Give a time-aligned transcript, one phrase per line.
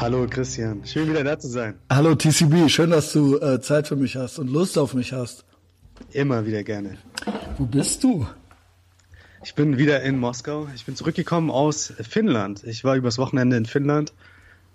[0.00, 1.78] Hallo Christian, schön wieder da zu sein.
[1.90, 5.44] Hallo TCB, schön, dass du äh, Zeit für mich hast und Lust auf mich hast.
[6.12, 6.96] Immer wieder gerne.
[7.58, 8.26] Wo bist du?
[9.44, 10.68] Ich bin wieder in Moskau.
[10.74, 12.64] Ich bin zurückgekommen aus Finnland.
[12.64, 14.14] Ich war übers Wochenende in Finnland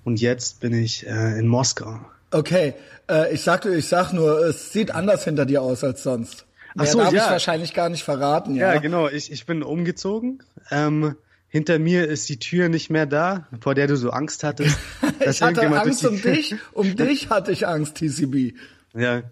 [0.04, 2.02] und jetzt bin ich äh, in Moskau.
[2.30, 2.76] Okay,
[3.10, 6.46] äh, ich sag, ich sag nur, es sieht anders hinter dir aus als sonst.
[6.78, 7.26] Ach so, darf ja.
[7.26, 8.54] ich wahrscheinlich gar nicht verraten.
[8.54, 9.07] Ja, Ja, genau.
[9.07, 10.44] Ich, ich bin umgezogen.
[10.70, 11.15] Ähm,
[11.55, 14.77] hinter mir ist die Tür nicht mehr da, vor der du so Angst hattest.
[15.25, 16.54] ich hatte Angst um dich.
[16.73, 18.57] Um dich hatte ich Angst, TCB.
[18.93, 19.23] Ja,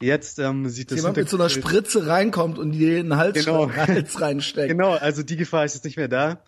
[0.00, 3.34] jetzt ähm, sieht das Jemand mit so einer Spritze reinkommt und dir in den Hals,
[3.34, 3.68] Genau.
[3.76, 4.68] Hals reinsteckt.
[4.68, 6.38] Genau, also die Gefahr ist jetzt nicht mehr da.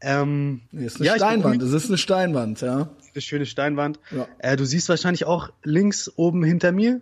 [0.00, 1.62] Ähm, Nee, ist eine ja, Steinwand.
[1.62, 2.90] Es ist eine Steinwand, ja.
[3.14, 4.00] eine schöne Steinwand.
[4.10, 4.26] Ja.
[4.38, 7.00] Äh, du siehst wahrscheinlich auch links oben hinter mir,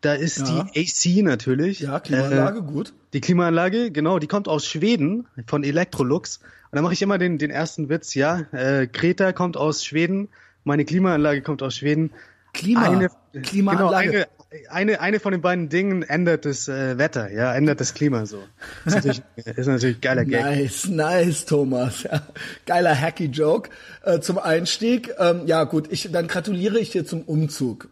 [0.00, 0.66] da ist Ja.
[0.74, 1.80] die AC natürlich.
[1.80, 2.92] Ja, Klimaanlage, Äh, gut.
[3.12, 6.38] die Klimaanlage, genau, die kommt aus Schweden von Electrolux.
[6.70, 8.40] Und da mache ich immer den, den ersten Witz, ja.
[8.52, 10.28] Äh, Greta kommt aus Schweden,
[10.64, 12.10] meine Klimaanlage kommt aus Schweden.
[12.52, 13.08] Klima, Eine,
[13.42, 14.10] Klimaanlage.
[14.10, 17.92] Genau, eine, eine, eine von den beiden Dingen ändert das äh, Wetter, ja, ändert das
[17.94, 18.42] Klima so.
[18.86, 19.22] Ist natürlich,
[19.56, 20.42] ist natürlich geiler Gag.
[20.42, 22.04] Nice, nice, Thomas.
[22.04, 22.22] Ja,
[22.66, 23.68] geiler hacky Joke
[24.02, 25.14] äh, zum Einstieg.
[25.18, 27.88] Ähm, ja, gut, ich, dann gratuliere ich dir zum Umzug.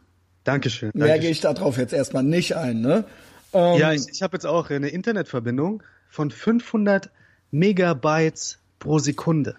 [0.47, 0.93] Dankeschön.
[0.95, 1.21] Mehr Dankeschön.
[1.21, 3.05] gehe ich darauf jetzt erstmal nicht ein, ne?
[3.53, 7.11] Ähm, Ja, ich, ich habe jetzt auch eine Internetverbindung von 500
[7.51, 9.57] Megabytes pro Sekunde.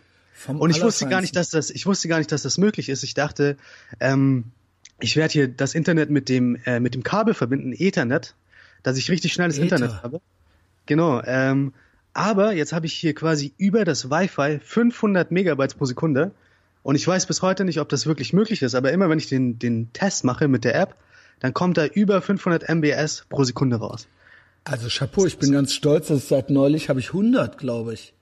[0.48, 3.04] Und ich wusste gar nicht, dass das, ich wusste gar nicht, dass das möglich ist.
[3.04, 3.58] Ich dachte,
[4.00, 4.46] ähm,
[5.00, 8.36] ich werde hier das Internet mit dem äh, mit dem Kabel verbinden, Ethernet,
[8.84, 9.64] dass ich richtig schnelles Ether.
[9.64, 10.22] Internet habe.
[10.86, 11.22] Genau.
[11.26, 11.74] Ähm,
[12.14, 16.32] aber jetzt habe ich hier quasi über das Wi-Fi 500 Megabytes pro Sekunde.
[16.88, 18.74] Und ich weiß bis heute nicht, ob das wirklich möglich ist.
[18.74, 20.96] Aber immer wenn ich den den Test mache mit der App,
[21.42, 24.08] dann kommt da über 500 MBS pro Sekunde raus.
[24.64, 28.14] Also Chapeau, ich bin ganz stolz, dass seit neulich habe ich 100, glaube ich.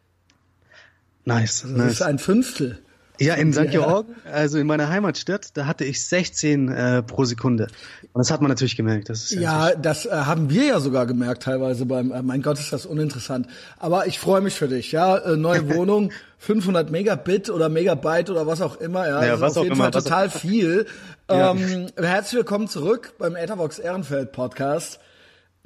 [1.25, 1.61] Nice.
[1.61, 1.91] Das nice.
[1.91, 2.79] ist ein Fünftel.
[3.19, 3.71] Ja, in St.
[3.71, 7.67] Georgen, also in meiner Heimatstadt, da hatte ich 16 äh, pro Sekunde.
[8.13, 9.09] Und das hat man natürlich gemerkt.
[9.09, 12.41] Das ist Ja, natürlich- das äh, haben wir ja sogar gemerkt teilweise beim, äh, mein
[12.41, 13.47] Gott, ist das uninteressant.
[13.77, 15.17] Aber ich freue mich für dich, ja.
[15.17, 19.23] Äh, neue Wohnung, 500 Megabit oder Megabyte oder was auch immer, ja.
[19.23, 20.85] Ja, das was ist auf jeden immer, Fall was total viel.
[21.27, 21.53] Ja.
[21.53, 24.99] Ähm, herzlich willkommen zurück beim Ethervox Ehrenfeld Podcast,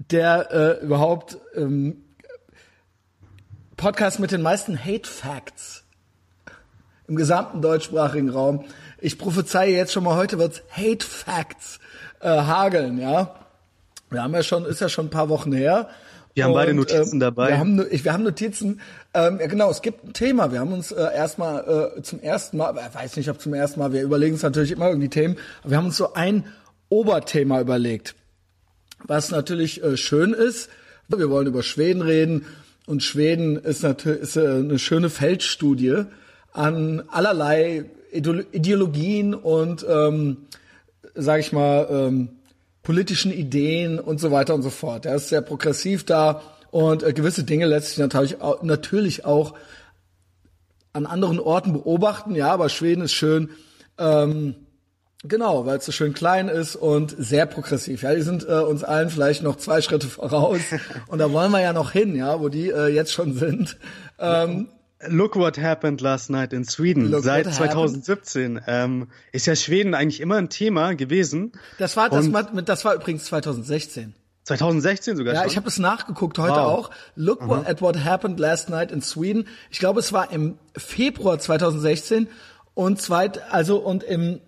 [0.10, 1.98] der äh, überhaupt ähm,
[3.76, 5.79] Podcast mit den meisten Hate Facts
[7.10, 8.66] im gesamten deutschsprachigen Raum.
[9.00, 11.80] Ich prophezeie jetzt schon mal, heute wird's Hate Facts
[12.22, 13.36] äh, hageln, ja.
[14.10, 15.90] Wir haben ja schon, ist ja schon ein paar Wochen her.
[16.34, 17.50] Wir haben beide Und, Notizen ähm, dabei.
[17.50, 18.80] Wir haben, wir haben Notizen.
[19.14, 20.52] Ähm, ja, genau, es gibt ein Thema.
[20.52, 23.80] Wir haben uns äh, erstmal äh, zum ersten Mal, ich weiß nicht, ob zum ersten
[23.80, 26.46] Mal, wir überlegen uns natürlich immer irgendwie Themen, aber wir haben uns so ein
[26.90, 28.16] Oberthema überlegt
[29.06, 30.70] was natürlich äh, schön ist.
[31.08, 32.46] Wir wollen über Schweden reden
[32.86, 36.06] und Schweden ist natürlich ist, äh, eine schöne Feldstudie
[36.60, 40.38] an allerlei Ideolo- Ideologien und ähm,
[41.16, 42.30] sage ich mal ähm,
[42.84, 45.06] politischen Ideen und so weiter und so fort.
[45.06, 49.54] Er ist sehr progressiv da und äh, gewisse Dinge lässt sich natürlich auch, natürlich auch
[50.92, 52.36] an anderen Orten beobachten.
[52.36, 53.50] Ja, aber Schweden ist schön.
[53.98, 54.56] Ähm,
[55.26, 58.04] Genau, weil es so schön klein ist und sehr progressiv.
[58.04, 60.62] Ja, die sind äh, uns allen vielleicht noch zwei Schritte voraus
[61.08, 63.76] und da wollen wir ja noch hin, ja, wo die äh, jetzt schon sind.
[64.18, 64.70] Ähm,
[65.08, 67.10] Look what happened last night in Sweden.
[67.10, 68.04] Look Seit what happened.
[68.06, 71.54] 2017 ähm, ist ja Schweden eigentlich immer ein Thema gewesen.
[71.78, 74.14] das war das, war das war übrigens 2016.
[74.44, 75.50] 2016 sogar Ja, schon.
[75.52, 76.58] ich habe es nachgeguckt heute Wow.
[76.60, 76.90] auch.
[77.16, 79.48] Look what, at what happened last night in Sweden.
[79.70, 82.28] Ich glaube, es war im Februar 2016
[82.74, 84.42] und zweit also und im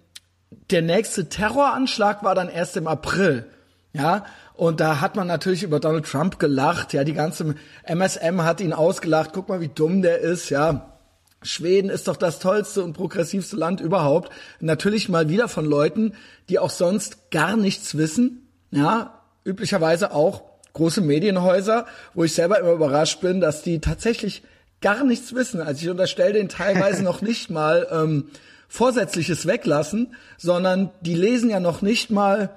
[0.70, 3.46] der nächste Terroranschlag war dann erst im April.
[3.94, 4.26] Ja,
[4.62, 6.94] und da hat man natürlich über Donald Trump gelacht.
[6.94, 9.32] Ja, die ganze MSM hat ihn ausgelacht.
[9.34, 10.52] Guck mal, wie dumm der ist.
[10.52, 11.00] Ja,
[11.42, 14.32] Schweden ist doch das tollste und progressivste Land überhaupt.
[14.60, 16.14] Natürlich mal wieder von Leuten,
[16.48, 18.48] die auch sonst gar nichts wissen.
[18.70, 24.44] Ja, üblicherweise auch große Medienhäuser, wo ich selber immer überrascht bin, dass die tatsächlich
[24.80, 25.60] gar nichts wissen.
[25.60, 28.30] Also ich unterstelle denen teilweise noch nicht mal ähm,
[28.68, 32.52] Vorsätzliches weglassen, sondern die lesen ja noch nicht mal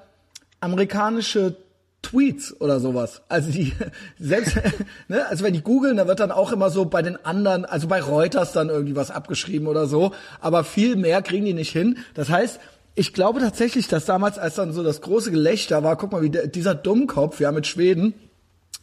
[0.61, 1.64] amerikanische
[2.05, 3.23] Tweets oder sowas.
[3.29, 3.73] Also die
[4.19, 4.57] selbst,
[5.09, 7.89] ne, also wenn die googeln, da wird dann auch immer so bei den anderen, also
[7.89, 11.99] bei Reuters dann irgendwie was abgeschrieben oder so, aber viel mehr kriegen die nicht hin.
[12.15, 12.61] Das heißt,
[12.95, 16.31] ich glaube tatsächlich, dass damals, als dann so das große Gelächter war, guck mal, wie
[16.31, 18.15] der, dieser Dummkopf, ja mit Schweden,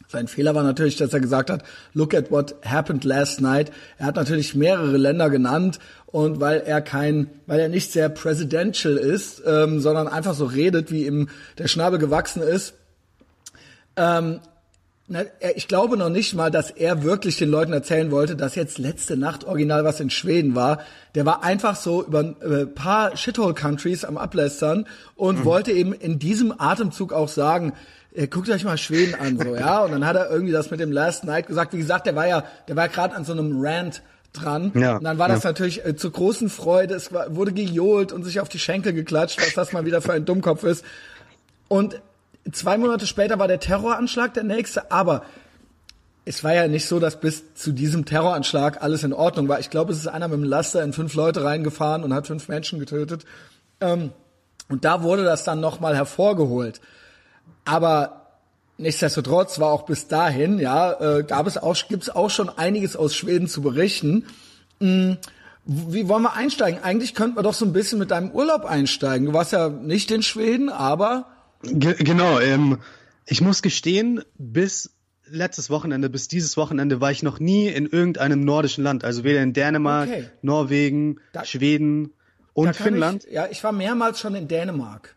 [0.08, 1.64] sein Fehler war natürlich, dass er gesagt hat,
[1.94, 3.72] look at what happened last night.
[3.96, 8.98] Er hat natürlich mehrere Länder genannt und weil er kein, weil er nicht sehr presidential
[8.98, 12.74] ist, ähm, sondern einfach so redet, wie ihm der Schnabel gewachsen ist,
[13.96, 14.40] ähm,
[15.54, 19.16] ich glaube noch nicht mal, dass er wirklich den Leuten erzählen wollte, dass jetzt letzte
[19.16, 20.80] Nacht original was in Schweden war.
[21.14, 24.86] Der war einfach so über ein äh, paar Shithole-Countries am Ablästern
[25.16, 25.44] und mhm.
[25.44, 27.74] wollte eben in diesem Atemzug auch sagen,
[28.14, 29.82] äh, guckt euch mal Schweden an, so, ja.
[29.82, 31.72] Und dann hat er irgendwie das mit dem Last Night gesagt.
[31.72, 34.02] Wie gesagt, der war ja, der war gerade an so einem Rant
[34.32, 34.72] dran.
[34.74, 35.50] Ja, und dann war das ja.
[35.50, 36.94] natürlich äh, zur großen Freude.
[36.94, 40.12] Es war, wurde gejohlt und sich auf die Schenkel geklatscht, was das mal wieder für
[40.12, 40.84] ein Dummkopf ist.
[41.68, 42.00] Und
[42.50, 45.22] zwei Monate später war der Terroranschlag der nächste, aber
[46.24, 49.58] es war ja nicht so, dass bis zu diesem Terroranschlag alles in Ordnung war.
[49.60, 52.48] Ich glaube, es ist einer mit dem Laster in fünf Leute reingefahren und hat fünf
[52.48, 53.24] Menschen getötet.
[53.80, 54.12] Ähm,
[54.68, 56.80] und da wurde das dann nochmal hervorgeholt.
[57.64, 58.26] Aber
[58.78, 63.14] nichtsdestotrotz war auch bis dahin, ja, äh, gab es auch, gibt's auch schon einiges aus
[63.14, 64.26] Schweden zu berichten.
[64.80, 65.18] Hm,
[65.64, 66.82] wie wollen wir einsteigen?
[66.82, 69.26] Eigentlich könnten wir doch so ein bisschen mit deinem Urlaub einsteigen.
[69.26, 71.26] Du warst ja nicht in Schweden, aber
[71.62, 72.78] Ge genau, ähm,
[73.26, 74.90] ich muss gestehen, bis
[75.26, 79.04] letztes Wochenende, bis dieses Wochenende war ich noch nie in irgendeinem nordischen Land.
[79.04, 80.24] Also weder in Dänemark, okay.
[80.42, 82.12] Norwegen, da, Schweden
[82.52, 83.24] und Finnland.
[83.24, 85.16] Ich, ja, ich war mehrmals schon in Dänemark.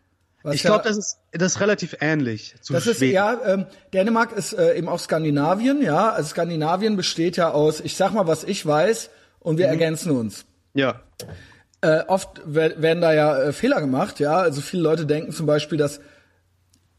[0.52, 3.04] Ich glaube, ja, das ist das ist relativ ähnlich zu das Schweden.
[3.04, 6.12] Ist, ja, ähm, Dänemark ist äh, eben auch Skandinavien, ja.
[6.12, 9.10] Also Skandinavien besteht ja aus, ich sag mal, was ich weiß,
[9.40, 9.74] und wir mhm.
[9.74, 10.46] ergänzen uns.
[10.76, 11.02] Ja.
[11.82, 14.38] Äh, oft werden da ja äh, Fehler gemacht, ja.
[14.38, 16.00] Also viele Leute denken zum Beispiel, dass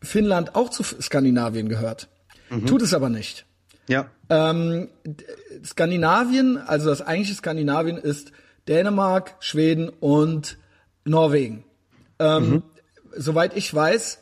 [0.07, 2.09] Finnland auch zu Skandinavien gehört.
[2.51, 2.67] Mhm.
[2.67, 3.45] Tut es aber nicht.
[3.89, 4.11] Ja.
[4.31, 4.89] Ähm,
[5.65, 8.33] Skandinavien, also das eigentliche Skandinavien ist
[8.69, 10.59] Dänemark, Schweden und
[11.05, 11.65] Norwegen.
[12.19, 12.63] Ähm, mhm.
[13.17, 14.19] Soweit ich weiß,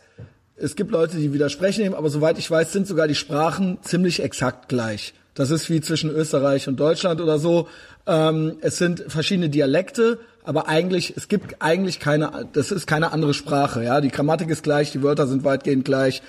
[0.57, 4.23] es gibt Leute, die widersprechen dem, aber soweit ich weiß, sind sogar die Sprachen ziemlich
[4.23, 5.15] exakt gleich.
[5.35, 7.69] Das ist wie zwischen Österreich und Deutschland oder so.
[8.07, 13.35] Ähm, es sind verschiedene Dialekte, aber eigentlich, es gibt eigentlich keine, das ist keine andere
[13.35, 14.01] Sprache, ja.
[14.01, 16.23] Die Grammatik ist gleich, die Wörter sind weitgehend gleich.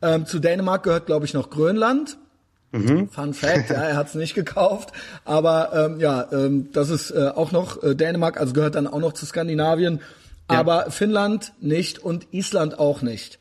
[0.00, 2.16] Ähm, zu Dänemark gehört, glaube ich, noch Grönland.
[2.72, 3.08] Mhm.
[3.08, 4.92] Fun Fact, ja, er hat es nicht gekauft,
[5.24, 8.98] aber ähm, ja, ähm, das ist äh, auch noch äh, Dänemark, also gehört dann auch
[8.98, 10.00] noch zu Skandinavien,
[10.50, 10.58] ja.
[10.58, 13.38] aber Finnland nicht und Island auch nicht.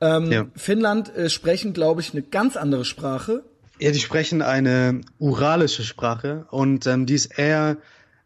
[0.00, 0.46] Ähm, ja.
[0.54, 3.42] Finnland äh, sprechen, glaube ich, eine ganz andere Sprache.
[3.80, 7.76] Ja, die sprechen eine uralische Sprache und ähm, die ist eher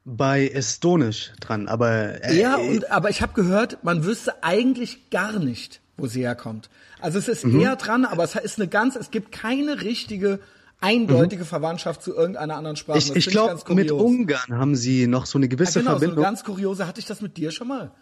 [0.04, 5.38] bei Estonisch dran, aber äh, ja, und aber ich habe gehört, man wüsste eigentlich gar
[5.38, 6.70] nicht, wo sie herkommt.
[7.00, 7.60] Also es ist mhm.
[7.60, 10.40] eher dran, aber es ist eine ganz, es gibt keine richtige
[10.80, 11.48] eindeutige mhm.
[11.48, 12.98] Verwandtschaft zu irgendeiner anderen Sprache.
[12.98, 16.16] Ich, ich glaube, mit Ungarn haben sie noch so eine gewisse ja, genau, Verbindung.
[16.16, 16.86] So ganz kuriose.
[16.86, 17.92] Hatte ich das mit dir schon mal?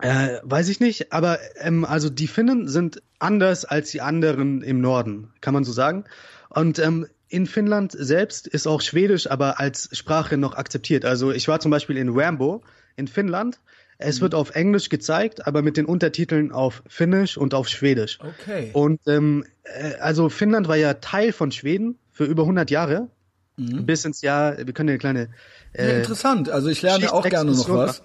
[0.00, 4.80] Äh, weiß ich nicht, aber ähm, also die Finnen sind anders als die anderen im
[4.80, 6.04] Norden, kann man so sagen.
[6.48, 11.04] Und ähm, in Finnland selbst ist auch Schwedisch aber als Sprache noch akzeptiert.
[11.04, 12.62] Also ich war zum Beispiel in Rambo
[12.94, 13.58] in Finnland.
[13.98, 14.22] Es mhm.
[14.22, 18.20] wird auf Englisch gezeigt, aber mit den Untertiteln auf Finnisch und auf Schwedisch.
[18.20, 18.70] Okay.
[18.72, 23.08] Und ähm, äh, also Finnland war ja Teil von Schweden für über 100 Jahre.
[23.56, 23.84] Mhm.
[23.84, 25.28] Bis ins Jahr, wir können ja eine kleine.
[25.72, 26.50] Äh, ja, interessant.
[26.50, 28.02] Also ich lerne auch gerne noch was.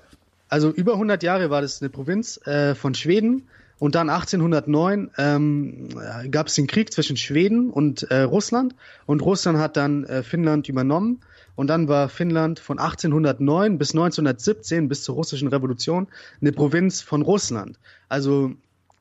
[0.47, 3.47] Also über 100 Jahre war das eine Provinz äh, von Schweden
[3.79, 5.89] und dann 1809 ähm,
[6.29, 10.67] gab es den Krieg zwischen Schweden und äh, Russland und Russland hat dann äh, Finnland
[10.67, 11.21] übernommen
[11.55, 16.07] und dann war Finnland von 1809 bis 1917 bis zur russischen Revolution
[16.41, 17.79] eine Provinz von Russland.
[18.07, 18.51] Also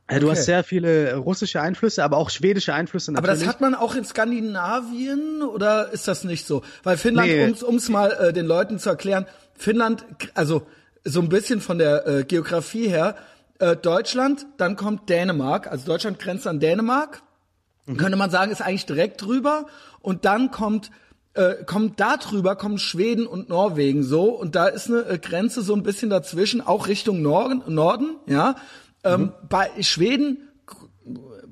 [0.08, 3.30] äh, Du hast sehr viele russische Einflüsse, aber auch schwedische Einflüsse natürlich.
[3.30, 6.62] Aber das hat man auch in Skandinavien oder ist das nicht so?
[6.82, 7.54] Weil Finnland, nee.
[7.64, 10.66] um es mal äh, den Leuten zu erklären, Finnland, also
[11.04, 13.16] so ein bisschen von der äh, Geografie her,
[13.58, 17.22] äh, Deutschland, dann kommt Dänemark, also Deutschland grenzt an Dänemark,
[17.86, 17.96] mhm.
[17.96, 19.66] könnte man sagen, ist eigentlich direkt drüber
[20.00, 20.90] und dann kommt
[21.34, 25.62] äh, kommt da drüber, kommen Schweden und Norwegen so und da ist eine äh, Grenze
[25.62, 28.56] so ein bisschen dazwischen, auch Richtung Norden, Norden ja.
[29.04, 29.32] Ähm, mhm.
[29.48, 30.48] Bei Schweden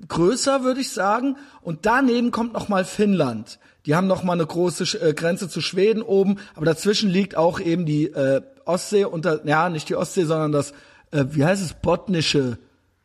[0.08, 3.58] größer, würde ich sagen, und daneben kommt noch mal Finnland.
[3.86, 7.60] Die haben noch mal eine große äh, Grenze zu Schweden oben, aber dazwischen liegt auch
[7.60, 10.72] eben die äh, Ostsee unter, ja, nicht die Ostsee, sondern das
[11.16, 12.58] äh, wie heißt es, botnische,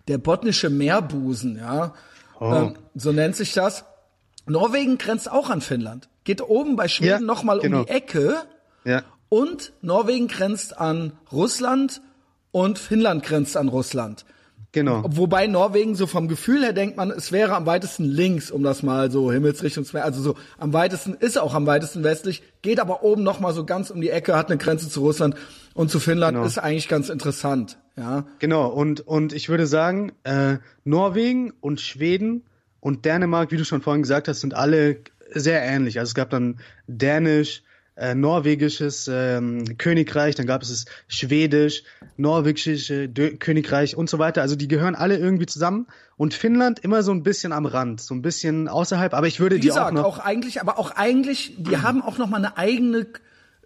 [0.07, 1.93] der botnische Meerbusen, ja.
[2.39, 2.53] Oh.
[2.53, 3.85] Ähm, so nennt sich das.
[4.45, 6.09] Norwegen grenzt auch an Finnland.
[6.23, 7.79] Geht oben bei Schweden ja, nochmal genau.
[7.79, 8.35] um die Ecke.
[8.83, 9.03] Ja.
[9.29, 12.01] Und Norwegen grenzt an Russland
[12.51, 14.25] und Finnland grenzt an Russland.
[14.73, 15.03] Genau.
[15.05, 18.83] Wobei Norwegen so vom Gefühl her denkt man, es wäre am weitesten links, um das
[18.83, 23.03] mal so Himmelsrichtung zu also so am weitesten ist auch am weitesten westlich, geht aber
[23.03, 25.35] oben noch mal so ganz um die Ecke, hat eine Grenze zu Russland
[25.73, 26.47] und zu Finnland genau.
[26.47, 28.25] ist eigentlich ganz interessant, ja.
[28.39, 32.43] Genau und und ich würde sagen, äh, Norwegen und Schweden
[32.79, 34.97] und Dänemark, wie du schon vorhin gesagt hast, sind alle
[35.33, 35.99] sehr ähnlich.
[35.99, 37.63] Also es gab dann Dänisch,
[37.95, 41.83] äh, norwegisches ähm, Königreich, dann gab es das schwedisch,
[42.17, 44.41] norwegische Dö Königreich und so weiter.
[44.41, 48.15] Also die gehören alle irgendwie zusammen und Finnland immer so ein bisschen am Rand, so
[48.15, 49.13] ein bisschen außerhalb.
[49.13, 52.01] Aber ich würde Wie die gesagt, auch noch auch eigentlich, aber auch eigentlich, die haben
[52.01, 53.07] auch noch mal eine eigene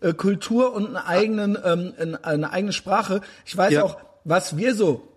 [0.02, 3.22] äh, Kultur und einen eigenen, ähm, eine, eine eigene Sprache.
[3.46, 3.84] Ich weiß Ja.
[3.84, 5.16] auch, was wir so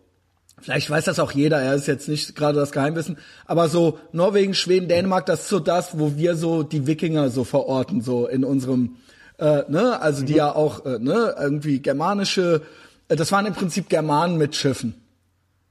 [0.61, 4.55] Vielleicht weiß das auch jeder, er ist jetzt nicht gerade das Geheimwissen, aber so Norwegen,
[4.55, 8.45] Schweden, Dänemark, das ist so das, wo wir so die Wikinger so verorten, so in
[8.45, 8.97] unserem,
[9.39, 12.63] äh, ne, also die ja auch, äh, ne, irgendwie germanische,
[13.09, 14.95] äh, das waren im Prinzip Germanen mit Schiffen.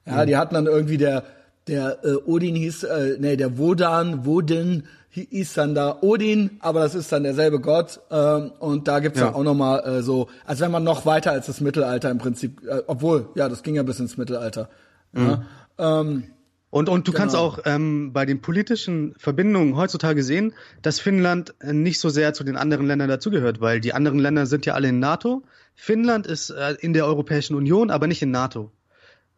[0.05, 1.25] Ja, die hatten dann irgendwie der,
[1.67, 4.87] der äh, Odin hieß, äh, nee, der Wodan, Woden
[5.25, 7.99] hieß dann da Odin, aber das ist dann derselbe Gott.
[8.11, 9.27] Ähm, und da gibt's Ja.
[9.27, 12.61] dann auch nochmal äh, so, als wenn man noch weiter als das Mittelalter im Prinzip,
[12.67, 14.69] äh, obwohl, ja, das ging ja bis ins Mittelalter.
[15.15, 15.43] Ja,
[15.77, 16.23] ähm,
[16.69, 17.45] Und, und du kannst Genau.
[17.47, 22.43] auch ähm, bei den politischen Verbindungen heutzutage sehen, dass Finnland äh, nicht so sehr zu
[22.43, 25.43] den anderen Ländern dazugehört, weil die anderen Länder sind ja alle in NATO.
[25.75, 28.71] Finnland ist äh, in der Europäischen Union, aber nicht in NATO.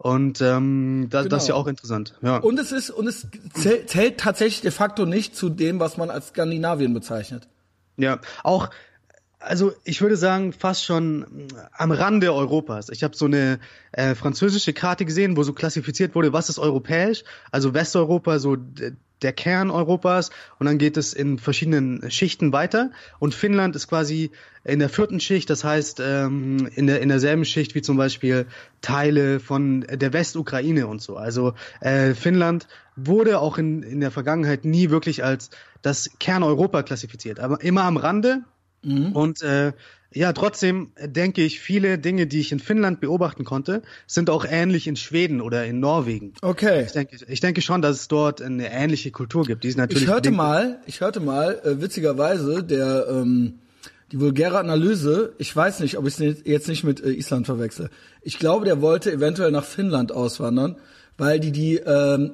[0.01, 1.63] Und ähm, da, das ist ja Genau.
[1.65, 2.15] auch interessant.
[2.21, 2.37] Ja.
[2.37, 6.09] und es ist, und es zählt, zählt tatsächlich de facto nicht zu dem, was man
[6.09, 7.47] als Skandinavien bezeichnet.
[7.97, 8.69] Ja, auch,
[9.39, 12.89] also ich würde sagen, fast schon mm, am Rande Europas.
[12.89, 13.59] Ich habe so eine
[13.91, 18.57] äh, französische Karte gesehen, wo so klassifiziert wurde, was ist europäisch, also Westeuropa, so
[19.21, 20.29] der Kern Europas
[20.59, 24.31] und dann geht es in verschiedenen Schichten weiter und Finnland ist quasi
[24.63, 28.45] in der vierten Schicht, das heißt ähm, in, der, in derselben Schicht wie zum Beispiel
[28.81, 31.17] Teile von der Westukraine und so.
[31.17, 35.49] Also äh, Finnland wurde auch in, in der Vergangenheit nie wirklich als
[35.81, 38.43] das Kerneuropa klassifiziert, aber immer am Rande.
[39.13, 39.73] Und äh,
[40.11, 44.87] ja, trotzdem denke ich, viele Dinge, die ich in Finnland beobachten konnte, sind auch ähnlich
[44.87, 46.33] in Schweden oder in Norwegen.
[46.41, 46.83] Okay.
[46.85, 49.63] Ich denke, ich denke schon, dass es dort eine ähnliche Kultur gibt.
[49.63, 53.59] Die ist natürlich Ich hörte mal, ich hörte mal, äh, witzigerweise, der ähm,
[54.11, 57.91] die vulgäre Analyse, ich weiß nicht, ob ich es jetzt nicht mit äh, Island verwechsel.
[58.23, 60.77] Ich glaube, der wollte eventuell nach Finnland auswandern,
[61.17, 62.31] weil die die ähm,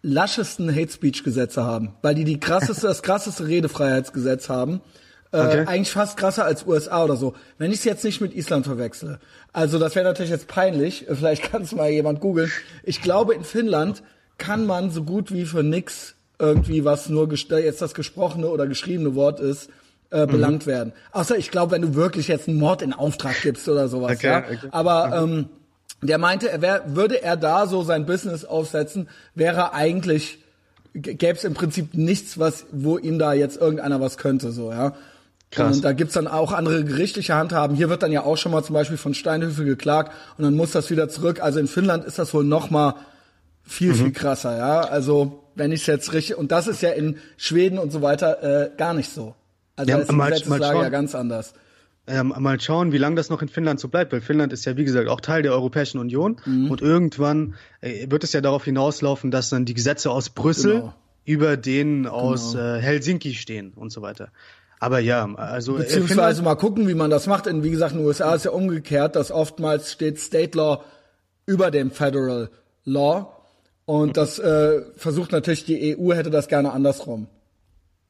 [0.00, 4.80] laschesten Hate Speech Gesetze haben, weil die die krasseste, das krasseste Redefreiheitsgesetz haben.
[5.32, 5.64] Äh, Okay.
[5.66, 7.34] Eigentlich fast krasser als USA oder so.
[7.58, 9.20] Wenn ich es jetzt nicht mit Island verwechsle.
[9.52, 11.08] Also das wäre natürlich jetzt peinlich.
[11.08, 12.50] Äh, Vielleicht kann es mal jemand googeln.
[12.82, 14.02] Ich glaube, in Finnland
[14.38, 18.66] kann man so gut wie für nix irgendwie, was nur äh, jetzt das gesprochene oder
[18.66, 19.70] geschriebene Wort ist,
[20.10, 20.30] äh, Mhm.
[20.30, 20.92] belangt werden.
[21.12, 24.12] Außer ich glaube, wenn du wirklich jetzt einen Mord in Auftrag gibst oder sowas.
[24.12, 24.38] Okay, ja.
[24.38, 24.58] okay.
[24.70, 25.48] Aber ähm,
[26.00, 30.38] der meinte, er wär, würde er da so sein Business aufsetzen, wäre eigentlich
[30.94, 34.94] gäbe es im Prinzip nichts, was wo ihm da jetzt irgendeiner was könnte, so ja.
[35.50, 35.76] Krass.
[35.76, 37.74] Und da gibt's dann auch andere gerichtliche Handhaben.
[37.76, 40.72] Hier wird dann ja auch schon mal zum Beispiel von Steinhöfe geklagt und dann muss
[40.72, 41.40] das wieder zurück.
[41.42, 42.94] Also in Finnland ist das wohl noch mal
[43.62, 43.94] viel, Mhm.
[43.96, 44.80] viel krasser, ja.
[44.80, 48.70] Also wenn ich jetzt richtig, und das ist ja in Schweden und so weiter äh,
[48.76, 49.34] gar nicht so.
[49.76, 51.54] Also Ja, da ist die mal- Gesetzeslage ja ganz anders.
[52.06, 54.76] ähm, mal schauen, wie lange das noch in Finnland so bleibt, weil Finnland ist ja,
[54.76, 56.70] wie gesagt, auch Teil der Europäischen Union Mhm.
[56.70, 60.94] und irgendwann äh, wird es ja darauf hinauslaufen, dass dann die Gesetze aus Brüssel Genau.
[61.24, 64.28] über denen aus äh, Helsinki stehen und so weiter.
[64.80, 67.46] Aber ja, also äh, Beziehungsweise Finnland- mal gucken, wie man das macht.
[67.46, 70.82] Denn wie gesagt, in den USA ist ja umgekehrt, dass oftmals steht State Law
[71.46, 72.50] über dem Federal
[72.84, 73.32] Law.
[73.86, 77.26] Und das äh, versucht natürlich, die EU hätte das gerne andersrum.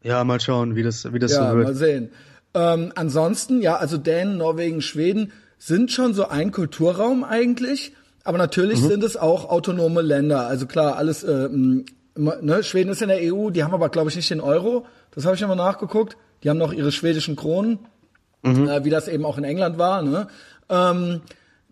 [0.03, 1.77] ja, mal schauen, wie das, wie das Ja, so mal wird.
[1.77, 2.11] sehen.
[2.55, 7.93] Ähm, ansonsten, ja, also Dänen, Norwegen, Schweden sind schon so ein Kulturraum eigentlich.
[8.25, 8.89] Aber natürlich Mhm.
[8.89, 10.47] sind es auch autonome Länder.
[10.47, 11.85] Also klar, alles, äh, m,
[12.17, 14.85] ne, Schweden ist in der EU, die haben aber, glaube ich, nicht den Euro.
[15.13, 16.17] Das habe ich immer nachgeguckt.
[16.43, 17.79] Die haben noch ihre schwedischen Kronen,
[18.43, 20.03] äh, wie das eben auch in England war.
[20.03, 20.29] Ne?
[20.69, 21.21] Ähm,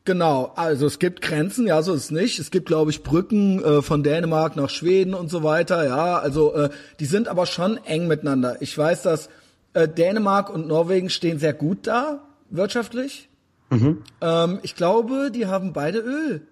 [0.05, 2.39] genau, also es gibt Grenzen, ja, so ist es nicht.
[2.39, 5.85] Es gibt, glaube ich, Brücken äh, von Dänemark nach Schweden und so weiter.
[5.87, 6.71] Ja, also äh,
[7.01, 8.61] die sind aber schon eng miteinander.
[8.61, 9.29] Ich weiß, dass
[9.75, 13.29] äh, Dänemark und Norwegen stehen sehr gut da wirtschaftlich.
[13.71, 16.47] Ähm, ich glaube, die haben beide Öl.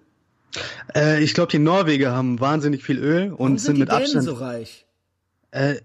[0.93, 3.91] Äh, ich glaube, die Norweger haben wahnsinnig viel Öl und Warum sind, sind die mit
[3.91, 4.25] Dänen Abstand.
[4.25, 4.85] so reich?
[5.51, 5.75] äh,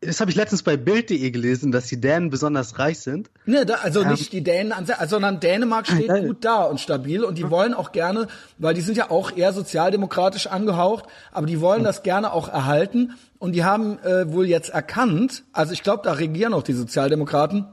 [0.00, 3.30] das habe ich letztens bei Bild.de gelesen, dass die Dänen besonders reich sind.
[3.46, 6.26] Ne, da, also nicht die Dänen an sich, also, sondern Dänemark steht geil.
[6.26, 8.28] gut da und stabil und die wollen auch gerne,
[8.58, 13.14] weil die sind ja auch eher sozialdemokratisch angehaucht, aber die wollen das gerne auch erhalten
[13.38, 17.66] und die haben äh, wohl jetzt erkannt, also ich glaube, da regieren auch die Sozialdemokraten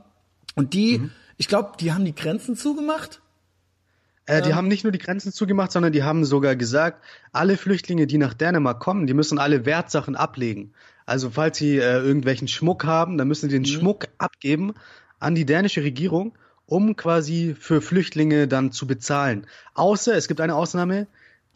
[0.55, 3.21] und die, ich glaube, die haben die Grenzen zugemacht.
[4.25, 8.07] Äh, die haben nicht nur die Grenzen zugemacht, sondern die haben sogar gesagt, alle Flüchtlinge,
[8.07, 10.73] die nach Dänemark kommen, die müssen alle Wertsachen ablegen.
[11.05, 14.73] Also falls sie äh, irgendwelchen Schmuck haben, dann müssen sie den Schmuck abgeben
[15.19, 19.45] an die dänische Regierung, um quasi für Flüchtlinge dann zu bezahlen.
[19.75, 21.07] Außer es gibt eine Ausnahme,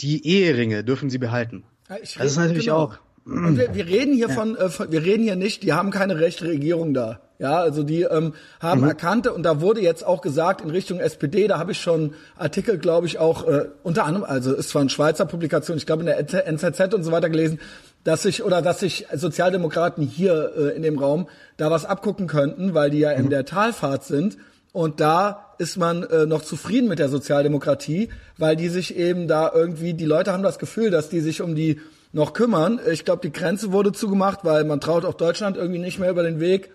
[0.02, 1.64] die Eheringe dürfen sie behalten.
[1.90, 2.78] Ja, Das ist natürlich genau.
[2.78, 3.00] auch.
[3.26, 6.20] Und wir, wir reden hier von, äh, von, wir reden hier nicht, die haben keine
[6.20, 7.22] rechte Regierung da.
[7.38, 8.88] Ja, also die ähm, haben mhm.
[8.88, 12.78] erkannte und da wurde jetzt auch gesagt in Richtung SPD, da habe ich schon Artikel,
[12.78, 16.08] glaube ich, auch äh, unter anderem, also ist zwar eine Schweizer Publikation, ich glaube in
[16.08, 17.60] der NZZ und so weiter gelesen,
[18.04, 21.28] dass sich oder dass sich Sozialdemokraten hier äh, in dem Raum
[21.58, 23.30] da was abgucken könnten, weil die ja in mhm.
[23.30, 24.38] der Talfahrt sind
[24.72, 29.52] und da ist man äh, noch zufrieden mit der Sozialdemokratie, weil die sich eben da
[29.54, 32.80] irgendwie, die Leute haben das Gefühl, dass die sich um die noch kümmern.
[32.92, 36.24] Ich glaube, die Grenze wurde zugemacht, weil man traut auch Deutschland irgendwie nicht mehr über
[36.24, 36.74] den Weg.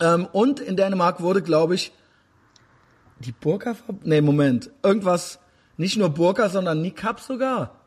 [0.00, 1.92] Ähm, und in Dänemark wurde, glaube ich,
[3.18, 3.74] die Burka,
[4.04, 5.40] nee, Moment, irgendwas,
[5.76, 7.80] nicht nur Burka, sondern Nikab sogar.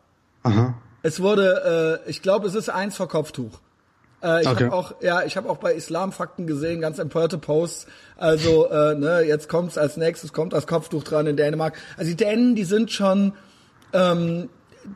[0.43, 0.75] Aha.
[1.03, 3.59] Es wurde, äh, ich glaube, es ist eins vor Kopftuch.
[4.23, 4.65] Äh, ich okay.
[4.65, 7.87] habe auch, ja, ich habe auch bei Islamfakten gesehen, ganz empörte Posts.
[8.17, 11.77] Also, äh, ne, jetzt kommt's als nächstes, kommt das Kopftuch dran in Dänemark.
[11.97, 13.33] Also die Dänen, die sind schon,
[13.93, 14.49] ähm,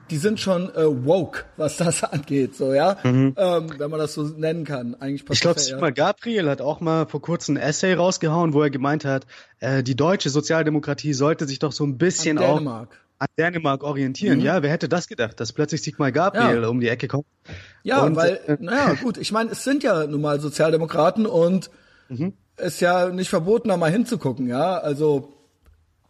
[0.09, 3.35] die sind schon äh, woke, was das angeht, so ja, mhm.
[3.37, 4.95] ähm, wenn man das so nennen kann.
[4.99, 8.69] Eigentlich ich glaube, Sigmar Gabriel hat auch mal vor kurzem ein Essay rausgehauen, wo er
[8.69, 9.25] gemeint hat,
[9.59, 12.87] äh, die deutsche Sozialdemokratie sollte sich doch so ein bisschen auch
[13.25, 14.39] an Dänemark orientieren.
[14.39, 14.45] Mhm.
[14.45, 16.67] Ja, wer hätte das gedacht, dass plötzlich Sigmar Gabriel ja.
[16.67, 17.25] um die Ecke kommt?
[17.83, 21.69] Ja, und, weil, äh, naja, gut, ich meine, es sind ja nun mal Sozialdemokraten und
[22.09, 22.33] mhm.
[22.57, 24.77] ist ja nicht verboten, da mal hinzugucken, ja.
[24.77, 25.33] Also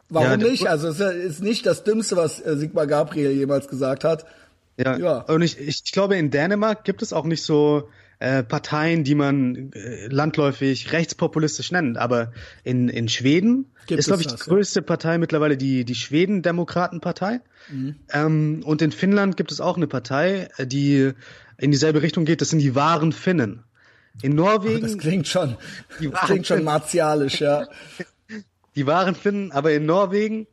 [0.09, 0.67] warum ja, nicht?
[0.67, 4.25] Also es ist nicht das Dümmste, was äh, Sigmar Gabriel jemals gesagt hat.
[4.77, 5.17] Ja, ja.
[5.19, 9.71] und ich, ich glaube, in Dänemark gibt es auch nicht so äh, Parteien, die man
[9.73, 11.97] äh, landläufig rechtspopulistisch nennt.
[11.97, 12.31] Aber
[12.63, 14.85] in, in Schweden Gibt ist, glaube ich, das, die größte ja.
[14.85, 17.41] Partei mittlerweile die, die Schweden-Demokratenpartei.
[17.69, 17.95] Mhm.
[18.11, 21.11] Ähm, und in Finnland gibt es auch eine Partei, äh, die
[21.57, 22.41] in dieselbe Richtung geht.
[22.41, 23.63] Das sind die wahren Finnen.
[24.21, 24.77] In Norwegen.
[24.77, 25.57] Oh, das klingt schon,
[25.99, 27.67] das klingt schon martialisch, ja.
[28.75, 30.47] Die wahren Finnen, aber in Norwegen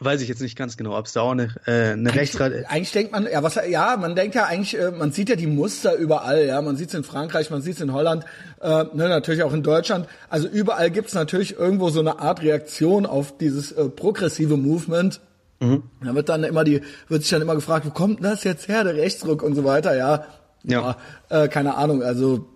[0.00, 2.52] Weiß ich jetzt nicht ganz genau, ob es da auch eine, äh, eine Rechtsrat.
[2.68, 5.46] Eigentlich denkt man, ja, was, ja, man denkt ja eigentlich, äh, man sieht ja die
[5.46, 8.24] Muster überall, ja, man sieht es in Frankreich, man sieht es in Holland,
[8.60, 10.06] äh, ne, natürlich auch in Deutschland.
[10.28, 15.20] Also überall gibt es natürlich irgendwo so eine Art Reaktion auf dieses äh, progressive Movement.
[15.60, 15.84] Mhm.
[16.04, 18.84] Da wird dann immer die, wird sich dann immer gefragt, wo kommt das jetzt her,
[18.84, 20.26] der Rechtsruck und so weiter, ja.
[20.64, 20.96] Ja,
[21.30, 22.46] ja äh, keine Ahnung, also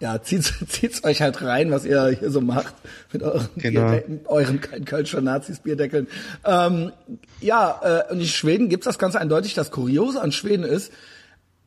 [0.00, 2.74] ja, zieht's, zieht's euch halt rein, was ihr hier so macht
[3.12, 3.82] mit euren, genau.
[3.82, 6.08] Bierdeckeln, euren Kölscher Nazis Bierdeckeln.
[6.44, 6.92] Ähm,
[7.40, 9.54] ja, äh, und in Schweden gibt's das ganz eindeutig.
[9.54, 10.90] Das Kuriose an Schweden ist,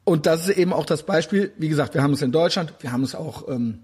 [0.04, 2.92] und das ist eben auch das Beispiel, wie gesagt, wir haben es in Deutschland, wir
[2.92, 3.80] haben es auch ähm,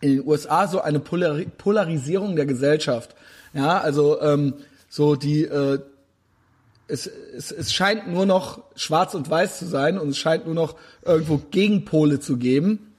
[0.00, 3.16] in den USA, so eine Polari Polarisierung der Gesellschaft.
[3.54, 4.54] Ja, also ähm,
[4.88, 5.78] so die äh,
[6.86, 10.54] es, es, es scheint nur noch schwarz und weiß zu sein und es scheint nur
[10.54, 12.93] noch irgendwo Gegenpole zu geben.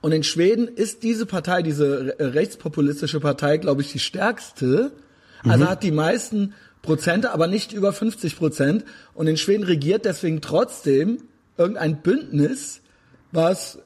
[0.00, 4.92] Und in Schweden ist diese Partei, diese rechtspopulistische Partei, glaube ich, die stärkste.
[5.42, 5.68] Also mhm.
[5.68, 8.84] hat die meisten Prozente, aber nicht über 50 Prozent.
[9.14, 11.18] Und in Schweden regiert deswegen trotzdem
[11.58, 12.80] irgendein Bündnis,
[13.32, 13.78] was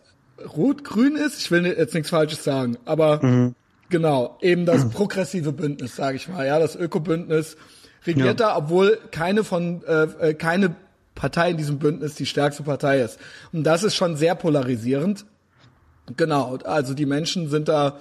[0.57, 1.41] rot-grün ist.
[1.41, 3.55] Ich will jetzt nichts Falsches sagen, aber mhm.
[3.89, 6.47] genau, eben das progressive Bündnis, sage ich mal.
[6.47, 7.57] Ja, das Ökobündnis
[8.07, 8.49] regiert ja.
[8.49, 10.75] da, obwohl keine von äh, äh, keine
[11.15, 13.19] Partei in diesem Bündnis die stärkste Partei ist.
[13.53, 15.27] Und das ist schon sehr polarisierend.
[16.17, 18.01] Genau, also die Menschen sind da,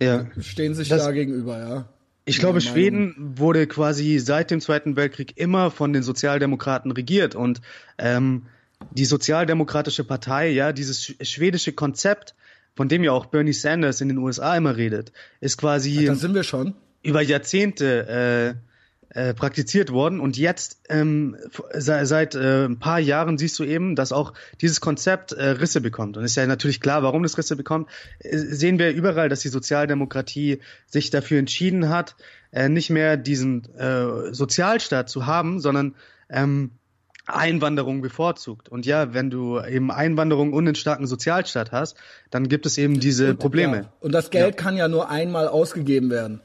[0.00, 0.26] ja.
[0.40, 1.88] stehen sich das, da gegenüber, ja.
[2.28, 7.60] Ich glaube, Schweden wurde quasi seit dem Zweiten Weltkrieg immer von den Sozialdemokraten regiert und
[7.98, 8.46] ähm,
[8.90, 12.34] die Sozialdemokratische Partei, ja, dieses schwedische Konzept,
[12.74, 16.04] von dem ja auch Bernie Sanders in den USA immer redet, ist quasi.
[16.04, 16.74] Da sind wir schon.
[17.02, 18.75] Über Jahrzehnte äh,
[19.16, 21.38] äh, praktiziert worden und jetzt ähm,
[21.72, 25.80] seit, seit äh, ein paar Jahren siehst du eben, dass auch dieses Konzept äh, Risse
[25.80, 27.88] bekommt und ist ja natürlich klar, warum das Risse bekommt.
[28.18, 32.14] Äh, sehen wir überall, dass die Sozialdemokratie sich dafür entschieden hat,
[32.52, 35.94] äh, nicht mehr diesen äh, Sozialstaat zu haben, sondern
[36.28, 36.72] ähm,
[37.26, 38.68] Einwanderung bevorzugt.
[38.68, 41.96] Und ja, wenn du eben Einwanderung und einen starken Sozialstaat hast,
[42.28, 43.76] dann gibt es eben diese Probleme.
[43.76, 43.92] Ja.
[44.00, 44.62] Und das Geld ja.
[44.62, 46.42] kann ja nur einmal ausgegeben werden.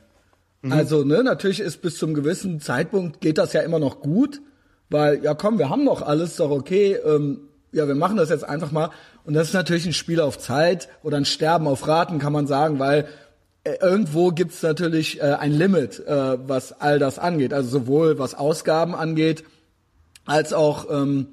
[0.61, 0.71] Mhm.
[0.71, 4.41] Also, ne, natürlich ist bis zum gewissen Zeitpunkt geht das ja immer noch gut,
[4.89, 8.43] weil, ja komm, wir haben noch alles, doch okay, ähm, ja, wir machen das jetzt
[8.43, 8.89] einfach mal.
[9.23, 12.47] Und das ist natürlich ein Spiel auf Zeit oder ein Sterben auf Raten, kann man
[12.47, 13.07] sagen, weil
[13.63, 17.53] äh, irgendwo gibt's natürlich äh, ein Limit, äh, was all das angeht.
[17.53, 19.43] Also sowohl was Ausgaben angeht,
[20.25, 21.27] als auch ähm,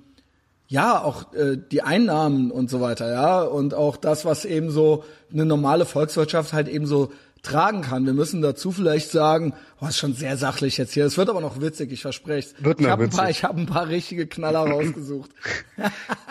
[0.69, 5.05] ja auch äh, die Einnahmen und so weiter, ja und auch das, was eben so
[5.33, 7.11] eine normale Volkswirtschaft halt eben so
[7.49, 8.05] tragen kann.
[8.07, 11.05] Wir müssen dazu vielleicht sagen, oh, ist schon sehr sachlich jetzt hier.
[11.05, 12.65] Es wird aber noch witzig, ich verspreche es.
[12.65, 15.31] Wird ich habe ein paar, ich habe ein paar richtige Knaller rausgesucht.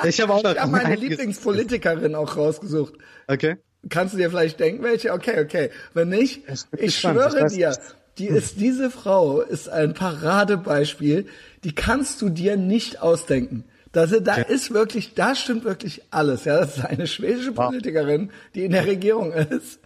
[0.04, 2.94] ich habe auch noch ich hab meine Lieblingspolitikerin auch rausgesucht.
[3.28, 3.58] Okay.
[3.90, 5.14] Kannst du dir vielleicht denken, welche?
[5.14, 5.70] Okay, okay.
[5.94, 6.44] Wenn nicht,
[6.78, 7.78] ich schwöre dir,
[8.18, 11.28] die ist diese Frau ist ein Paradebeispiel.
[11.64, 13.64] Die kannst du dir nicht ausdenken.
[13.92, 16.46] Das, da ist wirklich, da stimmt wirklich alles.
[16.46, 19.80] Ja, das ist eine schwedische Politikerin, die in der Regierung ist.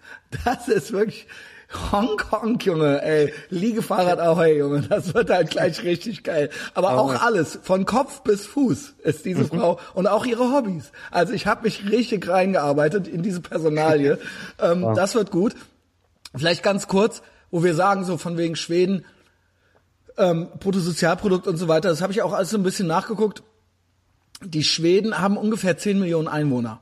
[0.46, 1.28] Das ist wirklich
[1.92, 3.34] Hongkong, Junge, ey.
[3.50, 4.82] Liegefahrrad auch, ey, Junge.
[4.82, 6.50] Das wird halt gleich richtig geil.
[6.74, 9.48] Aber auch alles, von Kopf bis Fuß ist diese mhm.
[9.48, 10.92] Frau und auch ihre Hobbys.
[11.12, 14.18] Also ich habe mich richtig reingearbeitet in diese Personalie.
[14.60, 14.96] ähm, wow.
[14.96, 15.56] Das wird gut.
[16.36, 19.06] Vielleicht ganz kurz, wo wir sagen, so von wegen Schweden,
[20.18, 23.44] ähm, Bruttosozialprodukt und so weiter, das habe ich auch alles so ein bisschen nachgeguckt.
[24.44, 26.82] Die Schweden haben ungefähr 10 Millionen Einwohner.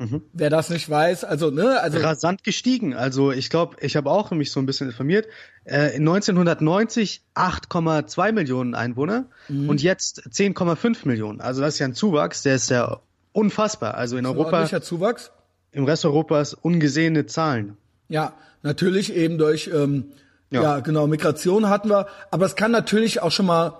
[0.00, 0.22] Mhm.
[0.32, 2.94] Wer das nicht weiß, also ne, also rasant gestiegen.
[2.94, 5.26] Also ich glaube, ich habe auch mich so ein bisschen informiert.
[5.64, 9.68] Äh, 1990 8,2 Millionen Einwohner mhm.
[9.68, 11.42] und jetzt 10,5 Millionen.
[11.42, 13.00] Also das ist ja ein Zuwachs, der ist ja
[13.32, 13.94] unfassbar.
[13.94, 15.32] Also in Europa Zuwachs.
[15.72, 17.76] Im Rest Europas ungesehene Zahlen.
[18.08, 20.12] Ja, natürlich eben durch ähm,
[20.50, 20.62] ja.
[20.62, 23.74] ja genau Migration hatten wir, aber es kann natürlich auch schon mal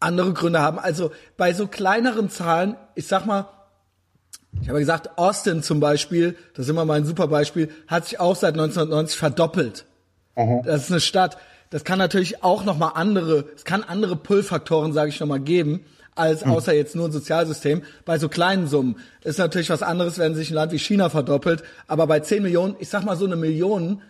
[0.00, 0.78] andere Gründe haben.
[0.78, 3.48] Also bei so kleineren Zahlen, ich sag mal,
[4.62, 8.36] ich habe gesagt, Austin zum Beispiel, das ist immer mein super Beispiel, hat sich auch
[8.36, 9.84] seit 1990 verdoppelt.
[10.36, 10.62] Mhm.
[10.64, 11.38] Das ist eine Stadt.
[11.70, 15.40] Das kann natürlich auch noch mal andere, es kann andere Pull-Faktoren, sage ich noch mal,
[15.40, 15.84] geben,
[16.14, 16.52] als mhm.
[16.52, 17.82] außer jetzt nur ein Sozialsystem.
[18.04, 21.62] Bei so kleinen Summen ist natürlich was anderes, wenn sich ein Land wie China verdoppelt.
[21.86, 24.00] Aber bei 10 Millionen, ich sag mal so eine Million,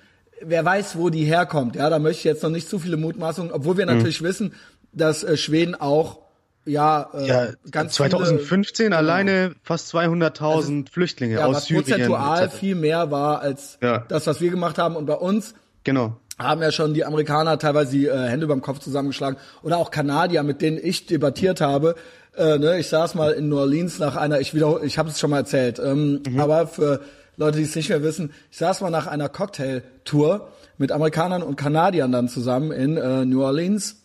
[0.41, 1.77] wer weiß, wo die herkommt.
[1.77, 3.97] Ja, da möchte ich jetzt noch nicht zu viele Mutmaßungen, obwohl wir mhm.
[3.97, 4.55] natürlich wissen,
[4.93, 6.21] dass äh, Schweden auch
[6.69, 11.85] ja, äh, ja ganz 2015 viele, alleine fast 200.000 also, Flüchtlinge ja, aus was Syrien.
[11.85, 14.05] prozentual viel mehr war als ja.
[14.09, 14.95] das, was wir gemacht haben.
[14.95, 16.17] Und bei uns genau.
[16.39, 20.43] haben ja schon die Amerikaner teilweise die äh, Hände beim Kopf zusammengeschlagen oder auch Kanadier,
[20.43, 21.95] mit denen ich debattiert habe.
[22.37, 25.19] Äh, ne, ich saß mal in New Orleans nach einer, ich wieder, ich habe es
[25.19, 26.39] schon mal erzählt, ähm, mhm.
[26.39, 27.01] aber für
[27.37, 31.57] Leute, die es nicht mehr wissen, ich saß mal nach einer Cocktailtour mit Amerikanern und
[31.57, 33.97] Kanadiern dann zusammen in äh, New Orleans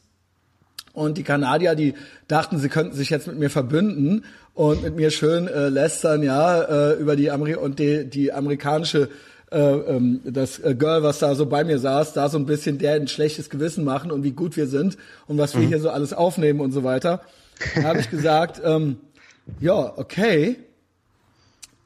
[0.93, 1.95] und die Kanadier, die
[2.27, 6.61] dachten, sie könnten sich jetzt mit mir verbünden und mit mir schön äh, lästern, ja,
[6.61, 9.09] äh, über die Ameri und die, die amerikanische
[9.51, 12.77] äh, ähm, das äh, Girl, was da so bei mir saß, da so ein bisschen
[12.77, 15.67] der ein schlechtes Gewissen machen und wie gut wir sind und was wir mhm.
[15.67, 17.21] hier so alles aufnehmen und so weiter.
[17.75, 18.97] Da habe ich gesagt, ähm,
[19.59, 20.57] ja, okay.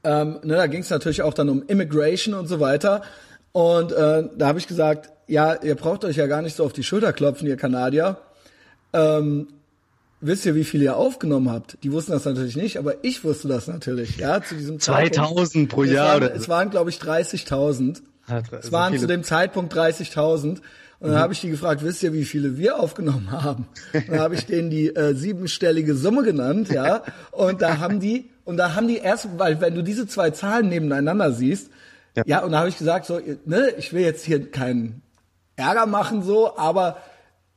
[0.03, 3.01] Ähm, ne, da ging es natürlich auch dann um Immigration und so weiter.
[3.51, 6.73] Und äh, da habe ich gesagt, ja, ihr braucht euch ja gar nicht so auf
[6.73, 8.17] die Schulter klopfen, ihr Kanadier
[8.93, 9.47] ähm,
[10.21, 11.77] wisst ihr, wie viel ihr aufgenommen habt?
[11.83, 14.17] Die wussten das natürlich nicht, aber ich wusste das natürlich.
[14.17, 16.15] Ja, zu diesem 2000 pro Jahr.
[16.15, 18.01] Es waren, es waren glaube ich, 30.000.
[18.51, 19.01] Es waren viele.
[19.01, 20.61] zu dem Zeitpunkt 30.000.
[20.99, 21.21] Und dann mhm.
[21.21, 23.67] habe ich die gefragt, wisst ihr, wie viele wir aufgenommen haben?
[23.93, 27.03] Und dann habe ich denen die äh, siebenstellige Summe genannt, ja.
[27.31, 30.69] Und da haben die, und da haben die erst, weil wenn du diese zwei Zahlen
[30.69, 31.69] nebeneinander siehst,
[32.15, 35.03] ja, ja und da habe ich gesagt, so, ne, ich will jetzt hier keinen
[35.55, 36.97] Ärger machen, so, aber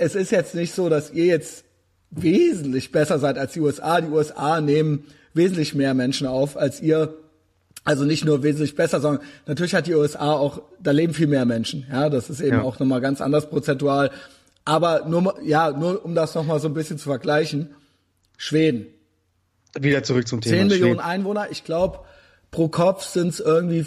[0.00, 1.64] es ist jetzt nicht so, dass ihr jetzt
[2.10, 4.00] wesentlich besser seid als die USA.
[4.00, 7.14] Die USA nehmen wesentlich mehr Menschen auf als ihr.
[7.84, 11.46] Also nicht nur wesentlich besser, sondern natürlich hat die USA auch, da leben viel mehr
[11.46, 11.86] Menschen.
[11.90, 12.62] Ja, das ist eben ja.
[12.62, 14.10] auch nochmal ganz anders prozentual.
[14.64, 17.70] Aber nur, ja, nur um das nochmal so ein bisschen zu vergleichen.
[18.36, 18.86] Schweden.
[19.78, 20.56] Wieder zurück zum Thema.
[20.56, 21.00] 10 Millionen Schweden.
[21.00, 21.48] Einwohner.
[21.50, 22.00] Ich glaube,
[22.50, 23.86] pro Kopf sind es irgendwie,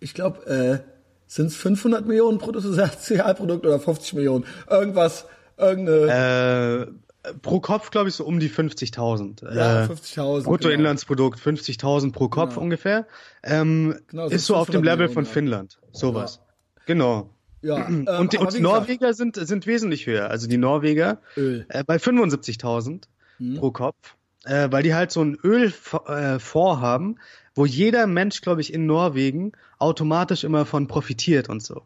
[0.00, 0.93] ich glaube, äh,
[1.26, 4.44] sind es 500 Millionen Bruttosozialprodukt oder 50 Millionen?
[4.68, 6.90] Irgendwas, irgendeine.
[7.24, 9.54] Äh, pro Kopf, glaube ich, so um die 50.000.
[9.54, 10.40] Ja, 50.000.
[10.40, 11.58] Äh, Bruttoinlandsprodukt, genau.
[11.58, 12.62] 50.000 pro Kopf genau.
[12.62, 13.06] ungefähr.
[13.42, 15.78] Ähm, genau, ist so auf dem Level Millionen, von Finnland.
[15.92, 16.40] Sowas.
[16.40, 16.82] Ja.
[16.86, 17.30] Genau.
[17.62, 20.30] Ja, ähm, und die, und Norweger sind, sind wesentlich höher.
[20.30, 23.04] Also die Norweger äh, bei 75.000
[23.38, 23.56] hm.
[23.56, 27.16] pro Kopf, äh, weil die halt so ein Ölfonds äh, haben,
[27.54, 31.82] wo jeder Mensch, glaube ich, in Norwegen automatisch immer von profitiert und so.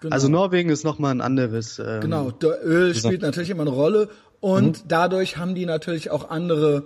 [0.00, 0.14] Genau.
[0.14, 1.78] Also Norwegen ist nochmal ein anderes.
[1.78, 4.08] Ähm, genau, der Öl spielt natürlich immer eine Rolle
[4.40, 4.88] und mhm.
[4.88, 6.84] dadurch haben die natürlich auch andere.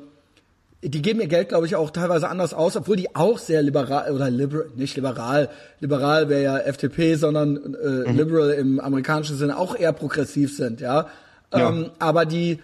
[0.85, 4.11] Die geben ihr Geld, glaube ich, auch teilweise anders aus, obwohl die auch sehr liberal
[4.11, 8.17] oder liberal, nicht liberal, liberal wäre ja FDP, sondern äh, mhm.
[8.17, 11.07] liberal im amerikanischen Sinne auch eher progressiv sind, ja.
[11.55, 11.69] ja.
[11.69, 12.59] Ähm, aber die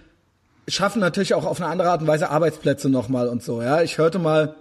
[0.67, 3.83] schaffen natürlich auch auf eine andere Art und Weise Arbeitsplätze nochmal und so, ja.
[3.83, 4.57] Ich hörte mal,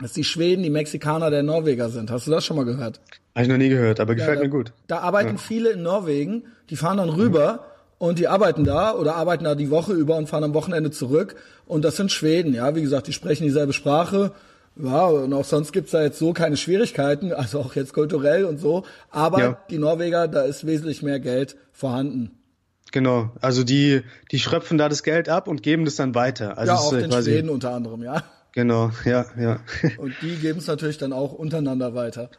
[0.00, 2.10] dass die Schweden die Mexikaner der Norweger sind.
[2.10, 3.00] Hast du das schon mal gehört?
[3.34, 4.72] Habe ich noch nie gehört, aber gefällt da, mir gut.
[4.86, 5.38] Da arbeiten ja.
[5.38, 8.06] viele in Norwegen, die fahren dann rüber mhm.
[8.06, 11.36] und die arbeiten da oder arbeiten da die Woche über und fahren am Wochenende zurück.
[11.66, 14.32] Und das sind Schweden, ja, wie gesagt, die sprechen dieselbe Sprache.
[14.78, 18.58] Ja, und auch sonst gibt's da jetzt so keine Schwierigkeiten, also auch jetzt kulturell und
[18.58, 18.84] so.
[19.10, 19.58] Aber ja.
[19.70, 22.32] die Norweger, da ist wesentlich mehr Geld vorhanden.
[22.92, 26.56] Genau, also die, die schröpfen da das Geld ab und geben das dann weiter.
[26.56, 28.22] Also ja, auch den Schweden unter anderem, ja.
[28.56, 29.60] Genau, ja, ja.
[29.98, 32.30] Und die geben es natürlich dann auch untereinander weiter.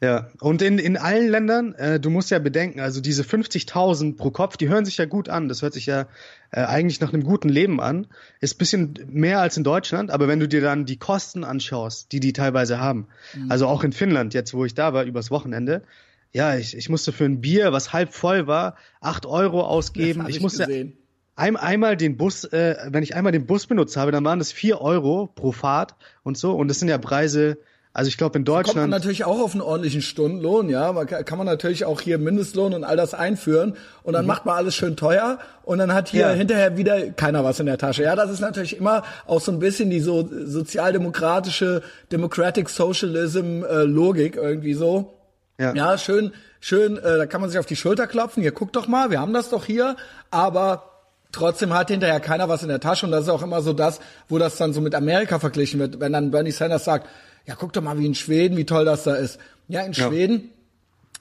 [0.00, 4.32] Ja, und in, in allen Ländern, äh, du musst ja bedenken, also diese 50.000 pro
[4.32, 5.48] Kopf, die hören sich ja gut an.
[5.48, 6.08] Das hört sich ja
[6.50, 8.08] äh, eigentlich nach einem guten Leben an.
[8.40, 12.18] Ist bisschen mehr als in Deutschland, aber wenn du dir dann die Kosten anschaust, die
[12.18, 13.48] die teilweise haben, mhm.
[13.48, 15.84] also auch in Finnland, jetzt wo ich da war, übers Wochenende,
[16.32, 20.26] ja, ich, ich musste für ein Bier, was halb voll war, acht Euro ausgeben.
[20.28, 20.98] ich, musste gesehen.
[21.42, 24.52] Ein, einmal den Bus, äh, wenn ich einmal den Bus benutzt habe, dann waren das
[24.52, 26.52] vier Euro pro Fahrt und so.
[26.52, 27.58] Und das sind ja Preise,
[27.92, 28.76] also ich glaube in Deutschland.
[28.76, 30.92] Da kommt man natürlich auch auf einen ordentlichen Stundenlohn, ja.
[30.92, 33.74] Man kann, kann man natürlich auch hier Mindestlohn und all das einführen
[34.04, 34.28] und dann mhm.
[34.28, 36.30] macht man alles schön teuer und dann hat hier ja.
[36.30, 38.04] hinterher wieder keiner was in der Tasche.
[38.04, 43.82] Ja, das ist natürlich immer auch so ein bisschen die so sozialdemokratische Democratic Socialism äh,
[43.82, 45.18] Logik irgendwie so.
[45.58, 48.44] Ja, ja schön, schön, äh, da kann man sich auf die Schulter klopfen.
[48.44, 49.96] Hier guck doch mal, wir haben das doch hier,
[50.30, 50.91] aber
[51.32, 54.00] Trotzdem hat hinterher keiner was in der Tasche und das ist auch immer so das,
[54.28, 57.08] wo das dann so mit Amerika verglichen wird, wenn dann Bernie Sanders sagt,
[57.46, 59.38] ja, guck doch mal wie in Schweden, wie toll das da ist.
[59.66, 60.50] Ja, in Schweden,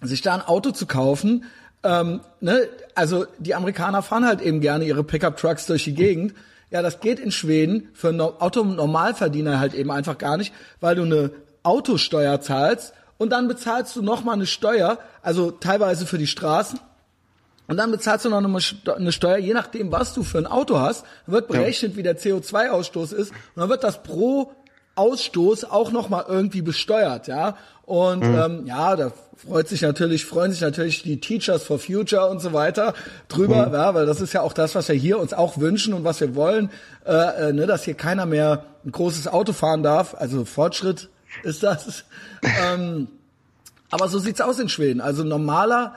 [0.01, 0.07] ja.
[0.07, 1.45] sich da ein Auto zu kaufen,
[1.83, 6.33] ähm, ne, also die Amerikaner fahren halt eben gerne ihre Pickup-Trucks durch die Gegend.
[6.69, 11.03] Ja, das geht in Schweden für einen Autonormalverdiener halt eben einfach gar nicht, weil du
[11.03, 11.31] eine
[11.63, 16.79] Autosteuer zahlst und dann bezahlst du noch mal eine Steuer, also teilweise für die Straßen.
[17.71, 21.05] Und dann bezahlst du noch eine Steuer, je nachdem, was du für ein Auto hast,
[21.25, 23.31] wird berechnet, wie der CO2-Ausstoß ist.
[23.31, 24.51] Und dann wird das pro
[24.95, 27.55] Ausstoß auch noch mal irgendwie besteuert, ja.
[27.85, 28.35] Und mhm.
[28.35, 32.51] ähm, ja, da freut sich natürlich, freuen sich natürlich die Teachers for Future und so
[32.51, 32.93] weiter
[33.29, 33.73] drüber, mhm.
[33.73, 36.19] ja, weil das ist ja auch das, was wir hier uns auch wünschen und was
[36.19, 36.71] wir wollen,
[37.05, 40.13] äh, äh, ne, dass hier keiner mehr ein großes Auto fahren darf.
[40.19, 41.07] Also Fortschritt
[41.43, 42.03] ist das.
[42.73, 43.07] ähm,
[43.89, 44.99] aber so sieht's aus in Schweden.
[44.99, 45.95] Also normaler,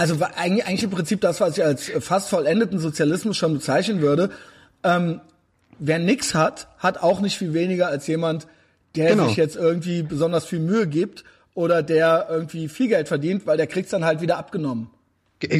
[0.00, 4.30] also eigentlich, eigentlich im Prinzip das, was ich als fast vollendeten Sozialismus schon bezeichnen würde.
[4.82, 5.20] Ähm,
[5.78, 8.46] wer nix hat, hat auch nicht viel weniger als jemand,
[8.96, 9.28] der genau.
[9.28, 13.66] sich jetzt irgendwie besonders viel Mühe gibt oder der irgendwie viel Geld verdient, weil der
[13.66, 14.88] kriegt's dann halt wieder abgenommen.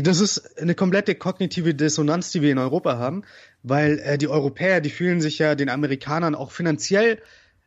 [0.03, 3.25] Das ist eine komplette kognitive Dissonanz, die wir in Europa haben,
[3.63, 7.19] weil äh, die Europäer, die fühlen sich ja den Amerikanern auch finanziell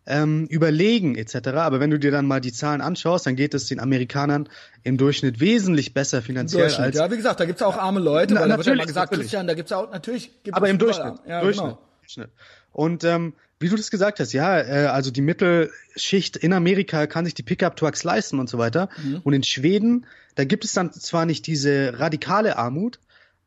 [0.06, 1.50] ähm, überlegen etc.
[1.50, 4.50] Aber wenn du dir dann mal die Zahlen anschaust, dann geht es den Amerikanern
[4.84, 8.34] im Durchschnitt wesentlich besser finanziell Durchschnitt, als ja wie gesagt, da gibt's auch arme Leute,
[8.34, 9.32] na, weil da wird ja mal gesagt, natürlich.
[9.32, 10.32] Christian, da gibt's auch natürlich.
[10.44, 11.66] Gibt's aber im Durchschnitt, ja, Durchschnitt.
[11.66, 11.80] Genau.
[12.02, 12.30] Durchschnitt.
[12.72, 17.24] Und ähm, wie du das gesagt hast, ja, äh, also die Mittelschicht in Amerika kann
[17.24, 18.89] sich die Pickup-Trucks leisten und so weiter.
[19.02, 19.22] Mhm.
[19.24, 23.00] Und in Schweden, da gibt es dann zwar nicht diese radikale Armut,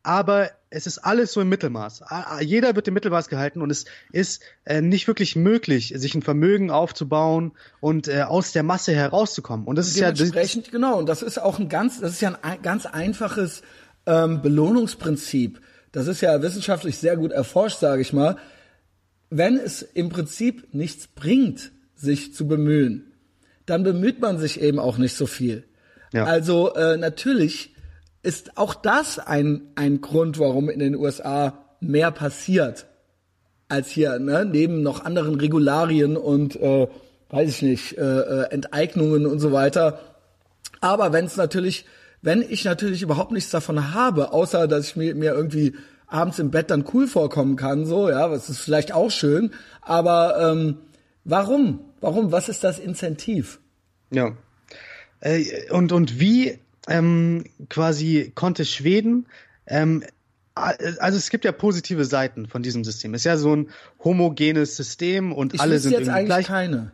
[0.07, 2.03] aber es ist alles so im Mittelmaß.
[2.41, 6.71] Jeder wird im Mittelmaß gehalten und es ist äh, nicht wirklich möglich, sich ein Vermögen
[6.71, 9.65] aufzubauen und äh, aus der Masse herauszukommen.
[9.65, 10.97] Und das ist ja dementsprechend genau.
[10.97, 13.61] Und das ist auch ein ganz, das ist ja ein ganz einfaches
[14.05, 15.61] ähm, Belohnungsprinzip.
[15.91, 18.37] Das ist ja wissenschaftlich sehr gut erforscht, sage ich mal
[19.29, 23.13] wenn es im Prinzip nichts bringt, sich zu bemühen,
[23.65, 25.65] dann bemüht man sich eben auch nicht so viel.
[26.13, 26.25] Ja.
[26.25, 27.73] Also äh, natürlich
[28.23, 32.87] ist auch das ein, ein Grund, warum in den USA mehr passiert
[33.69, 34.45] als hier, ne?
[34.45, 36.87] neben noch anderen Regularien und äh,
[37.29, 39.99] weiß ich nicht, äh, äh Enteignungen und so weiter.
[40.79, 41.85] Aber wenn es natürlich,
[42.21, 45.75] wenn ich natürlich überhaupt nichts davon habe, außer dass ich mir, mir irgendwie
[46.07, 49.51] abends im Bett dann cool vorkommen kann, so, ja, das ist vielleicht auch schön,
[49.81, 50.77] aber ähm,
[51.25, 51.81] warum?
[51.99, 52.31] Warum?
[52.31, 53.59] Was ist das Incentiv?
[54.11, 54.31] Ja.
[55.19, 59.27] Äh, und, und wie ähm, quasi konnte Schweden
[59.65, 60.03] ähm,
[60.55, 63.13] also es gibt ja positive Seiten von diesem System.
[63.13, 63.69] Es ist ja so ein
[64.03, 66.47] homogenes System und ich alle sind jetzt irgendwie gleich.
[66.47, 66.91] keine.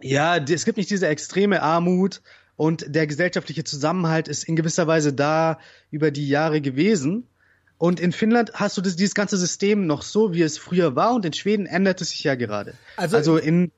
[0.00, 2.22] Ja, es gibt nicht diese extreme Armut
[2.56, 5.58] und der gesellschaftliche Zusammenhalt ist in gewisser Weise da
[5.90, 7.26] über die Jahre gewesen.
[7.78, 11.14] Und in Finnland hast du das, dieses ganze System noch so, wie es früher war,
[11.14, 12.74] und in Schweden ändert es sich ja gerade.
[12.96, 13.72] Also, also in.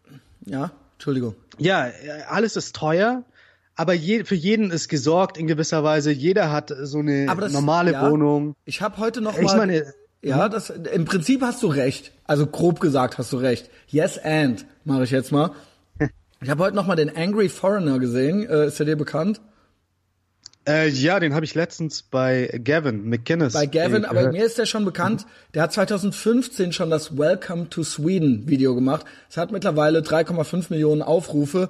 [0.45, 1.37] Ja, Entschuldigung.
[1.59, 1.89] Ja,
[2.29, 3.25] alles ist teuer,
[3.83, 6.13] aber je, für jeden ist gesorgt in gewisser Weise.
[6.13, 8.55] Jeder hat so eine das, normale ja, Wohnung.
[8.65, 9.57] Ich habe heute noch ich mal.
[9.57, 9.93] Meine,
[10.23, 12.13] ja, das im Prinzip hast du recht.
[12.25, 13.71] Also grob gesagt hast du recht.
[13.89, 15.51] Yes and mache ich jetzt mal.
[16.41, 18.49] Ich habe heute noch mal den Angry Foreigner gesehen.
[18.49, 19.41] Äh, ist der dir bekannt?
[20.69, 23.53] Äh, ja, den habe ich letztens bei Gavin McInnes.
[23.53, 25.27] Bei Gavin, aber mir ist der schon bekannt.
[25.55, 29.05] Der hat 2015 schon das Welcome to Sweden Video gemacht.
[29.29, 31.69] Es hat mittlerweile 3,5 Millionen Aufrufe.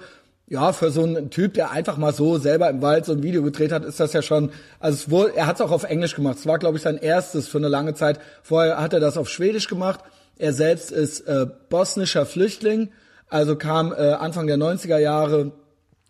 [0.52, 3.42] Ja, für so einen Typ, der einfach mal so selber im Wald so ein Video
[3.42, 4.50] gedreht hat, ist das ja schon.
[4.80, 6.36] Also es wurde, er hat es auch auf Englisch gemacht.
[6.36, 8.20] Es war, glaube ich, sein erstes für eine lange Zeit.
[8.42, 10.00] Vorher hat er das auf Schwedisch gemacht.
[10.36, 12.90] Er selbst ist äh, bosnischer Flüchtling,
[13.30, 15.52] also kam äh, Anfang der 90er Jahre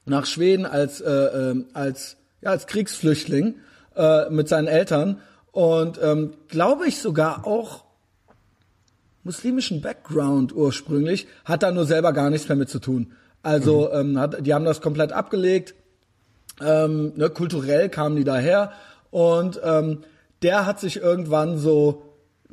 [0.07, 3.55] nach Schweden als äh, äh, als ja, als Kriegsflüchtling
[3.95, 5.21] äh, mit seinen Eltern
[5.53, 7.85] und ähm, glaube ich sogar auch
[9.23, 13.13] muslimischen Background ursprünglich, hat da nur selber gar nichts mehr mit zu tun.
[13.43, 15.75] Also ähm, hat, die haben das komplett abgelegt.
[16.61, 18.73] Ähm, ne, kulturell kamen die daher
[19.11, 20.05] und ähm,
[20.43, 22.03] der hat sich irgendwann so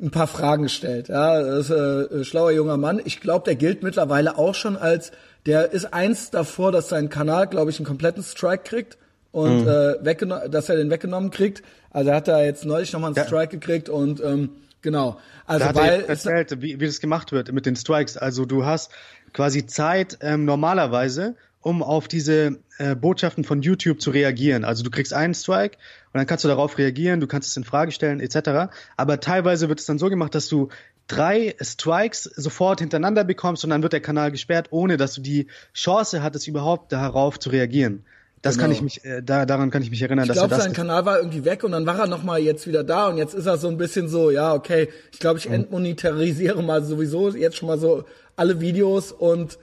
[0.00, 1.08] ein paar Fragen gestellt.
[1.08, 3.00] Ja, das ist äh, ein schlauer junger Mann.
[3.04, 5.12] Ich glaube, der gilt mittlerweile auch schon als,
[5.46, 8.98] der ist eins davor, dass sein Kanal, glaube ich, einen kompletten Strike kriegt
[9.32, 9.68] und mhm.
[9.68, 11.62] äh, weggenommen, dass er den weggenommen kriegt.
[11.90, 13.24] Also er hat da jetzt neulich nochmal einen ja.
[13.24, 14.50] Strike gekriegt und ähm,
[14.80, 15.18] genau.
[15.46, 18.16] Also da weil erzählt, wie, wie das gemacht wird mit den Strikes.
[18.16, 18.90] Also du hast
[19.32, 24.64] quasi Zeit ähm, normalerweise, um auf diese äh, Botschaften von YouTube zu reagieren.
[24.64, 25.76] Also du kriegst einen Strike
[26.12, 28.72] und dann kannst du darauf reagieren, du kannst es in Frage stellen etc.
[28.96, 30.68] Aber teilweise wird es dann so gemacht, dass du
[31.06, 35.48] drei Strikes sofort hintereinander bekommst und dann wird der Kanal gesperrt, ohne dass du die
[35.74, 38.04] Chance hattest, überhaupt darauf zu reagieren.
[38.42, 38.64] Das genau.
[38.64, 40.24] kann ich mich, äh, da, daran kann ich mich erinnern.
[40.26, 43.08] Ich glaube, sein Kanal war irgendwie weg und dann war er nochmal jetzt wieder da
[43.08, 45.54] und jetzt ist er so ein bisschen so, ja, okay, ich glaube, ich mhm.
[45.56, 48.04] entmonetarisiere mal sowieso jetzt schon mal so
[48.36, 49.58] alle Videos und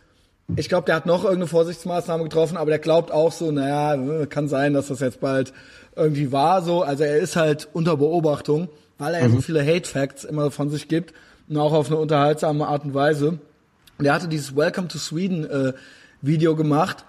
[0.56, 4.48] ich glaube, der hat noch irgendeine Vorsichtsmaßnahme getroffen, aber der glaubt auch so, naja, kann
[4.48, 5.52] sein, dass das jetzt bald
[5.96, 6.84] irgendwie war so.
[6.84, 9.34] Also er ist halt unter Beobachtung, weil er mhm.
[9.34, 11.14] so viele Hate Facts immer von sich gibt
[11.50, 13.40] und auch auf eine unterhaltsame Art und Weise.
[13.98, 15.74] Und er hatte dieses Welcome to Sweden äh,
[16.22, 17.04] Video gemacht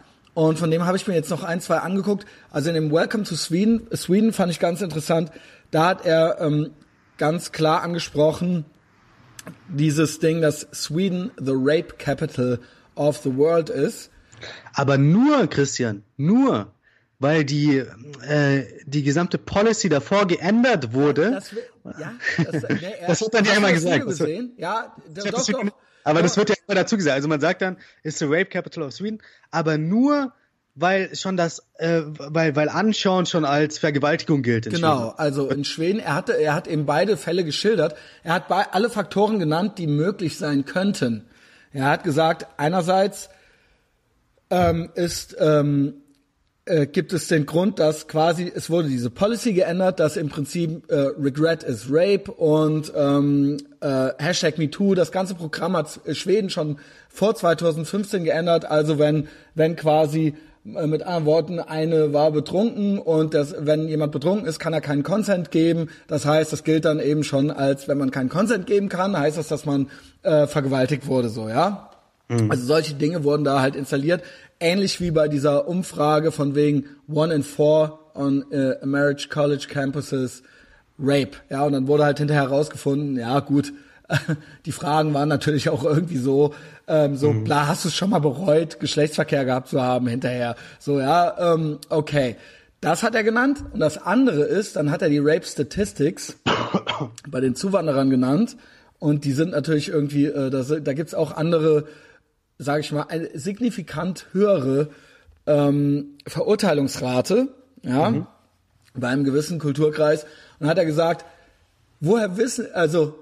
[0.46, 2.24] und von dem habe ich mir jetzt noch ein, zwei angeguckt.
[2.52, 5.32] Also in dem Welcome to Sweden, Sweden fand ich ganz interessant.
[5.72, 6.70] Da hat er ähm,
[7.16, 8.64] ganz klar angesprochen,
[9.68, 12.60] dieses Ding, dass Sweden the Rape Capital
[12.94, 14.12] of the World ist.
[14.74, 16.72] Aber nur, Christian, nur,
[17.18, 17.82] weil die,
[18.28, 21.32] äh, die gesamte Policy davor geändert wurde.
[21.32, 21.50] Das,
[21.98, 24.06] ja, das, ne, das wird dann ja immer gesagt.
[24.06, 24.52] Gesehen?
[24.56, 25.72] Ja, das doch, doch.
[26.04, 27.16] Aber das wird ja immer dazu gesagt.
[27.16, 30.32] Also man sagt dann, ist the Rape Capital of Sweden, aber nur
[30.80, 34.70] weil schon das, äh, weil weil Anschauen schon als Vergewaltigung gilt.
[34.70, 35.18] genau, Schweden.
[35.18, 37.96] also in Schweden, er hatte, er hat eben beide Fälle geschildert.
[38.22, 41.26] Er hat bei, alle Faktoren genannt, die möglich sein könnten.
[41.72, 43.28] Er hat gesagt, einerseits
[44.50, 45.94] ähm, ist ähm,
[46.68, 50.90] äh, gibt es den Grund, dass quasi es wurde diese Policy geändert, dass im Prinzip
[50.90, 56.78] äh, Regret is Rape und ähm, äh, Hashtag MeToo, das ganze Programm hat Schweden schon
[57.08, 58.64] vor 2015 geändert.
[58.64, 64.12] Also wenn wenn quasi äh, mit anderen Worten, eine war betrunken und das, wenn jemand
[64.12, 65.88] betrunken ist, kann er keinen Consent geben.
[66.06, 69.38] Das heißt, das gilt dann eben schon als, wenn man keinen Consent geben kann, heißt
[69.38, 69.88] das, dass man
[70.22, 71.90] äh, vergewaltigt wurde, so, ja.
[72.28, 72.50] Mhm.
[72.50, 74.22] Also solche Dinge wurden da halt installiert.
[74.60, 80.42] Ähnlich wie bei dieser Umfrage von wegen One in Four on uh, Marriage College Campuses
[80.98, 81.32] Rape.
[81.48, 83.72] Ja, und dann wurde halt hinterher herausgefunden, ja gut,
[84.66, 86.54] die Fragen waren natürlich auch irgendwie so,
[86.86, 87.44] ähm, so, mhm.
[87.44, 90.56] bla, hast du es schon mal bereut, Geschlechtsverkehr gehabt zu haben hinterher?
[90.78, 92.36] So, ja, ähm, okay.
[92.80, 93.64] Das hat er genannt.
[93.72, 96.36] Und das andere ist, dann hat er die Rape Statistics
[97.28, 98.56] bei den Zuwanderern genannt.
[99.00, 101.86] Und die sind natürlich irgendwie, äh, da, da gibt's auch andere,
[102.58, 104.90] sage ich mal, eine signifikant höhere
[105.46, 107.48] ähm, Verurteilungsrate,
[107.82, 108.26] ja, mhm.
[108.94, 110.26] bei einem gewissen Kulturkreis.
[110.58, 111.24] Und hat er gesagt,
[112.00, 113.18] woher wissen, also,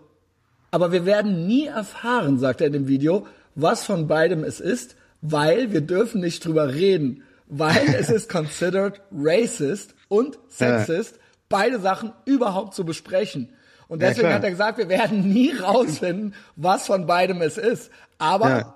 [0.70, 4.96] aber wir werden nie erfahren, sagt er in dem Video, was von beidem es ist,
[5.20, 11.18] weil wir dürfen nicht drüber reden, weil es ist considered racist und sexist,
[11.48, 13.50] beide Sachen überhaupt zu besprechen.
[13.88, 17.90] Und deswegen ja, hat er gesagt, wir werden nie rausfinden, was von beidem es ist.
[18.18, 18.75] Aber ja.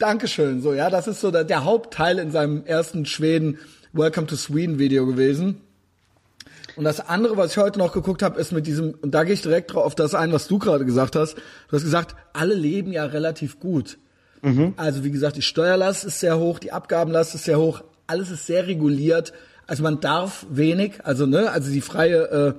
[0.00, 3.58] Dankeschön, so, ja, das ist so der, der Hauptteil in seinem ersten Schweden
[3.92, 5.60] Welcome to Sweden Video gewesen.
[6.74, 9.34] Und das andere, was ich heute noch geguckt habe, ist mit diesem, und da gehe
[9.34, 11.36] ich direkt drauf auf das ein, was du gerade gesagt hast.
[11.68, 13.98] Du hast gesagt, alle leben ja relativ gut.
[14.40, 14.72] Mhm.
[14.78, 18.46] Also wie gesagt, die Steuerlast ist sehr hoch, die Abgabenlast ist sehr hoch, alles ist
[18.46, 19.34] sehr reguliert.
[19.66, 22.56] Also man darf wenig, also ne, also die freie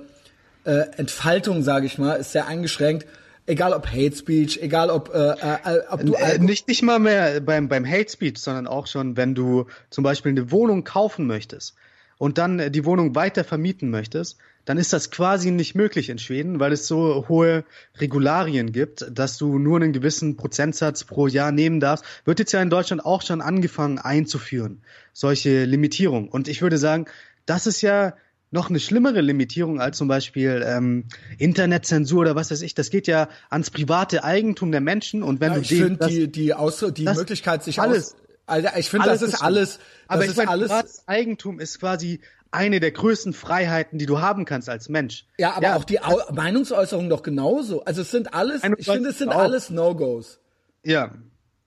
[0.64, 3.04] äh, äh, Entfaltung, sage ich mal, ist sehr eingeschränkt.
[3.46, 7.40] Egal ob Hate Speech, egal ob, äh, äh, ob du äh, nicht nicht mal mehr
[7.40, 11.74] beim beim Hate Speech, sondern auch schon, wenn du zum Beispiel eine Wohnung kaufen möchtest
[12.18, 16.60] und dann die Wohnung weiter vermieten möchtest, dann ist das quasi nicht möglich in Schweden,
[16.60, 17.64] weil es so hohe
[17.98, 22.04] Regularien gibt, dass du nur einen gewissen Prozentsatz pro Jahr nehmen darfst.
[22.24, 26.28] Wird jetzt ja in Deutschland auch schon angefangen einzuführen, solche Limitierungen.
[26.28, 27.06] Und ich würde sagen,
[27.44, 28.14] das ist ja
[28.52, 31.06] noch eine schlimmere Limitierung als zum Beispiel ähm,
[31.38, 32.74] Internetzensur oder was weiß ich.
[32.74, 36.30] Das geht ja ans private Eigentum der Menschen und wenn ja, du ich finde die
[36.30, 39.78] die, Aus die Möglichkeit sich alles aus also ich finde, das ist alles.
[39.78, 41.04] Das aber ist ich meine, alles.
[41.06, 45.26] Eigentum ist quasi eine der größten Freiheiten, die du haben kannst als Mensch.
[45.38, 45.76] Ja, aber ja.
[45.76, 47.84] auch die Au Meinungsäußerung doch genauso.
[47.84, 49.38] Also es sind alles, ich finde, es sind auch.
[49.38, 50.38] alles No-Gos.
[50.84, 51.12] Ja.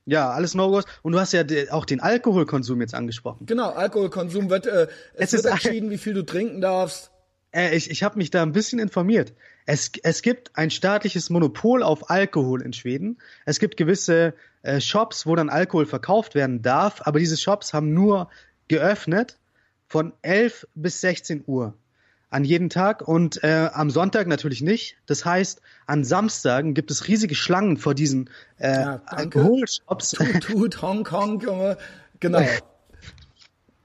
[0.05, 0.85] Ja, alles No-Gos.
[1.01, 3.45] Und du hast ja auch den Alkoholkonsum jetzt angesprochen.
[3.45, 7.11] Genau, Alkoholkonsum wird, äh, es, es wird entschieden, wie viel du trinken darfst.
[7.51, 9.33] Äh, ich ich habe mich da ein bisschen informiert.
[9.65, 13.17] Es, es gibt ein staatliches Monopol auf Alkohol in Schweden.
[13.45, 17.93] Es gibt gewisse äh, Shops, wo dann Alkohol verkauft werden darf, aber diese Shops haben
[17.93, 18.29] nur
[18.67, 19.39] geöffnet
[19.87, 21.73] von 11 bis 16 Uhr
[22.35, 24.97] an jeden Tag und äh, am Sonntag natürlich nicht.
[25.05, 29.01] Das heißt, an Samstagen gibt es riesige Schlangen vor diesen äh, Ja.
[29.05, 30.11] Alkoholshops.
[30.11, 31.77] Tut, tut, Hongkong, Junge.
[32.19, 32.41] Genau.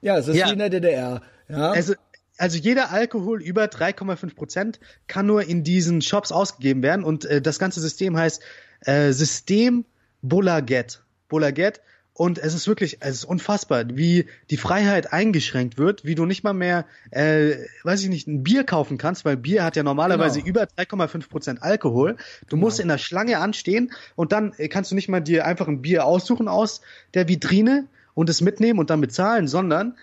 [0.03, 0.49] Ja, es ist Ja.
[0.49, 1.21] wie in der DDR.
[1.49, 1.73] Ja.
[1.73, 1.93] Also,
[2.39, 7.43] also jeder Alkohol über 3,5 Prozent kann nur in diesen Shops ausgegeben werden und äh,
[7.43, 8.43] das ganze System heißt
[8.87, 9.85] äh, System
[10.23, 11.03] Bolaget.
[11.29, 11.83] Bolaget.
[12.21, 16.45] Und es ist wirklich, es ist unfassbar, wie die Freiheit eingeschränkt wird, wie du nicht
[16.45, 20.41] mal mehr, äh, weiß ich nicht, ein Bier kaufen kannst, weil Bier hat ja normalerweise
[20.43, 20.51] Genau.
[20.51, 22.19] über 3,5 Prozent Alkohol.
[22.51, 25.67] Du musst in der Schlange anstehen und dann äh, kannst du nicht mal dir einfach
[25.67, 26.83] ein Bier aussuchen aus
[27.15, 29.97] der Vitrine und es mitnehmen und dann bezahlen, sondern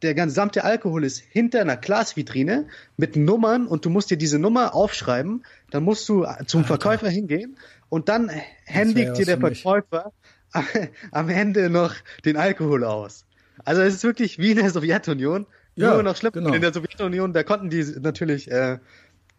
[0.00, 2.66] der gesamte Alkohol ist hinter einer Glasvitrine
[2.96, 5.44] mit Nummern und du musst dir diese Nummer aufschreiben.
[5.70, 7.58] Dann musst du zum Verkäufer hingehen
[7.90, 8.30] und dann
[8.64, 9.64] händigt dir der für mich.
[11.12, 11.94] Am Ende noch
[12.24, 13.24] den Alkohol aus.
[13.64, 16.32] Also es ist wirklich wie in der Sowjetunion, Ja, nur noch schlimmer.
[16.32, 16.52] genau.
[16.54, 18.78] In der Sowjetunion, da konnten die natürlich äh,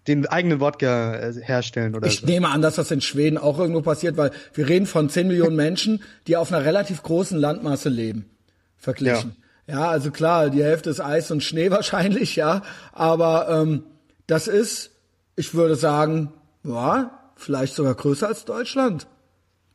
[0.08, 2.26] den eigenen Wodka äh, herstellen oder Ich so.
[2.26, 5.56] nehme an, dass das in Schweden auch irgendwo passiert, weil wir reden von 10 Millionen
[5.68, 8.26] Menschen, die auf einer relativ großen Landmasse leben,
[8.78, 9.36] verglichen.
[9.68, 13.84] Ja, also klar, die Hälfte ist Eis und Schnee wahrscheinlich, ja, aber ähm,
[14.28, 14.92] das ist,
[15.36, 16.34] ich würde sagen,
[16.64, 19.08] ja, vielleicht sogar größer als Deutschland.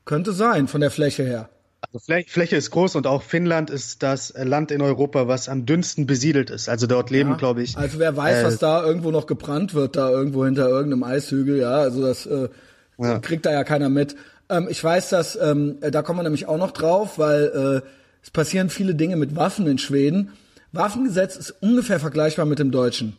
[0.05, 1.49] Könnte sein, von der Fläche her.
[1.81, 5.67] Also Flä Fläche ist groß und auch Finnland ist das Land in Europa, was am
[5.67, 6.69] dünnsten besiedelt ist.
[6.69, 7.37] Also dort leben, Ja.
[7.37, 7.77] glaube ich.
[7.77, 11.59] Also wer weiß, äh, was da irgendwo noch gebrannt wird, da irgendwo hinter irgendeinem Eishügel,
[11.59, 12.49] ja, also das äh,
[12.99, 13.19] Ja.
[13.19, 14.17] kriegt da ja keiner mit.
[14.49, 17.89] Ähm, ich weiß, dass, ähm, äh, da kommen wir nämlich auch noch drauf, weil äh,
[18.23, 20.33] es passieren viele Dinge mit Waffen in Schweden.
[20.73, 23.17] Waffengesetz ist ungefähr vergleichbar mit dem deutschen.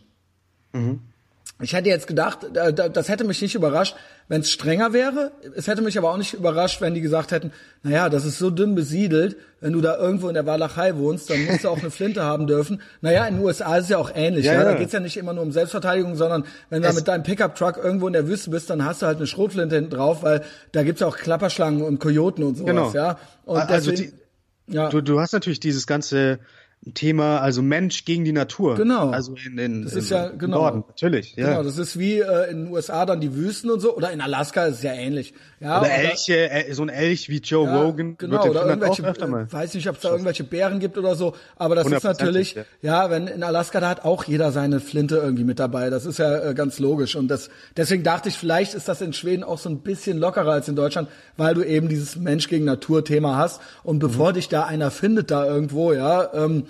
[1.61, 3.95] Ich hätte jetzt gedacht, da- das hätte mich nicht überrascht,
[4.27, 5.31] wenn es strenger wäre.
[5.55, 8.49] Es hätte mich aber auch nicht überrascht, wenn die gesagt hätten, naja, das ist so
[8.49, 11.91] dünn besiedelt, wenn du da irgendwo in der Walachei wohnst, dann musst du auch eine
[11.91, 12.81] Flinte haben dürfen.
[12.99, 14.45] Naja, in den USA ist es ja auch ähnlich.
[14.45, 17.07] Ja, Ja, Da geht's ja nicht immer nur um Selbstverteidigung, sondern wenn du Es- mit
[17.07, 20.23] deinem Pickup-Truck irgendwo in der Wüste bist, dann hast du halt eine Schrotflinte hinten drauf,
[20.23, 20.41] weil
[20.73, 22.67] da gibt's ja auch Klapperschlangen und Kojoten und sowas.
[22.69, 22.91] Genau.
[22.91, 23.17] Ja?
[23.45, 24.11] Und Also deswegen,
[24.67, 24.89] ja.
[24.89, 26.39] Du, du hast natürlich dieses ganze
[26.93, 28.75] Thema, also Mensch gegen die Natur.
[28.75, 29.09] Genau.
[29.09, 30.57] Also in, in, Das in, ist ja- im genau.
[30.57, 31.35] Norden, natürlich.
[31.35, 31.49] Ja.
[31.49, 34.21] Genau, das ist wie äh, in den USA dann die Wüsten und so, oder in
[34.21, 35.33] Alaska ist es ja ähnlich.
[35.59, 38.49] Ja, Oder oder- Elche, äh, so ein Elch wie Joe Ja, Rogan genau, wird in
[38.51, 41.87] oder irgendwelche, äh, weiß nicht, ob es da irgendwelche Bären gibt oder so, aber das
[41.87, 43.09] ist natürlich, ja.
[43.09, 46.49] wenn in Alaska, da hat auch jeder seine Flinte irgendwie mit dabei, das ist ja
[46.49, 49.69] äh, ganz logisch und das, deswegen dachte ich, vielleicht ist das in Schweden auch so
[49.69, 53.59] ein bisschen lockerer als in Deutschland, weil du eben dieses Mensch gegen Natur Thema hast
[53.83, 54.35] und bevor Mhm.
[54.35, 56.65] dich da einer findet da irgendwo, ja, ähm,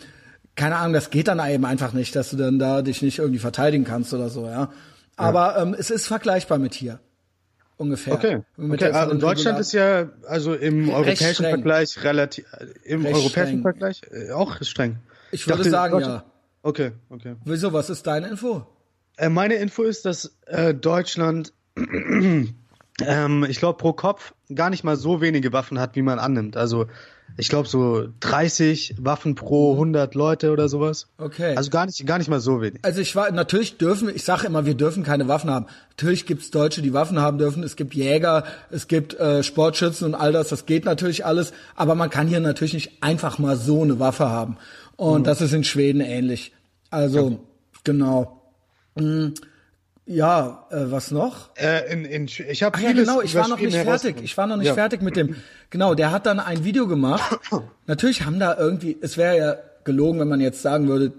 [0.55, 3.39] keine Ahnung, das geht dann eben einfach nicht, dass du dann da dich nicht irgendwie
[3.39, 4.71] verteidigen kannst oder so, ja.
[5.17, 6.99] Aber ähm, es ist vergleichbar mit hier.
[7.77, 8.13] Ungefähr.
[8.13, 8.41] Okay.
[8.55, 8.91] Mit okay.
[8.93, 11.49] ah, Und Deutschland ist ja also im Recht europäischen streng.
[11.55, 13.61] Vergleich relativ äh, im Recht europäischen streng.
[13.61, 14.97] Vergleich äh, auch streng.
[15.31, 16.23] Ich würde dachte, sagen, ja.
[16.61, 17.35] Okay, okay.
[17.43, 18.65] Wieso, was ist deine Info?
[19.17, 24.95] Äh, meine Info ist, dass äh, Deutschland, ähm, ich glaube, pro Kopf gar nicht mal
[24.95, 26.55] so wenige Waffen hat, wie man annimmt.
[26.55, 26.87] Also
[27.37, 31.07] ich glaube so 30 Waffen pro 100 Leute oder sowas.
[31.17, 31.55] Okay.
[31.55, 32.79] Also gar nicht, gar nicht mal so wenig.
[32.83, 35.65] Also ich war natürlich dürfen, ich sage immer, wir dürfen keine Waffen haben.
[35.89, 37.63] Natürlich gibt's Deutsche, die Waffen haben dürfen.
[37.63, 40.49] Es gibt Jäger, es gibt äh, Sportschützen und all das.
[40.49, 41.51] Das geht natürlich alles.
[41.75, 44.57] Aber man kann hier natürlich nicht einfach mal so eine Waffe haben.
[44.95, 46.53] Und das ist in Schweden ähnlich.
[46.89, 47.39] Also
[47.83, 48.41] genau.
[48.97, 49.33] Hm,
[50.05, 51.49] ja, äh, was noch?
[51.55, 54.17] Äh, in, in, ich habe ja, genau, ich war noch nicht fertig.
[54.21, 54.73] Ich war noch nicht ja.
[54.75, 55.35] fertig mit dem.
[55.71, 57.39] Genau, der hat dann ein Video gemacht.
[57.87, 61.13] Natürlich haben da irgendwie, es wäre ja gelogen, wenn man jetzt sagen würde,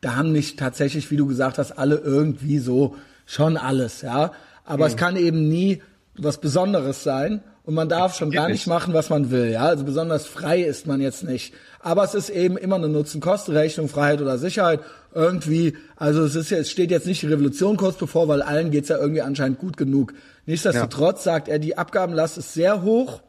[0.00, 2.96] da haben nicht tatsächlich, wie du gesagt hast, alle irgendwie so
[3.26, 4.32] schon alles, ja.
[4.64, 5.82] Aber es kann eben nie
[6.16, 9.62] was Besonderes sein und man darf schon gar nicht machen, was man will, ja.
[9.62, 11.54] Also besonders frei ist man jetzt nicht.
[11.80, 14.80] Aber es ist eben immer eine Nutzen-Kosten-Rechnung, Freiheit oder Sicherheit.
[15.14, 18.70] Irgendwie, also es ist ja, es steht jetzt nicht die Revolution kurz bevor, weil allen
[18.70, 20.12] geht's ja irgendwie anscheinend gut genug.
[20.44, 23.22] Nichtsdestotrotz sagt er, die Abgabenlast ist sehr hoch.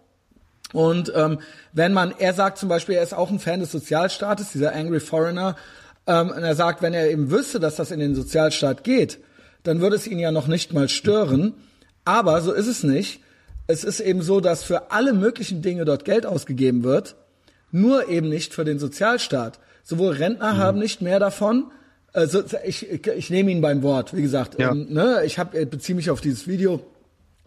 [0.73, 1.39] Und ähm,
[1.71, 4.99] wenn man, er sagt zum Beispiel, er ist auch ein Fan des Sozialstaates, dieser Angry
[4.99, 5.55] Foreigner,
[6.07, 9.19] ähm, und er sagt, wenn er eben wüsste, dass das in den Sozialstaat geht,
[9.63, 11.53] dann würde es ihn ja noch nicht mal stören.
[12.03, 13.21] Aber so ist es nicht.
[13.67, 17.15] Es ist eben so, dass für alle möglichen Dinge dort Geld ausgegeben wird,
[17.71, 19.59] nur eben nicht für den Sozialstaat.
[19.83, 21.71] Sowohl Rentner haben nicht mehr davon.
[22.13, 24.59] Also ich, ich, ich nehme ihn beim Wort, wie gesagt.
[24.59, 24.71] Ja.
[24.71, 26.81] Ähm, ne, ich hab, ich beziehe mich auf dieses Video.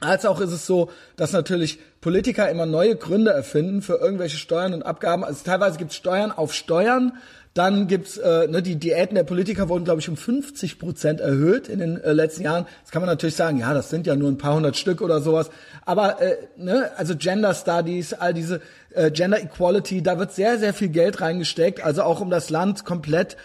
[0.01, 4.75] Als auch ist es so, dass natürlich Politiker immer neue Gründe erfinden für irgendwelche Steuern
[4.75, 5.25] und Abgaben.
[5.25, 7.15] Also teilweise gibt es Steuern auf Steuern.
[7.59, 11.69] Dann gibt's äh, ne, die Diäten der Politiker wurden, glaube ich, um 50 Prozent erhöht
[11.69, 12.67] in den äh, letzten Jahren.
[12.83, 15.21] Das kann man natürlich sagen, ja, das sind ja nur ein paar hundert Stück oder
[15.21, 15.51] sowas.
[15.85, 18.61] Aber äh, ne, also Gender Studies, all diese
[18.95, 21.83] äh, Gender Equality, da wird sehr, sehr viel Geld reingesteckt.
[21.83, 23.37] Also auch um das Land komplett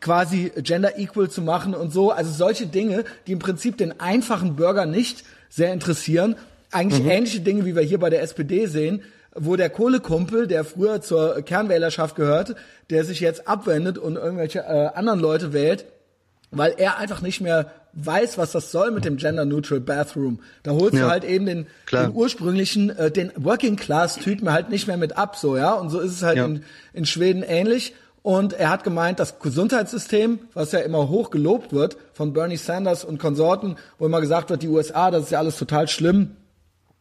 [0.00, 2.10] quasi gender equal zu machen und so.
[2.10, 6.36] Also solche Dinge, die im Prinzip den einfachen Bürger nicht sehr interessieren.
[6.70, 7.10] Eigentlich mhm.
[7.10, 9.02] ähnliche Dinge, wie wir hier bei der SPD sehen,
[9.38, 12.56] wo der Kohlekumpel, der früher zur Kernwählerschaft gehörte,
[12.90, 15.86] der sich jetzt abwendet und irgendwelche äh, anderen Leute wählt,
[16.50, 20.40] weil er einfach nicht mehr weiß, was das soll mit dem Gender Neutral Bathroom.
[20.62, 24.70] Da holst ja, du halt eben den, den ursprünglichen, äh, den Working Class Typen halt
[24.70, 25.74] nicht mehr mit ab, so ja.
[25.74, 26.44] Und so ist es halt ja.
[26.44, 27.94] in, in Schweden ähnlich.
[28.22, 33.04] Und er hat gemeint, das Gesundheitssystem, was ja immer hoch gelobt wird von Bernie Sanders
[33.04, 36.36] und Konsorten, wo immer gesagt wird, die USA, das ist ja alles total schlimm.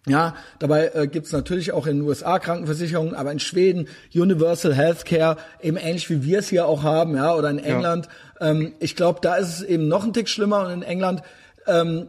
[0.08, 4.74] Ja, dabei äh, gibt es natürlich auch in den USA Krankenversicherungen, aber in Schweden Universal
[4.74, 8.08] Healthcare, eben ähnlich wie wir es hier auch haben, ja, oder in England.
[8.39, 8.51] Ja.
[8.51, 11.22] Ähm, ich glaube, da ist es eben noch ein Tick schlimmer und in England
[11.68, 12.08] ähm,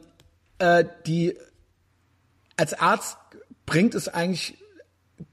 [0.59, 1.37] äh, die
[2.57, 3.17] als Arzt
[3.67, 4.59] bringt es eigentlich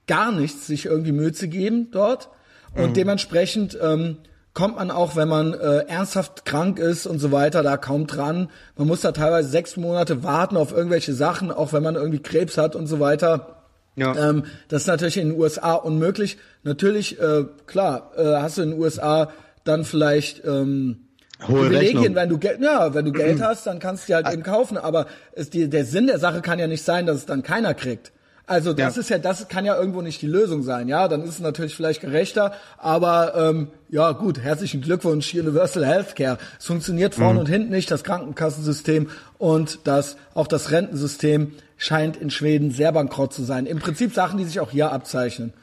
[0.07, 2.30] gar nichts, sich irgendwie Mühe zu geben dort.
[2.76, 2.93] Und mhm.
[2.93, 4.18] dementsprechend ähm,
[4.56, 8.49] kommt man auch, wenn man äh, ernsthaft krank ist und so weiter, da kaum dran.
[8.78, 12.58] Man muss da teilweise sechs Monate warten auf irgendwelche Sachen, auch wenn man irgendwie Krebs
[12.58, 13.58] hat und so weiter.
[13.97, 14.16] Ja.
[14.30, 16.38] Ähm, das ist natürlich in den USA unmöglich.
[16.64, 19.30] Natürlich, äh, klar, äh, hast du in den USA
[19.66, 21.01] dann vielleicht ähm,
[21.45, 22.16] Hohe Privilegien, Rechnung.
[22.16, 24.34] wenn du Geld, ja, wenn du Geld hast, dann kannst du die halt ah.
[24.34, 24.78] eben kaufen.
[24.78, 27.74] Aber es, die, der Sinn der Sache kann ja nicht sein, dass es dann keiner
[27.74, 28.14] kriegt.
[28.47, 29.01] Also das ja.
[29.01, 31.07] ist ja, das kann ja irgendwo nicht die Lösung sein, ja.
[31.07, 36.37] Dann ist es natürlich vielleicht gerechter, aber ähm, ja gut, herzlichen Glückwunsch, Universal Healthcare.
[36.59, 37.39] Es funktioniert vorne mhm.
[37.39, 43.33] und hinten nicht, das Krankenkassensystem und das auch das Rentensystem scheint in Schweden sehr bankrott
[43.33, 43.65] zu sein.
[43.65, 45.53] Im Prinzip Sachen, die sich auch hier abzeichnen.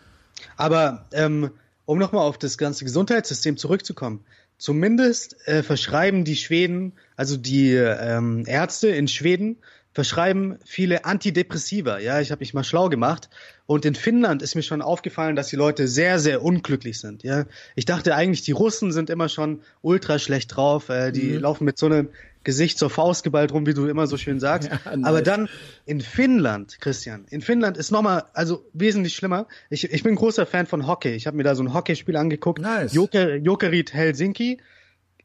[0.57, 1.51] Aber ähm,
[1.85, 4.25] um nochmal auf das ganze Gesundheitssystem zurückzukommen,
[4.59, 9.59] zumindest äh, verschreiben die Schweden, also die ähm, Ärzte in Schweden,
[9.93, 11.99] verschreiben viele Antidepressiva.
[11.99, 13.29] Ja, ich habe mich mal schlau gemacht.
[13.67, 17.23] Und in Finnland ist mir schon aufgefallen, dass die Leute sehr, sehr unglücklich sind.
[17.23, 17.45] Ja,
[17.77, 20.89] ich dachte eigentlich, die Russen sind immer schon ultra schlecht drauf.
[20.89, 21.41] Äh, die mhm.
[21.41, 22.09] laufen mit so einem
[22.45, 24.71] Gesicht zur Faust geballt rum, wie du immer so schön sagst.
[24.71, 24.81] Ja.
[25.03, 25.49] Aber dann
[25.87, 29.47] in Finnland, Christian, in Finnland ist nochmal, also wesentlich schlimmer.
[29.71, 31.11] Ich, ich bin großer Fan von Hockey.
[31.11, 32.61] Ich habe mir da so ein Hockeyspiel angeguckt.
[32.61, 32.95] Nice.
[32.95, 34.59] Joker, Jokerit Helsinki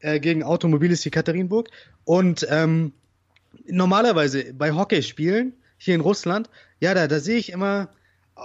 [0.00, 1.70] äh, gegen Automobilis Katerinburg.
[2.04, 2.92] Und ähm,
[3.66, 7.90] normalerweise bei Hockeyspielen hier in Russland, ja, da, da sehe ich immer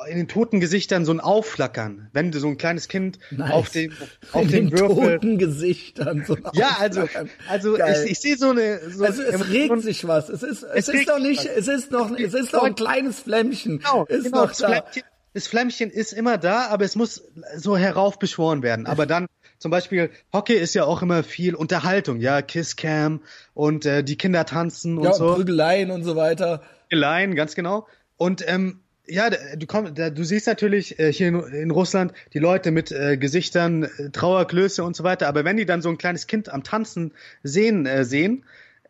[0.09, 3.51] in den toten Gesichtern so ein Aufflackern, wenn du so ein kleines Kind nice.
[3.51, 3.93] auf dem
[4.31, 5.19] auf in dem den Würfel.
[5.19, 7.07] toten Gesichtern so Ja, also
[7.47, 10.29] also ich, ich sehe so eine so also es regt sich was.
[10.29, 11.57] Es ist es, es ist doch nicht was.
[11.57, 13.79] es ist noch es ist doch ein kleines Flämmchen.
[13.79, 14.67] Genau, ist genau, noch das, da.
[14.67, 17.23] Flämmchen, das Flämmchen ist immer da, aber es muss
[17.57, 19.27] so heraufbeschworen werden, aber dann
[19.63, 23.21] zum Beispiel Hockey ist ja auch immer viel Unterhaltung, ja, Kisscam
[23.53, 25.35] und äh, die Kinder tanzen und ja, so.
[25.35, 26.63] Prügeleien und so weiter.
[26.89, 27.87] Prügeleien, ganz genau.
[28.17, 32.71] Und ähm, ja, du kommst, du siehst natürlich äh, hier in, in, Russland die Leute
[32.71, 35.29] mit äh, Gesichtern, äh, Trauerklöße und so weiter.
[35.29, 38.43] Aber wenn die dann so ein kleines Kind am Tanzen sehen, äh, sehen,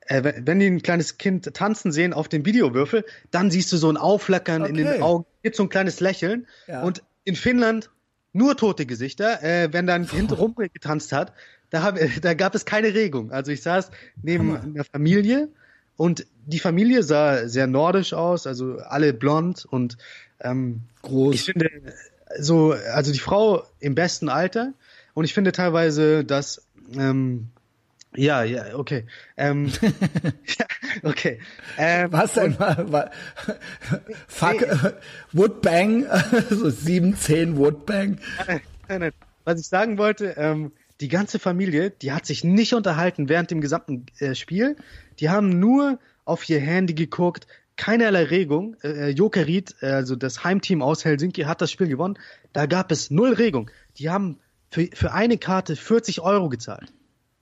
[0.08, 3.92] äh, wenn die ein kleines Kind tanzen sehen auf dem Videowürfel, dann siehst du so
[3.92, 4.72] ein Aufflackern okay.
[4.72, 6.48] in den Augen, gibt so ein kleines Lächeln.
[6.66, 6.82] Ja.
[6.82, 7.92] Und in Finnland
[8.34, 9.42] nur tote Gesichter.
[9.44, 11.34] Äh, wenn dann ein Kind rumgetanzt hat,
[11.70, 13.32] da, hab, da gab es keine Regung.
[13.32, 14.64] Also ich saß neben Hammer.
[14.64, 15.50] einer Familie
[15.96, 19.98] und die Familie sah sehr nordisch aus, also alle blond und
[20.42, 21.36] ähm, groß.
[21.36, 21.70] Ich finde
[22.40, 24.74] so, also die Frau im besten Alter
[25.14, 26.66] und ich finde teilweise, dass
[26.98, 27.48] ähm,
[28.16, 29.06] ja, ja, okay.
[29.38, 29.72] Ähm,
[30.58, 30.66] ja,
[31.04, 31.40] okay.
[31.78, 33.12] Ähm, Was denn mal?
[34.28, 34.90] Fuck, nee.
[35.32, 36.06] Woodbang,
[36.50, 38.20] so sieben, zehn Woodbang.
[38.48, 39.12] Nein, nein, nein.
[39.46, 43.62] Was ich sagen wollte, ähm, die ganze Familie, die hat sich nicht unterhalten während dem
[43.62, 44.78] gesamten äh, Spiel.
[45.20, 48.76] Die haben nur auf ihr Handy geguckt, keinerlei Regung.
[48.84, 52.18] Äh, Jokerit, äh, also das Heimteam aus Helsinki, hat das Spiel gewonnen.
[52.54, 53.70] Da gab es null Regung.
[53.98, 54.40] Die haben
[54.70, 56.94] für, für eine Karte 40 Euro gezahlt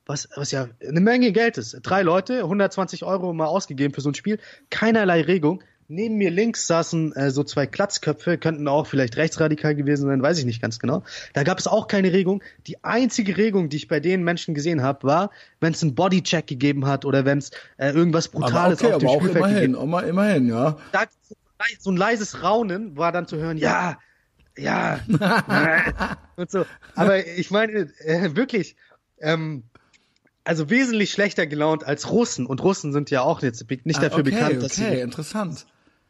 [0.06, 1.78] was, was ja eine Menge Geld ist.
[1.84, 4.40] Drei Leute, 120 Euro mal ausgegeben für so ein Spiel,
[4.70, 5.64] keinerlei Regung.
[5.88, 10.38] Neben mir links saßen äh, so zwei Klatzköpfe, könnten auch vielleicht rechtsradikal gewesen sein, weiß
[10.40, 11.04] ich nicht ganz genau.
[11.34, 12.42] Da gab es auch keine Regung.
[12.68, 16.48] Die einzige Regung, die ich bei den Menschen gesehen habe, war, wenn es einen Bodycheck
[16.48, 19.48] gegeben hat oder wenn es äh, irgendwas Brutales aber okay, auf dem aber Spielfeld auch
[19.50, 19.94] immerhin, gegeben.
[19.94, 20.78] Auch immerhin, ja.
[20.94, 21.04] Da,
[21.80, 23.98] so ein leises Raunen war dann zu hören, ja,
[24.58, 25.00] ja,
[26.36, 26.66] und so.
[26.96, 28.76] Aber ich meine, äh, wirklich,
[29.20, 29.64] ähm,
[30.44, 32.46] also wesentlich schlechter gelaunt als Russen.
[32.46, 35.66] Und Russen sind ja auch jetzt nicht dafür ah, okay, bekannt, dass okay, sie interessant.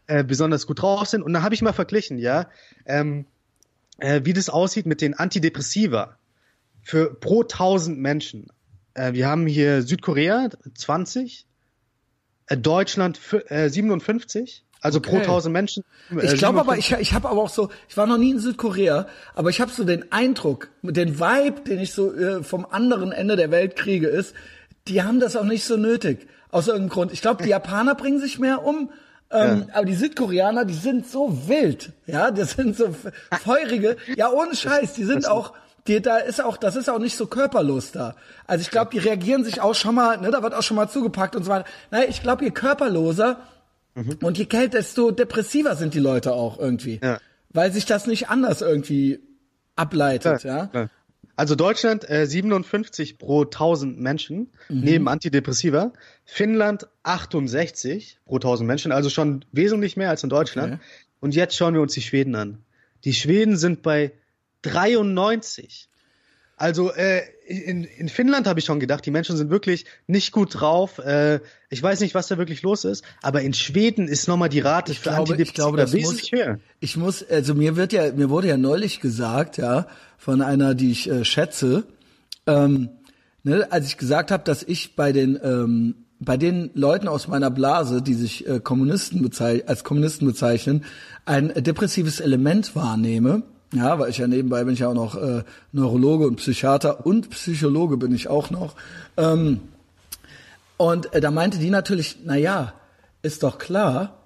[0.08, 1.24] äh, besonders gut drauf sind.
[1.24, 2.50] Und dann habe ich mal verglichen, ja,
[2.86, 3.26] ähm,
[3.98, 6.18] äh, wie das aussieht mit den Antidepressiva
[6.82, 8.48] für pro 1000 Menschen.
[8.94, 11.46] Äh, wir haben hier Südkorea 20,
[12.48, 14.66] äh, Deutschland äh, 57.
[14.82, 15.12] Also okay.
[15.12, 15.84] pro 1000 Menschen.
[16.12, 18.40] Äh, ich glaube aber, ich, ich habe aber auch so, ich war noch nie in
[18.40, 23.12] Südkorea, aber ich habe so den Eindruck, den Vibe, den ich so äh, vom anderen
[23.12, 24.34] Ende der Welt kriege, ist,
[24.88, 26.28] die haben das auch nicht so nötig.
[26.50, 27.14] Aus irgendeinem Grund.
[27.14, 28.90] Ich glaube, die Japaner bringen sich mehr um.
[29.32, 29.76] Ähm, ja.
[29.76, 32.94] Aber die Südkoreaner, die sind so wild, ja, das sind so
[33.42, 35.54] feurige, ja ohne Scheiß, die sind auch,
[35.88, 38.16] die, da ist auch, das ist auch nicht so körperlos da.
[38.46, 40.90] Also ich glaube, die reagieren sich auch schon mal, ne, da wird auch schon mal
[40.90, 41.66] zugepackt und so weiter.
[41.92, 43.38] Naja, ich glaube, je körperloser
[43.96, 44.18] mhm.
[44.22, 47.00] und je kälter, desto depressiver sind die Leute auch irgendwie.
[47.04, 47.20] Ja.
[47.50, 49.20] Weil sich das nicht anders irgendwie
[49.76, 50.70] ableitet, ja.
[50.74, 50.90] ja.
[51.36, 54.82] Also Deutschland äh, 57 pro 1000 Menschen mhm.
[54.82, 55.94] neben Antidepressiva.
[56.24, 60.74] Finnland 68 pro 1000 Menschen, also schon wesentlich mehr als in Deutschland.
[60.74, 60.84] Okay.
[61.20, 62.60] Und jetzt schauen wir uns die Schweden an.
[63.06, 64.12] Die Schweden sind bei
[64.62, 65.90] 93.
[66.58, 67.22] Also äh,
[67.58, 71.00] in, in Finnland habe ich schon gedacht, die Menschen sind wirklich nicht gut drauf.
[71.00, 71.40] Äh,
[71.70, 74.92] ich weiß nicht, was da wirklich los ist, aber in Schweden ist nochmal die Rate
[74.92, 76.60] ich für glaube, ich glaube, das wesentlich muss, höher.
[76.80, 79.88] Ich muss, also mir wird ja, mir wurde ja neulich gesagt, ja,
[80.18, 81.84] von einer, die ich äh, schätze,
[82.48, 82.90] ähm,
[83.44, 87.50] ne, als ich gesagt habe, dass ich bei den ähm, bei den Leuten aus meiner
[87.50, 89.28] Blase, die sich äh, Kommunisten
[89.66, 90.86] als Kommunisten bezeichnen,
[91.26, 93.42] ein depressives Element wahrnehme.
[93.74, 97.30] Ja, weil ich ja nebenbei bin ich ja auch noch äh, Neurologe und Psychiater und
[97.30, 98.76] Psychologe bin ich auch noch.
[99.16, 99.62] Ähm,
[100.76, 102.74] und äh, da meinte die natürlich, na ja,
[103.22, 104.18] ist doch klar,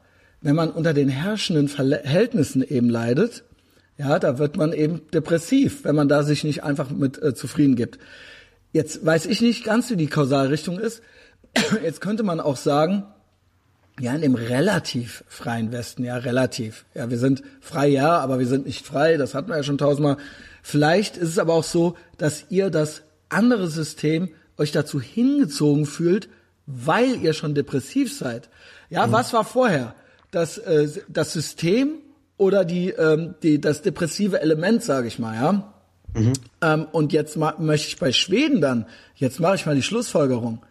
[0.42, 3.44] wenn man unter den herrschenden Verhältnissen eben leidet,
[3.98, 7.76] ja, da wird man eben depressiv, wenn man da sich nicht einfach mit äh, zufrieden
[7.76, 8.00] gibt.
[8.74, 11.02] Jetzt weiß ich nicht ganz, wie die Kausalrichtung ist.
[11.84, 13.06] Jetzt könnte man auch sagen,
[14.00, 16.86] ja, in dem relativ freien Westen, ja, relativ.
[16.94, 19.78] Ja, wir sind frei, ja, aber wir sind nicht frei, das hatten wir ja schon
[19.78, 20.18] tausendmal.
[20.62, 26.28] Vielleicht ist es aber auch so, dass ihr das andere System euch dazu hingezogen fühlt,
[26.66, 28.50] weil ihr schon depressiv seid.
[28.90, 29.12] Ja, mhm.
[29.12, 29.96] was war vorher?
[30.32, 32.00] Das, äh, das System
[32.38, 35.74] oder die, ähm, die, das depressive Element, sage ich mal, ja?
[36.14, 36.34] Mhm.
[36.62, 38.86] Ähm, und jetzt möchte ich bei Schweden dann,
[39.16, 40.62] jetzt mache ich mal die Schlussfolgerung,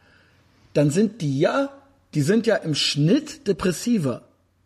[0.75, 1.71] dann sind die ja
[2.15, 4.23] die sind ja im Schnitt depressiver.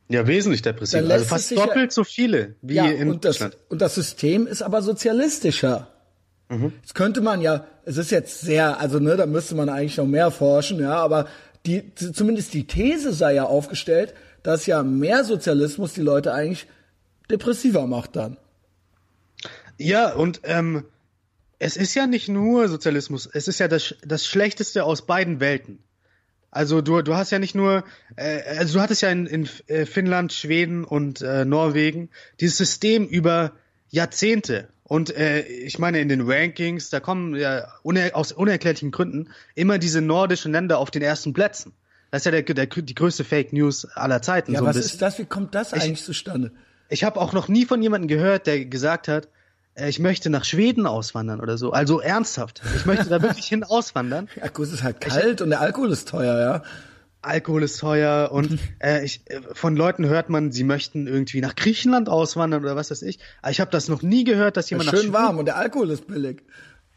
[0.08, 1.10] Ja, wesentlich depressiver.
[1.10, 3.54] Also fast doppelt ja, so viele wie ja, in und Deutschland.
[3.54, 5.88] Das, und das System ist aber sozialistischer.
[6.48, 6.72] Mhm.
[6.80, 10.06] Jetzt könnte man ja, es ist jetzt sehr, also ne, da müsste man eigentlich noch
[10.06, 11.26] mehr forschen, ja, aber
[11.66, 16.66] die, zumindest die These sei ja aufgestellt, dass ja mehr Sozialismus die Leute eigentlich
[17.30, 18.38] depressiver macht dann.
[19.76, 20.84] Ja, und ähm,
[21.58, 25.80] es ist ja nicht nur Sozialismus, es ist ja das, das Schlechteste aus beiden Welten.
[26.50, 27.84] Also du, du hast ja nicht nur,
[28.16, 32.08] äh, also du hattest ja in, in äh, Finnland, Schweden und äh, Norwegen
[32.40, 33.52] dieses System über
[33.90, 34.68] Jahrzehnte.
[34.84, 39.78] Und äh, ich meine, in den Rankings, da kommen ja uner aus unerklärlichen Gründen immer
[39.78, 41.74] diese nordischen Länder auf den ersten Plätzen.
[42.10, 44.52] Das ist ja der, der, die größte Fake News aller Zeiten.
[44.52, 45.18] Ja, so was ist das?
[45.18, 46.52] Wie kommt das eigentlich ich, zustande?
[46.88, 49.28] Ich habe auch noch nie von jemandem gehört, der gesagt hat,
[49.86, 51.72] ich möchte nach Schweden auswandern oder so.
[51.72, 52.62] Also ernsthaft.
[52.76, 54.28] Ich möchte da wirklich hin auswandern.
[54.36, 56.62] Ja, gut, es ist halt kalt ich, und der Alkohol ist teuer, ja.
[57.20, 61.56] Alkohol ist teuer und äh, ich, äh, von Leuten hört man, sie möchten irgendwie nach
[61.56, 63.18] Griechenland auswandern oder was weiß ich.
[63.42, 65.46] Aber ich habe das noch nie gehört, dass jemand ja, schön nach Schön warm und
[65.46, 66.42] der Alkohol ist billig.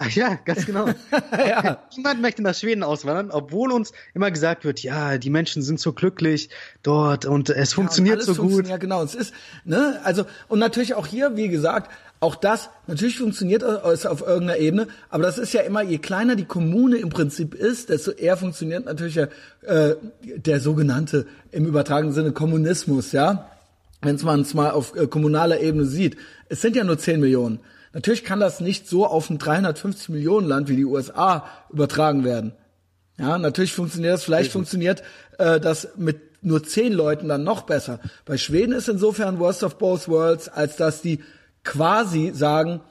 [0.03, 0.87] Ach ja, ganz genau.
[1.31, 1.83] ja.
[1.95, 5.93] Niemand möchte nach Schweden auswandern, obwohl uns immer gesagt wird, ja, die Menschen sind so
[5.93, 6.49] glücklich
[6.81, 8.67] dort und es ja, funktioniert und so gut.
[8.67, 9.03] Ja, genau.
[9.03, 9.31] Es ist,
[9.63, 11.91] ne, also, und natürlich auch hier, wie gesagt,
[12.21, 16.35] auch das, natürlich funktioniert es auf irgendeiner Ebene, aber das ist ja immer, je kleiner
[16.35, 19.27] die Kommune im Prinzip ist, desto eher funktioniert natürlich äh,
[20.21, 23.49] der sogenannte, im übertragenen Sinne, Kommunismus, ja.
[24.03, 26.15] Wenn man es mal auf äh, kommunaler Ebene sieht.
[26.47, 27.59] Es sind ja nur 10 Millionen.
[27.91, 32.53] Natürlich kann das nicht so auf ein 350 Millionen Land wie die USA übertragen werden.
[33.17, 35.01] Ja, natürlich funktioniert das, vielleicht funktioniert
[35.39, 37.99] äh, das mit nur 10 Leuten dann noch besser.
[38.25, 41.19] Bei Schweden ist insofern Worst of Both Worlds, als dass die
[41.63, 42.81] quasi sagen,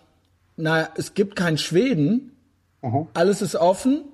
[0.56, 2.32] na, es gibt kein Schweden,
[2.82, 3.08] mhm.
[3.14, 4.04] alles ist offen,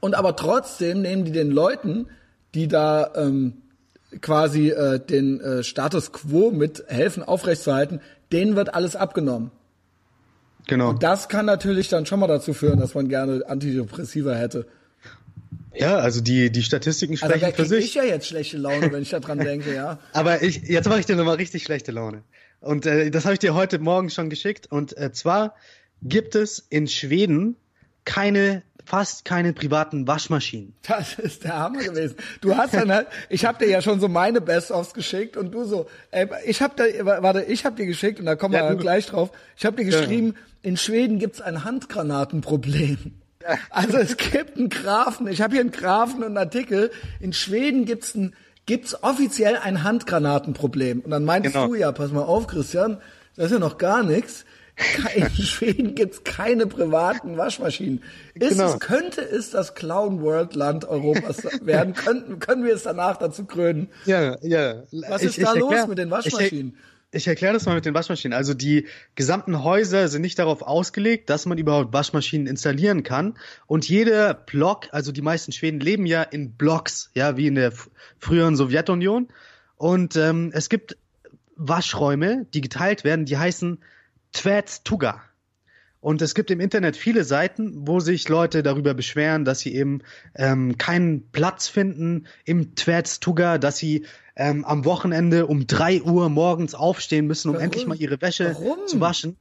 [0.00, 2.06] und aber trotzdem nehmen die den Leuten,
[2.54, 3.54] die da ähm,
[4.20, 8.00] quasi äh, den äh, Status quo mit helfen aufrechtzuerhalten,
[8.32, 9.50] denen wird alles abgenommen.
[10.66, 10.90] Genau.
[10.90, 14.66] Und das kann natürlich dann schon mal dazu führen, dass man gerne Antidepressiva hätte.
[15.74, 17.84] Ja, also die, die Statistiken also sprechen also, für sich.
[17.86, 19.98] ich ja jetzt schlechte Laune, wenn ich daran denke, ja.
[20.12, 22.22] Aber ich, jetzt mache ich dir nochmal richtig schlechte Laune.
[22.60, 24.66] Und äh, das habe ich dir heute Morgen schon geschickt.
[24.70, 25.54] Und äh, zwar
[26.02, 27.56] gibt es in Schweden
[28.04, 30.74] keine fast keine privaten Waschmaschinen.
[30.88, 32.16] Das ist der Hammer gewesen.
[32.40, 35.64] Du hast dann halt, ich habe dir ja schon so meine Best-ofs geschickt und du
[35.64, 38.64] so, ey, ich habe da, warte, ich habe dir geschickt und da kommen wir Ja,
[38.70, 39.30] ja, du- gleich drauf.
[39.56, 43.12] Ich habe dir geschrieben, in Schweden gibt's ein Handgranatenproblem.
[43.70, 46.90] Also es gibt einen Grafen, ich habe hier einen Grafen und einen Artikel.
[47.20, 48.34] In Schweden gibt's ein,
[48.70, 51.00] gibt's offiziell ein Handgranatenproblem.
[51.00, 51.66] Und dann meintest Genau.
[51.66, 52.98] du ja, pass mal auf, Christian,
[53.34, 54.44] das ist ja noch gar nichts.
[55.16, 58.00] In Schweden gibt's keine privaten Waschmaschinen.
[58.34, 58.74] Ist Genau.
[58.74, 61.94] es, könnte es das Clown World Land Europas werden?
[61.94, 63.88] Könnten, können wir es danach dazu krönen?
[64.04, 64.84] Ja, ja.
[65.08, 66.74] Was ist da los mit den Waschmaschinen?
[66.78, 68.36] Ich, ich erkläre das mal mit den Waschmaschinen.
[68.36, 68.86] Also die
[69.16, 73.36] gesamten Häuser sind nicht darauf ausgelegt, dass man überhaupt Waschmaschinen installieren kann.
[73.66, 77.72] Und jeder Block, also die meisten Schweden leben ja in Blocks, ja, wie in der
[78.18, 79.28] früheren Sowjetunion.
[79.76, 80.96] Und ähm, es gibt
[81.56, 83.78] Waschräume, die geteilt werden, die heißen
[84.32, 85.22] Tvätstuga.
[86.00, 90.00] Und es gibt im Internet viele Seiten, wo sich Leute darüber beschweren, dass sie eben
[90.34, 94.06] ähm, keinen Platz finden im Tvätstuga, dass sie
[94.40, 97.64] ähm, am Wochenende um drei Uhr morgens aufstehen müssen, um Warum?
[97.66, 98.86] endlich mal ihre Wäsche Warum?
[98.86, 99.36] zu waschen.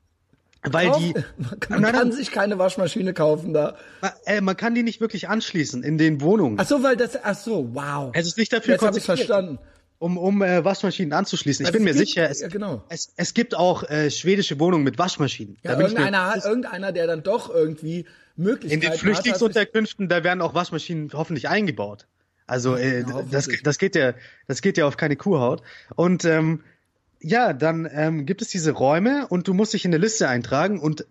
[0.61, 1.93] Weil Kauf- die, man kann, nein.
[1.93, 3.77] kann sich keine Waschmaschine kaufen da.
[4.01, 6.57] man, äh, man kann die nicht wirklich anschließen in den Wohnungen.
[6.59, 8.11] Ach so, weil das, ach so, wow.
[8.13, 9.57] Es ist nicht dafür Jetzt ich verstanden.
[9.99, 11.63] um, um äh, Waschmaschinen anzuschließen.
[11.63, 12.83] Ich Also bin mir gibt- sicher, es, ja, genau.
[12.89, 15.55] es, es gibt auch äh, schwedische Wohnungen mit Waschmaschinen.
[15.63, 17.99] Ja, Da ich mir- irgendeiner, irgendeiner, der dann doch irgendwie
[18.35, 22.05] In Möglichkeiten den hat, Flüchtlingsunterkünften, da werden auch Waschmaschinen hoffentlich eingebaut.
[22.49, 23.63] Also äh, das, hoffentlich.
[23.63, 24.13] das geht ja,
[24.47, 25.61] das geht ja auf keine Kuhhaut.
[25.95, 26.63] Und ähm,
[27.21, 30.79] ja, dann ähm, gibt es diese Räume und du musst dich in eine Liste eintragen
[30.79, 31.05] und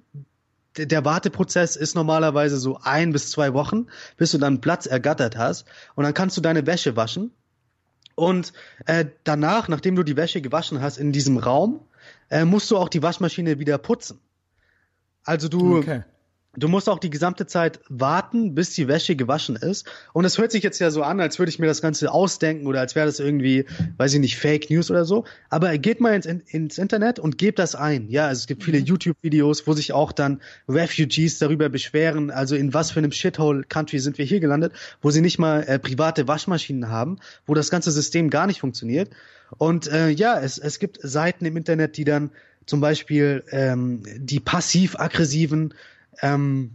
[0.76, 3.86] der Warteprozess ist normalerweise so ein bis zwei Wochen,
[4.16, 7.32] bis du dann Platz ergattert hast und dann kannst du deine Wäsche waschen
[8.14, 8.53] und
[8.86, 11.80] äh, danach, nachdem du die Wäsche gewaschen hast in diesem Raum,
[12.30, 14.20] äh, musst du auch die Waschmaschine wieder putzen.
[15.24, 16.03] Also du Okay.
[16.59, 19.87] Du musst auch die gesamte Zeit warten, bis die Wäsche gewaschen ist.
[20.13, 22.67] Und es hört sich jetzt ja so an, als würde ich mir das Ganze ausdenken
[22.67, 23.65] oder als wäre das irgendwie,
[23.97, 25.25] weiß ich nicht, Fake News oder so.
[25.51, 28.09] Aber geht mal ins, ins Internet und gebt das ein.
[28.11, 32.75] Ja, also es gibt viele YouTube-Videos, wo sich auch dann Refugees darüber beschweren, also in
[32.75, 36.89] was für einem Shithole-Country sind wir hier gelandet, wo sie nicht mal äh, private Waschmaschinen
[36.89, 39.11] haben, wo das ganze System gar nicht funktioniert.
[39.57, 42.31] Und äh, ja, es, es gibt Seiten im Internet, die dann
[42.67, 45.73] zum Beispiel ähm, die passiv-aggressiven
[46.23, 46.73] ähm,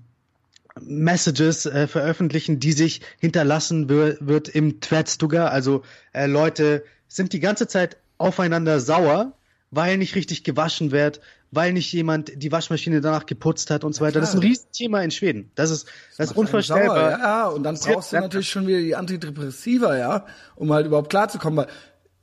[0.81, 5.47] Messages äh, veröffentlichen, die sich hinterlassen wir, wird im Tvätstuga.
[5.47, 5.83] Also
[6.13, 9.33] äh, Leute sind die ganze Zeit aufeinander sauer,
[9.71, 11.19] weil nicht richtig gewaschen wird,
[11.51, 14.19] weil nicht jemand die Waschmaschine danach geputzt hat und so weiter.
[14.19, 14.41] Das ist ein.
[14.41, 15.51] Riesenthema in Schweden.
[15.55, 17.11] Das ist, das ist Macht einen unvorstellbar.
[17.11, 20.25] Sauer, ja, und dann Das brauchst du natürlich schon wieder die Antidepressiva, ja,
[20.55, 21.57] um halt überhaupt klarzukommen.
[21.57, 21.67] Weil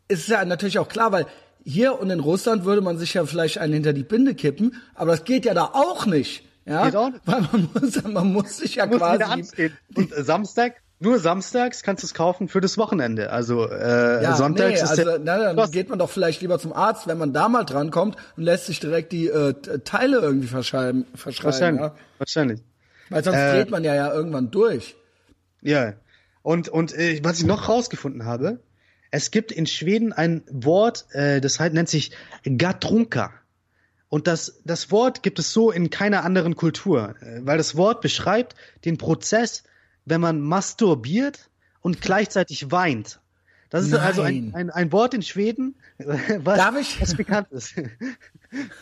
[0.09, 1.27] es ist ja natürlich auch klar, weil
[1.65, 5.13] hier und in Russland würde man sich ja vielleicht einen hinter die Binde kippen, aber
[5.13, 6.45] das geht ja da auch nicht.
[6.71, 9.51] Ja, Geht auch weil man muss, man muss sich ja quasi.
[9.95, 13.31] Und äh, Samstag, nur samstags kannst du es kaufen für das Wochenende.
[13.31, 16.73] Also äh, ja, sonntags nee, ist also na, dann geht man doch vielleicht lieber zum
[16.73, 19.55] Arzt, wenn man da mal drankommt und lässt sich direkt die äh,
[19.85, 21.83] Teile irgendwie verschreiben, verschreiben wahrscheinlich.
[21.83, 21.95] ja?
[22.19, 22.61] Wahrscheinlich.
[23.09, 24.95] weil sonst Äh, dreht man ja ja irgendwann durch.
[25.63, 25.95] Ja.
[26.43, 28.61] Und, und äh, was ich noch rausgefunden habe,
[29.11, 32.13] es gibt in Schweden ein Wort, äh, das halt nennt sich
[32.45, 33.33] Gatrunka.
[34.11, 38.03] Und das, das Wort gibt es so in keiner anderen Kultur, äh, weil das Wort
[38.03, 39.63] beschreibt den Prozess,
[40.05, 41.49] wenn man masturbiert
[41.81, 43.21] und gleichzeitig weint.
[43.71, 44.55] Das ist also ein, Nein.
[44.55, 47.01] ein, ein Wort in Schweden, was, Darf ich?
[47.01, 47.75] was bekannt ist.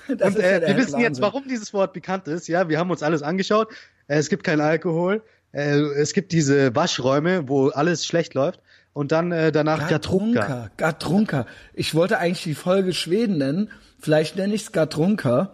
[0.09, 2.49] Das und ist äh, wir wissen jetzt, warum dieses Wort bekannt ist.
[2.49, 3.69] Ja, wir haben uns alles angeschaut.
[4.07, 5.23] Äh, es gibt keinen Alkohol.
[5.53, 8.63] Äh, es gibt diese Waschräume, wo alles schlecht läuft.
[8.99, 10.41] Und dann äh, danach Gatrunka.
[10.41, 10.71] Gatrunka.
[10.77, 11.47] Gatrunka.
[11.73, 13.71] Ich wollte eigentlich die Folge Schweden nennen.
[14.01, 15.51] Vielleicht nenne ich es Gatrunka.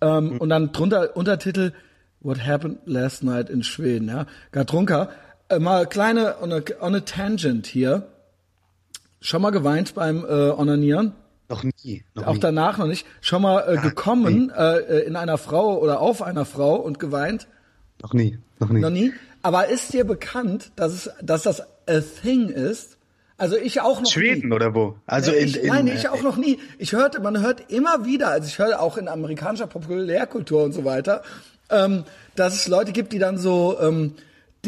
[0.00, 0.38] Ähm, Hm.
[0.38, 1.72] Und dann drunter Untertitel
[2.20, 4.08] What happened last night in Schweden.
[4.08, 5.10] Ja, Gatrunka.
[5.50, 8.08] Äh, mal kleine on a, on a tangent hier.
[9.20, 11.12] Schon mal geweint beim äh, Onanieren?
[11.50, 12.04] Noch nie.
[12.14, 12.40] Noch Auch nie.
[12.40, 13.06] danach noch nicht.
[13.20, 17.48] Schon mal äh, gekommen äh, in einer Frau oder auf einer Frau und geweint?
[18.00, 18.38] Noch nie.
[18.60, 18.80] Noch nie.
[18.80, 19.12] Noch nie.
[19.42, 22.98] Aber ist dir bekannt, dass es, dass das a thing ist?
[23.36, 24.10] Also ich auch noch nie.
[24.10, 24.96] Schweden oder wo?
[25.06, 26.58] Also in, ich, in, nein, äh, ich auch noch nie.
[26.78, 30.84] Ich hörte, man hört immer wieder, also ich höre auch in amerikanischer Populärkultur und so
[30.84, 31.22] weiter,
[31.70, 34.14] ähm, dass es Leute gibt, die dann so, ähm,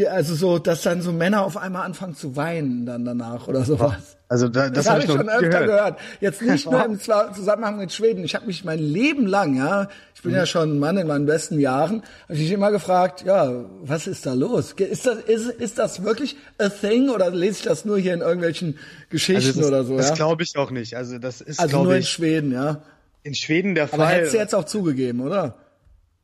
[0.00, 3.64] die, also so, dass dann so Männer auf einmal anfangen zu weinen dann danach oder
[3.64, 4.16] sowas.
[4.28, 5.66] Also da, das, Das, habe habe ich ich schon öfter gehört.
[5.66, 5.98] gehört.
[6.20, 8.22] Jetzt nicht nur im Zusammenhang mit Schweden.
[8.24, 11.26] Ich habe mich mein Leben lang, ja, ich bin ja schon ein Mann in meinen
[11.26, 14.72] besten Jahren, habe ich mich immer gefragt, ja, was ist da los?
[14.72, 18.20] Ist das, ist, ist das wirklich a thing oder lese ich das nur hier in
[18.20, 18.78] irgendwelchen
[19.08, 19.96] Geschichten Also das, oder so?
[19.96, 20.14] das ja?
[20.14, 20.94] glaube ich auch nicht.
[20.96, 22.82] Also das ist, Also nur glaube in ich, Schweden, ja.
[23.24, 24.14] in Schweden der Aber Fall.
[24.14, 25.56] hättest du jetzt auch zugegeben, oder?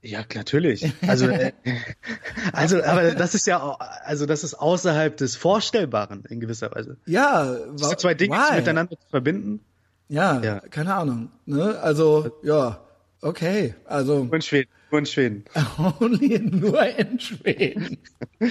[0.06, 0.92] Ja, natürlich.
[1.06, 1.52] Also, äh,
[2.52, 3.60] also, aber das ist ja,
[4.04, 6.96] also das ist außerhalb des Vorstellbaren in gewisser Weise.
[7.06, 8.56] Ja, Diese zwei Dinge why?
[8.56, 9.60] miteinander zu verbinden.
[10.08, 10.60] Ja, Ja.
[10.70, 11.30] keine Ahnung.
[11.46, 11.78] Ne?
[11.80, 12.84] Also, ja,
[13.20, 13.74] okay.
[13.84, 14.70] Also, Nur in Schweden.
[14.92, 15.44] Nur in Schweden.
[16.00, 17.98] only nur in Schweden.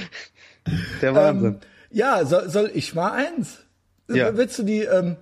[1.02, 1.54] Der Wahnsinn.
[1.54, 1.60] Ähm,
[1.92, 3.60] ja, soll, soll ich mal eins?
[4.10, 4.36] Ja.
[4.36, 5.16] Willst du die, ähm,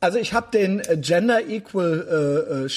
[0.00, 2.68] also ich habe den Gender Equal äh, äh,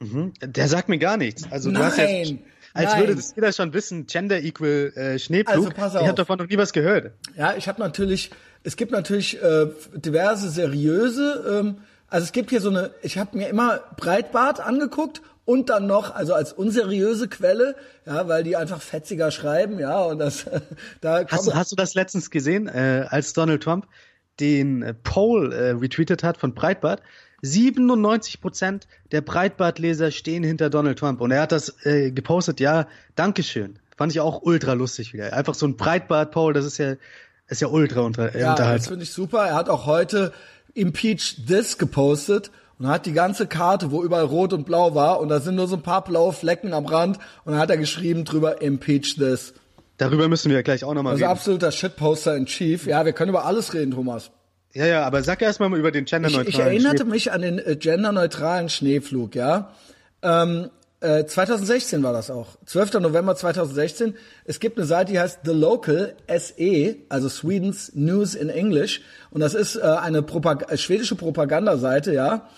[0.00, 0.32] Schneepflug.
[0.40, 1.50] Der sagt mir gar nichts.
[1.50, 2.34] Also du hast Nein, jetzt,
[2.74, 3.00] als nein.
[3.00, 5.56] würde das jeder schon wissen, Gender Equal äh, Schneepflug.
[5.66, 6.06] Also pass Ich auf.
[6.06, 7.12] habe davon noch nie was gehört.
[7.36, 8.30] Ja, ich habe natürlich,
[8.62, 11.78] es gibt natürlich äh, diverse seriöse, ähm,
[12.08, 16.14] also es gibt hier so eine, ich habe mir immer Breitbart angeguckt und dann noch,
[16.14, 17.74] also als unseriöse Quelle,
[18.06, 20.46] ja, weil die einfach fetziger schreiben, ja, und das,
[21.00, 23.86] da Hast du, hast du das letztens gesehen, äh, als Donald Trump
[24.40, 27.02] den äh, Poll äh, retweetet hat von Breitbart?
[27.42, 31.20] 97 Prozent der Breitbart-Leser stehen hinter Donald Trump.
[31.20, 32.86] Und er hat das äh, gepostet, ja,
[33.16, 33.78] Dankeschön.
[33.96, 35.32] Fand ich auch ultra lustig wieder.
[35.32, 36.94] Einfach so ein Breitbart-Poll, das ist ja,
[37.48, 38.90] ist ja ultra unter, äh, Ja, das unterhaltsam.
[38.92, 39.46] finde ich super.
[39.46, 40.32] Er hat auch heute
[40.74, 45.28] Impeach This gepostet und hat die ganze Karte, wo überall rot und blau war und
[45.30, 48.24] da sind nur so ein paar blaue Flecken am Rand und dann hat er geschrieben
[48.24, 49.54] drüber Impeach This.
[49.96, 51.32] Darüber müssen wir gleich auch nochmal Also reden.
[51.32, 52.86] absoluter Shitposter in Chief.
[52.86, 54.30] Ja, wir können über alles reden, Thomas.
[54.78, 57.10] Ja, ja, aber sag erst mal über den Ich, genderneutralen ich erinnerte Schneepflug.
[57.10, 59.72] mich an den äh, genderneutralen Schneeflug, ja.
[60.22, 60.70] Ähm,
[61.00, 62.46] äh, 2016 war das auch.
[62.64, 63.00] 12.
[63.00, 64.14] November 2016.
[64.44, 69.02] Es gibt eine Seite, die heißt The Local SE, also Swedens News in English.
[69.30, 72.48] Und das ist äh, eine Propag äh, schwedische Propagandaseite, ja.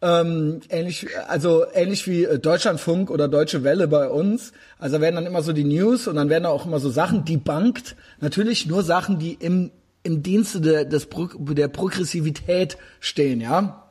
[0.00, 4.52] Ähm, ähnlich, also ähnlich wie äh, Deutschlandfunk oder Deutsche Welle bei uns.
[4.78, 6.88] Also da werden dann immer so die News und dann werden da auch immer so
[6.90, 7.96] Sachen debunked.
[8.20, 9.72] Natürlich nur Sachen, die im,
[10.04, 13.82] im Dienste der, des, der Progressivität stehen, ja.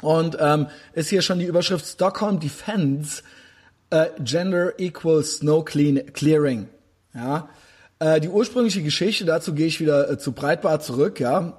[0.00, 3.24] Und ähm, ist hier schon die Überschrift Stockholm Defends
[3.90, 6.68] äh, Gender Equals Snow Clean Clearing.
[7.14, 7.48] Ja.
[7.98, 11.58] Äh, die ursprüngliche Geschichte, dazu gehe ich wieder äh, zu Breitbart zurück, ja.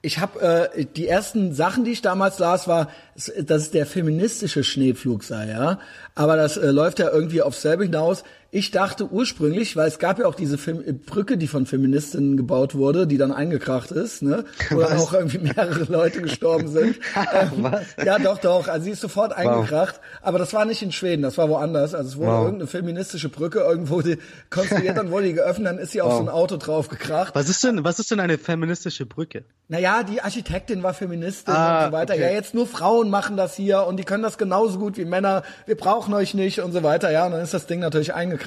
[0.00, 4.64] Ich habe äh, die ersten Sachen, die ich damals las, war, dass es der feministische
[4.64, 5.78] Schneepflug sei, ja.
[6.14, 8.24] Aber das äh, läuft ja irgendwie aufs selbe hinaus.
[8.54, 12.36] Ich dachte ursprünglich, weil es gab ja auch diese Fem äh, Brücke, die von Feministinnen
[12.36, 14.44] gebaut wurde, die dann eingekracht ist, ne?
[14.68, 15.02] Wo dann Was?
[15.02, 16.96] auch irgendwie mehrere Leute gestorben sind.
[17.32, 17.86] Ähm, Was?
[18.04, 18.68] Ja, doch, doch.
[18.68, 20.00] Also sie ist sofort eingekracht.
[20.20, 21.94] Aber das war nicht in Schweden, das war woanders.
[21.94, 22.44] Also es wurde Wow.
[22.44, 24.18] irgendeine feministische Brücke irgendwo die
[24.50, 27.34] konstruiert, dann wurde die geöffnet, dann ist sie auf so ein Auto drauf gekracht.
[27.34, 29.44] Was ist denn, was ist denn eine feministische Brücke?
[29.68, 32.12] Naja, die Architektin war Feministin Ah, und so weiter.
[32.14, 32.22] okay.
[32.24, 35.42] Ja, jetzt nur Frauen machen das hier und die können das genauso gut wie Männer.
[35.64, 37.10] Wir brauchen euch nicht und so weiter.
[37.10, 38.41] Ja, und dann ist das Ding natürlich eingekracht.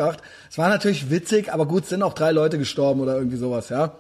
[0.50, 3.98] Es war natürlich witzig, aber gut, sind auch drei Leute gestorben oder irgendwie sowas, ja.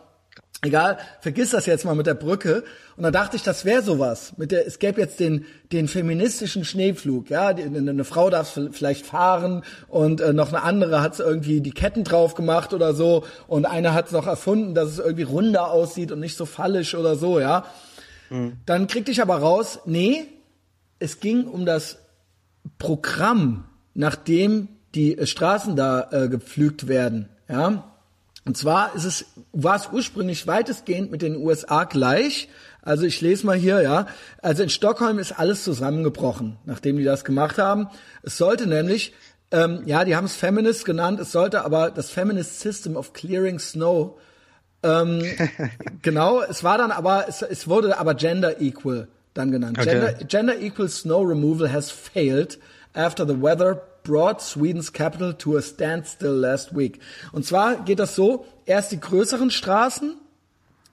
[0.62, 2.64] Egal, vergiss das jetzt mal mit der Brücke.
[2.98, 4.34] Und dann dachte ich, das wäre sowas.
[4.38, 7.30] Mit der, es gäbe jetzt den, den feministischen Schneepflug.
[7.30, 11.72] Ja, die, eine, Frau darf vielleicht fahren und äh, noch eine andere hat irgendwie die
[11.72, 13.26] Ketten drauf gemacht oder so.
[13.48, 16.96] Und eine hat es noch erfunden, dass es irgendwie runder aussieht und nicht so fallisch
[16.96, 17.66] oder so, ja.
[18.66, 20.26] Dann kriegte ich aber raus, nee,
[21.00, 22.00] es ging um das
[22.80, 27.92] Programm, nachdem die äh, Straßen da äh, gepflügt werden, ja.
[28.46, 32.48] Und zwar ist es, war es ursprünglich weitestgehend mit den USA gleich.
[32.84, 34.06] Also ich lese mal hier, ja.
[34.42, 37.88] Also in Stockholm ist alles zusammengebrochen, nachdem die das gemacht haben.
[38.22, 39.14] Es sollte nämlich,
[39.50, 43.58] ähm, ja, die haben es Feminist genannt, es sollte aber das Feminist System of Clearing
[43.58, 44.20] Snow
[44.86, 45.24] ähm,
[46.04, 49.78] genau, es war dann aber, es, es wurde aber Gender Equal dann genannt.
[49.80, 49.90] Okay.
[49.90, 52.60] Gender, gender Equal Snow Removal has failed
[52.94, 57.00] after the weather brought Sweden's capital to a standstill last week.
[57.34, 60.16] Und zwar geht das so, erst die größeren Straßen,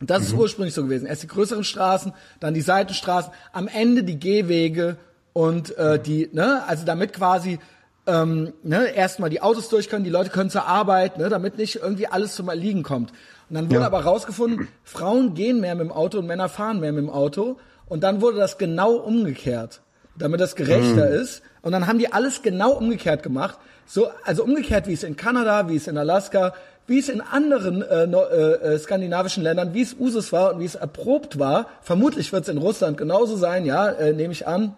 [0.01, 4.19] das ist ursprünglich so gewesen, erst die größeren Straßen, dann die Seitenstraßen, am Ende die
[4.19, 4.97] Gehwege
[5.33, 7.61] und äh, die, ne, also damit quasi
[8.07, 11.77] ähm, ne, erstmal die Autos durch können, die Leute können zur Arbeit, ne, damit nicht
[11.77, 13.13] irgendwie alles zum Erliegen kommt.
[13.49, 13.87] Und dann wurde Ja.
[13.87, 17.59] aber rausgefunden, Frauen gehen mehr mit dem Auto und Männer fahren mehr mit dem Auto.
[17.87, 19.83] Und dann wurde das genau umgekehrt,
[20.17, 21.43] damit das gerechter ist.
[21.63, 23.59] Und dann haben die alles genau umgekehrt gemacht.
[23.87, 26.55] So, also umgekehrt, wie es in Kanada, wie es in Alaska,
[26.87, 30.65] wie es in anderen äh, äh, äh, skandinavischen Ländern, wie es Usus war und wie
[30.65, 31.67] es erprobt war.
[31.83, 34.75] Vermutlich wird es in Russland genauso sein, ja, äh, nehme ich an.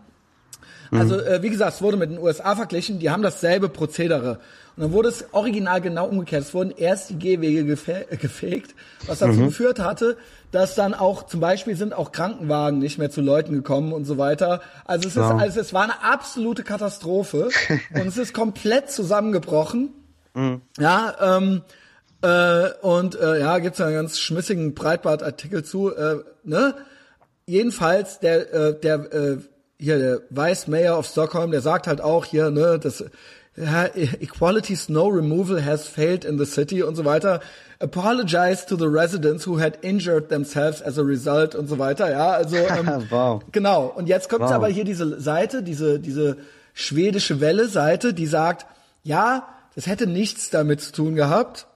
[0.91, 4.39] Also äh, wie gesagt, es wurde mit den USA verglichen, die haben dasselbe Prozedere.
[4.77, 6.43] Und dann wurde es original genau umgekehrt.
[6.43, 8.75] Es wurden erst die Gehwege gefe gefegt,
[9.07, 10.17] was dazu geführt hatte,
[10.55, 14.19] dass dann auch zum Beispiel sind auch Krankenwagen nicht mehr zu Leuten gekommen und so
[14.19, 14.61] weiter.
[14.85, 15.41] Also es ist, Wow.
[15.41, 17.49] also es war eine absolute Katastrophe
[17.95, 19.93] und es ist komplett zusammengebrochen.
[20.79, 21.63] Ja, ähm,
[22.23, 25.95] äh, und äh, ja, gibt's einen ganz schmissigen Breitbart-Artikel zu.
[25.95, 26.75] Äh, ne?
[27.47, 29.37] Jedenfalls, der, äh, der, äh,
[29.79, 33.05] hier der Vice Mayor of Stockholm, der sagt halt auch hier, ne, das
[33.57, 37.41] ja, Equality's no removal has failed in the city und so weiter.
[37.85, 42.11] Apologize to the residents who had injured themselves as a result und so weiter.
[42.11, 43.43] Ja, also ähm, wow.
[43.53, 43.93] genau.
[43.95, 44.53] Und jetzt kommt Wow.
[44.53, 46.37] aber hier diese Seite, diese diese
[46.73, 48.67] schwedische Welle-Seite, die sagt,
[49.03, 51.67] ja, das hätte nichts damit zu tun gehabt.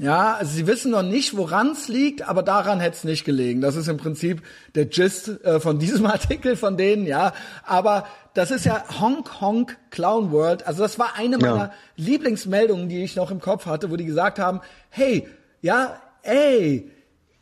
[0.00, 3.60] Ja, also sie wissen noch nicht, woran es liegt, aber daran hätte es nicht gelegen.
[3.60, 4.42] Das ist im Prinzip
[4.74, 7.34] der Gist äh, von diesem Artikel von denen, ja.
[7.66, 10.66] Aber das ist ja Honk Honk Clown World.
[10.66, 11.50] Also das war eine Ja.
[11.50, 15.28] meiner Lieblingsmeldungen, die ich noch im Kopf hatte, wo die gesagt haben, hey,
[15.60, 16.90] ja, ey,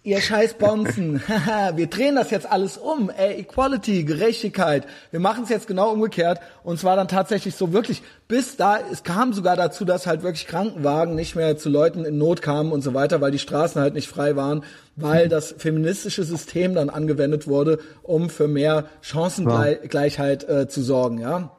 [0.07, 1.21] ihr scheiß Bonzen,
[1.75, 6.39] wir drehen das jetzt alles um, ey, Equality, Gerechtigkeit, wir machen es jetzt genau umgekehrt
[6.63, 10.47] und zwar dann tatsächlich so wirklich, bis da, es kam sogar dazu, dass halt wirklich
[10.47, 13.95] Krankenwagen nicht mehr zu Leuten in Not kamen und so weiter, weil die Straßen halt
[13.95, 14.63] nicht frei waren,
[14.95, 21.51] weil das feministische System dann angewendet wurde, um für mehr Chancengleichheit äh, zu sorgen, ja.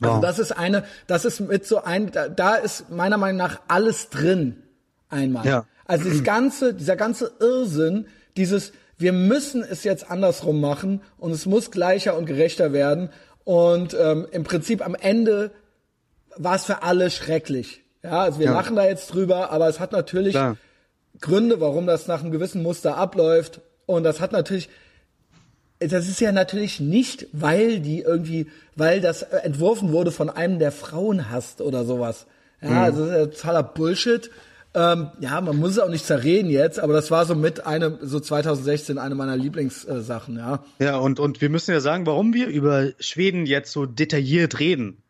[0.00, 0.22] Also Wow.
[0.22, 4.08] das ist eine, das ist mit so ein, da, da ist meiner Meinung nach alles
[4.08, 4.62] drin
[5.10, 5.44] einmal.
[5.44, 5.64] Ja.
[5.90, 11.46] Also das ganze, dieser ganze Irrsinn, dieses, wir müssen es jetzt andersrum machen und es
[11.46, 13.10] muss gleicher und gerechter werden.
[13.44, 15.50] Und ähm, im Prinzip am Ende
[16.36, 17.82] war es für alle schrecklich.
[18.04, 18.52] Ja, also wir Ja.
[18.52, 20.56] lachen da jetzt drüber, aber es hat natürlich Klar.
[21.20, 23.60] Gründe, warum das nach einem gewissen Muster abläuft.
[23.86, 24.68] Und das hat natürlich,
[25.80, 30.70] das ist ja natürlich nicht, weil die irgendwie, weil das entworfen wurde von einem, der
[30.72, 32.26] Frauen hasst oder sowas.
[32.62, 34.30] Ja, also das ist ja totaler Bullshit.
[34.72, 37.98] Ähm, ja, man muss es auch nicht zerreden jetzt, aber das war so mit einem,
[38.02, 40.64] so 2016 eine meiner Lieblingssachen, ja.
[40.78, 45.02] Ja, und, und wir müssen ja sagen, warum wir über Schweden jetzt so detailliert reden.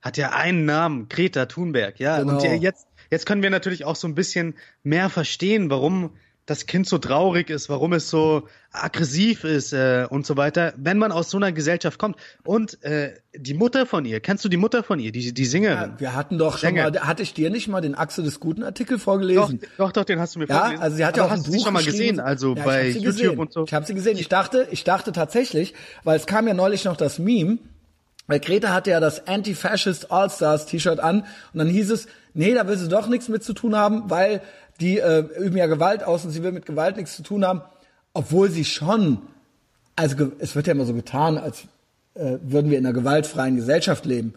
[0.00, 2.18] Hat ja einen Namen, Greta Thunberg, ja.
[2.18, 2.34] Genau.
[2.34, 6.10] Und jetzt, jetzt können wir natürlich auch so ein bisschen mehr verstehen, warum
[6.46, 10.98] das Kind so traurig ist, warum es so aggressiv ist äh, und so weiter, wenn
[10.98, 12.16] man aus so einer Gesellschaft kommt.
[12.44, 15.92] Und äh, die Mutter von ihr, kennst du die Mutter von ihr, die, die Sängerin?
[15.92, 16.90] Ja, wir hatten doch schon Sänger.
[16.90, 19.60] mal, hatte ich dir nicht mal den Achse des Guten Artikel doch, vorgelesen?
[19.78, 20.82] doch, doch, den hast du mir Ja, vorgelesen.
[20.82, 23.04] also sie hat ja auch ein Buch schon mal gesehen, also Ja, ich bei YouTube
[23.04, 23.38] gesehen.
[23.38, 23.64] und so.
[23.64, 24.18] Ich habe sie gesehen.
[24.18, 25.72] Ich dachte, ich dachte tatsächlich,
[26.02, 27.58] weil es kam ja neulich noch das Meme,
[28.26, 31.20] weil Greta hatte ja das Anti-Fascist All-Stars T-Shirt an
[31.52, 34.42] und dann hieß es, nee, da will sie doch nichts mit zu tun haben, weil
[34.80, 37.62] die äh, üben ja Gewalt aus und sie will mit Gewalt nichts zu tun haben,
[38.12, 39.18] obwohl sie schon,
[39.96, 41.62] also es wird ja immer so getan, als
[42.14, 44.34] äh, würden wir in einer gewaltfreien Gesellschaft leben.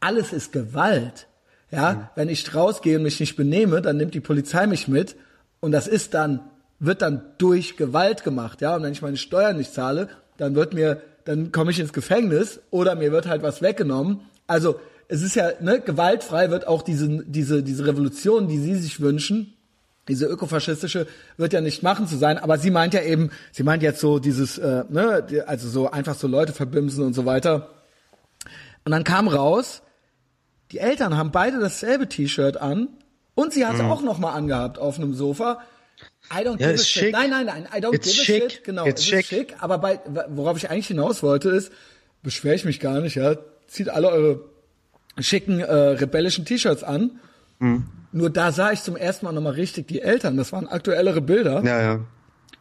[0.00, 1.26] Alles ist Gewalt.
[1.70, 5.16] Ja, wenn ich rausgehe und mich nicht benehme, dann nimmt die Polizei mich mit
[5.58, 6.40] und das ist dann
[6.78, 10.74] wird dann durch Gewalt gemacht, ja, und wenn ich meine Steuern nicht zahle, dann wird
[10.74, 14.20] mir dann komme ich ins Gefängnis oder mir wird halt was weggenommen.
[14.46, 19.00] Also, es ist ja ne, gewaltfrei wird auch diese diese diese Revolution, die sie sich
[19.00, 19.54] wünschen,
[20.08, 23.82] diese ökofaschistische wird ja nicht machen zu sein, aber sie meint ja eben, sie meint
[23.82, 27.70] jetzt so dieses, äh, ne, also so einfach so Leute verbimsen und so weiter.
[28.84, 29.80] Und dann kam raus,
[30.72, 32.88] die Eltern haben beide dasselbe T-Shirt an
[33.34, 35.60] und sie hat es auch noch mal angehabt auf einem Sofa.
[36.30, 36.60] I don't Mhm.
[36.60, 36.86] Ja, give a shit.
[37.04, 37.12] schick.
[37.12, 38.50] Nein, nein, nein, I don't It's give a schick.
[38.52, 38.64] shit.
[38.64, 39.20] Genau, It's es schick.
[39.20, 39.54] ist schick.
[39.60, 41.72] Aber bei, worauf ich eigentlich hinaus wollte ist,
[42.22, 43.36] beschwere ich mich gar nicht, ja,
[43.68, 44.40] zieht alle eure
[45.18, 47.12] schicken äh, rebellischen T-Shirts an.
[47.58, 47.84] Mhm.
[48.12, 50.36] Nur da sah ich zum ersten Mal nochmal richtig die Eltern.
[50.36, 51.62] Das waren aktuellere Bilder.
[51.64, 52.00] Ja, ja.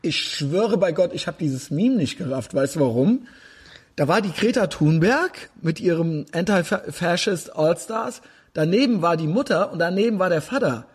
[0.02, 2.54] Ich schwöre bei Gott, ich habe dieses Meme nicht gerafft.
[2.54, 3.28] Weißt du warum?
[3.96, 8.22] Da war die Greta Thunberg mit ihrem Anti-Fascist All-Stars.
[8.54, 10.88] Daneben war die Mutter und daneben war der Vater.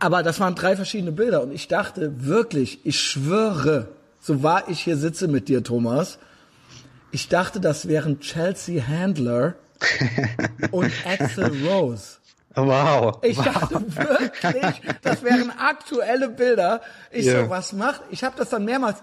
[0.00, 4.80] Aber das waren drei verschiedene Bilder und ich dachte wirklich, ich schwöre, so wahr ich
[4.80, 6.18] hier sitze mit dir, Thomas,
[7.12, 9.54] ich dachte, das wären Chelsea Handler
[10.70, 12.18] und Axel Rose.
[12.56, 13.18] Wow.
[13.22, 16.80] Ich dachte wirklich, das wären aktuelle Bilder.
[17.10, 17.44] Ich Ja.
[17.44, 18.02] so, was macht?
[18.10, 18.98] Ich habe das dann mehrmals,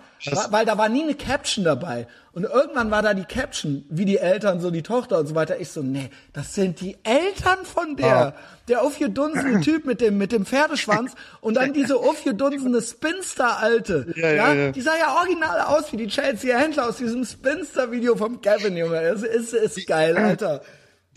[0.49, 2.07] weil da war nie eine Caption dabei.
[2.33, 5.59] Und irgendwann war da die Caption, wie die Eltern, so die Tochter und so weiter.
[5.59, 8.33] Ich so, nee, das sind die Eltern von der.
[8.69, 14.13] Der aufgedunsene Typ mit dem, mit dem Pferdeschwanz und dann diese aufgedunsene Spinster-Alte.
[14.15, 14.71] Ja, ja, ja.
[14.71, 19.01] Die sah ja original aus wie die Chelsea Händler aus diesem Spinster-Video vom Gavin, Junge.
[19.01, 20.61] Das ist, ist geil, Alter.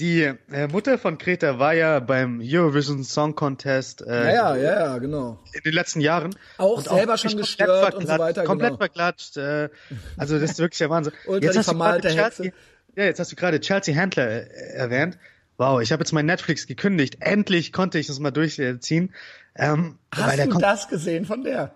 [0.00, 4.80] Die äh, Mutter von Greta war ja beim Eurovision Song Contest äh, Ja, ja, ja,
[4.86, 5.38] ja, genau.
[5.52, 6.34] in den letzten Jahren.
[6.58, 8.78] Auch Und selber wirklich schon gestört und so weiter, Komplett genau.
[8.78, 9.36] verklatscht.
[9.36, 9.68] Äh,
[10.16, 11.12] also das ist wirklich der Wahnsinn.
[11.26, 12.52] Ultra die hast du gerade vermalte Chelsea,
[12.96, 15.16] ja, jetzt hast du gerade Chelsea Handler äh, erwähnt.
[15.58, 17.18] Wow, ich habe jetzt mein Netflix gekündigt.
[17.20, 19.14] Endlich konnte ich das mal durchziehen.
[19.54, 21.72] Ähm, Hast du das gesehen von der?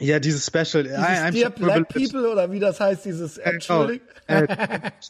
[0.00, 0.84] ja, dieses Special.
[0.84, 1.88] I, Dieses I'm Dear Black.
[1.88, 3.50] People oder wie das heißt, dieses Genau.
[3.50, 4.06] Entschuldigung.
[4.26, 4.46] Äh,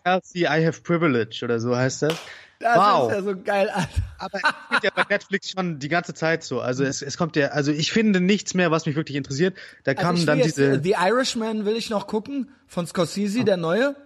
[0.05, 2.15] Chelsea, I have privilege oder so heißt das.
[2.61, 3.11] Das wow.
[3.11, 3.89] ist ja so geil, Alter.
[4.19, 6.61] Aber es geht ja bei Netflix schon die ganze Zeit so.
[6.61, 9.57] Also es, es kommt ja, also ich finde nichts mehr, was mich wirklich interessiert.
[9.83, 10.73] Da Also kamen will dann diese.
[10.73, 13.97] äh, The Irishman will ich noch gucken, von Scorsese, der neue.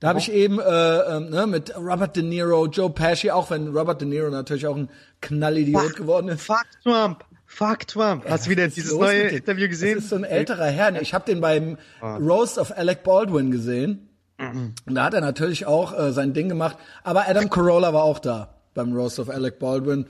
[0.00, 3.68] Da habe ich eben äh, ähm, ne, mit Robert De Niro, Joe Pesci, auch wenn
[3.68, 4.88] Robert De Niro natürlich auch ein
[5.20, 6.42] Knallidiot Fuck, geworden ist.
[6.42, 7.24] Fuck Trump.
[7.46, 8.24] Fuck Trump.
[8.28, 9.28] Hast du wieder dieses neue?
[9.28, 9.96] Interview gesehen?
[9.96, 11.00] Das ist so ein älterer Herr.
[11.00, 14.08] Ich habe den beim Roast of Alec Baldwin gesehen.
[14.86, 16.76] Und da hat er natürlich auch äh, sein Ding gemacht.
[17.04, 20.06] Aber Adam Carolla war auch da beim Roast of Alec Baldwin.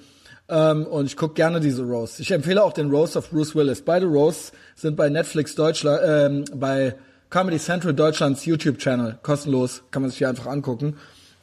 [0.49, 2.19] Ähm, und ich gucke gerne diese Roasts.
[2.21, 3.83] Ich empfehle auch den Roast of Bruce Willis.
[3.83, 6.97] Beide Roasts sind bei Netflix Deutschland, ähm, bei
[7.31, 9.19] Comedy Central Deutschlands YouTube-Channel.
[9.23, 9.83] Kostenlos.
[9.91, 10.97] Kann man sich hier einfach angucken.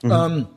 [0.03, 0.47] Ähm,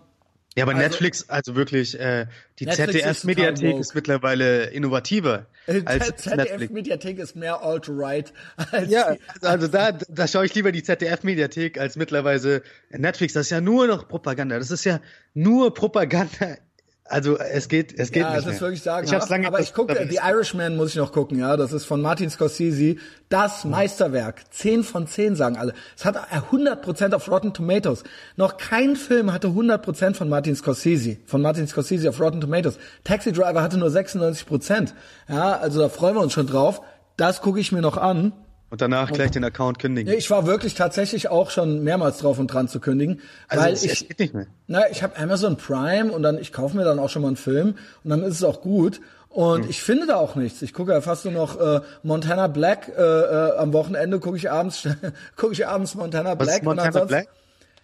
[0.57, 2.27] Ja, aber Netflix, also wirklich, äh,
[2.59, 3.81] die ist ZDF-Mediathek woke.
[3.81, 5.47] ist mittlerweile innovativer
[5.87, 6.23] als Netflix.
[6.25, 8.35] ZDF-Mediathek ist mehr alt-right
[8.71, 13.33] als Ja, also da, da schaue ich lieber die ZDF-Mediathek als mittlerweile Netflix.
[13.33, 14.59] Das ist ja nur noch Propaganda.
[14.59, 15.01] Das ist ja
[15.33, 16.59] nur Propaganda.
[17.05, 18.55] Also es geht, es geht Ja, nicht das mehr.
[18.55, 19.07] ist wirklich sagen.
[19.07, 21.57] Ich hab's lange aber ich gucke, The Irishman muss ich noch gucken, ja.
[21.57, 22.97] Das ist von Martin Scorsese.
[23.29, 24.43] Das Meisterwerk.
[24.51, 25.75] 10 von 10 sagen alle.
[25.97, 28.05] Es hat 100% auf Rotten Tomatoes.
[28.37, 31.19] Noch kein Film hatte 100% von Martin Scorsese.
[31.27, 32.79] Von Martin Scorsese auf Rotten Tomatoes.
[33.05, 34.93] Taxi Driver hatte nur 96%.
[35.29, 36.81] Ja, also da freuen wir uns schon drauf.
[37.17, 38.33] Das gucke ich mir noch an.
[38.73, 40.11] Und danach gleich den Account kündigen.
[40.11, 43.75] Nee, Ich war wirklich tatsächlich auch schon mehrmals drauf und dran zu kündigen, also weil
[43.75, 44.47] es, ich es geht nicht mehr.
[44.67, 47.37] na, ich habe Amazon Prime und dann ich kaufe mir dann auch schon mal einen
[47.37, 50.63] Film und dann ist es auch gut und ich finde da auch nichts.
[50.63, 54.51] Ich gucke ja fast nur noch äh, Montana Black äh, äh, am Wochenende gucke ich
[54.51, 54.89] abends
[55.37, 57.29] gucke ich abends Montana Was Black ist Montana und ansonsten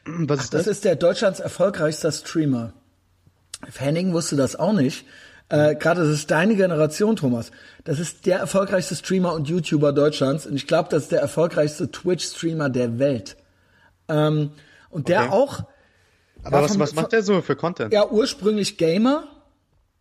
[0.04, 0.28] Black?
[0.28, 0.72] Was ist das das?
[0.72, 2.72] ist der Deutschlands erfolgreichster Streamer.
[3.70, 5.04] Fanning wusste das auch nicht.
[5.50, 7.50] Äh, Gerade das ist deine Generation, Thomas.
[7.84, 10.46] Das ist der erfolgreichste Streamer und YouTuber Deutschlands.
[10.46, 13.36] Und ich glaube, das ist der erfolgreichste Twitch-Streamer der Welt.
[14.08, 14.50] Ähm,
[14.90, 15.30] und der Okay.
[15.32, 15.60] auch,
[16.44, 17.92] Aber was, vom- was macht der so für Content?
[17.92, 19.24] ja, ursprünglich Gamer.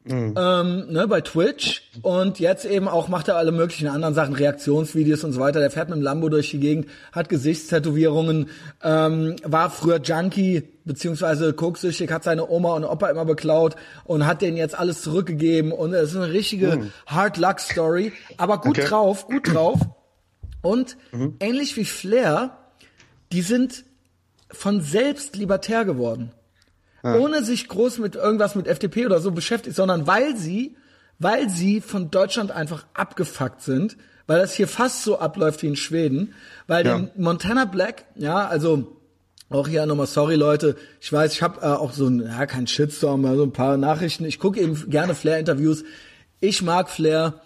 [0.10, 1.90] Ähm, ne, bei Twitch.
[2.02, 5.60] Und jetzt eben auch macht er alle möglichen anderen Sachen, Reaktionsvideos und so weiter.
[5.60, 8.50] Der fährt mit dem Lambo durch die Gegend, hat Gesichtstätowierungen,
[8.84, 14.42] ähm, war früher Junkie beziehungsweise koksüchtig, hat seine Oma und Opa immer beklaut und hat
[14.42, 15.72] denen jetzt alles zurückgegeben.
[15.72, 18.88] Und es ist eine richtige Hard Luck Story, aber gut Okay.
[18.88, 19.80] drauf, gut drauf.
[20.62, 20.98] Und
[21.40, 22.58] ähnlich wie Flair,
[23.32, 23.84] die sind
[24.50, 26.32] von selbst libertär geworden
[27.16, 30.76] ohne sich groß mit irgendwas mit FDP oder so beschäftigt, sondern weil sie,
[31.20, 33.98] weil sie von Deutschland einfach abgefuckt sind,
[34.28, 36.34] weil das hier fast so abläuft wie in Schweden,
[36.68, 36.98] weil Ja.
[36.98, 38.94] den Montana Black, ja, also
[39.50, 42.68] auch hier nochmal sorry Leute, ich weiß, ich habe äh, auch so ein, ja, kein
[42.68, 44.26] Shitstorm, aber so ein paar Nachrichten.
[44.26, 45.86] Ich gucke eben gerne Flair-Interviews.
[46.42, 47.42] Ich mag Flair.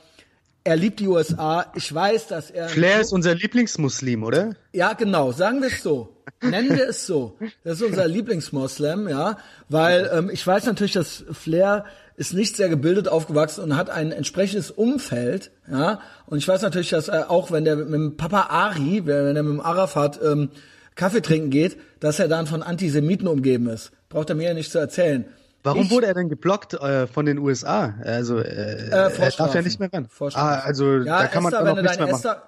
[0.63, 1.71] Er liebt die USA.
[1.75, 4.51] Ich weiß, dass er Flair ist unser Lieblingsmuslim, oder?
[4.73, 6.15] ja, genau, sagen wir es so.
[6.41, 7.37] Nennen wir es so.
[7.63, 9.37] Das ist unser Lieblingsmoslem, ja,
[9.69, 11.85] weil ähm, ich weiß natürlich, dass Flair
[12.15, 16.89] ist nicht sehr gebildet aufgewachsen und hat ein entsprechendes Umfeld, ja, und ich weiß natürlich,
[16.89, 20.49] dass er auch, wenn der mit dem Papa Ari, wenn er mit dem Arafat ähm,
[20.95, 23.91] Kaffee trinken geht, dass er dann von Antisemiten umgeben ist.
[24.09, 25.25] Braucht er mir ja nicht zu erzählen.
[25.63, 27.95] Warum Ich- wurde er denn geblockt äh, von den USA?
[28.03, 28.41] Also äh,
[28.89, 30.07] Äh, er darf ja nicht mehr ran.
[30.33, 32.15] Ah, also ja, da kann man Esther, dann auch nichts mehr machen.
[32.15, 32.43] Esther,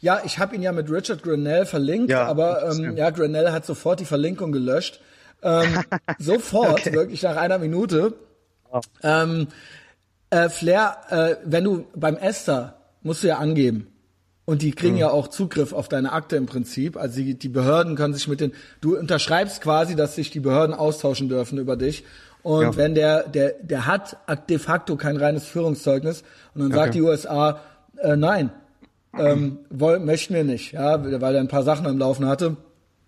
[0.00, 3.64] ja, ich habe ihn ja mit Richard Grenell verlinkt, Ja, aber ähm, ja, Grenell hat
[3.66, 5.00] sofort die Verlinkung gelöscht.
[5.42, 5.68] Ähm,
[6.18, 8.14] sofort, wirklich nach einer Minute.
[9.02, 9.48] Ähm,
[10.30, 13.86] äh, Flair, äh, wenn du beim Esther musst du ja angeben.
[14.44, 14.74] Und die Mhm.
[14.76, 16.96] kriegen ja auch Zugriff auf deine Akte im Prinzip.
[16.96, 20.74] Also die, die Behörden können sich mit den, du unterschreibst quasi, dass sich die Behörden
[20.74, 22.04] austauschen dürfen über dich.
[22.48, 22.76] Und Ja.
[22.78, 24.16] wenn der, der, der hat
[24.48, 26.22] de facto kein reines Führungszeugnis
[26.54, 26.98] und dann sagt Okay.
[26.98, 27.60] die USA,
[27.98, 28.50] äh, nein,
[29.18, 32.56] ähm, wollen, möchten wir nicht, ja, weil er ein paar Sachen am Laufen hatte.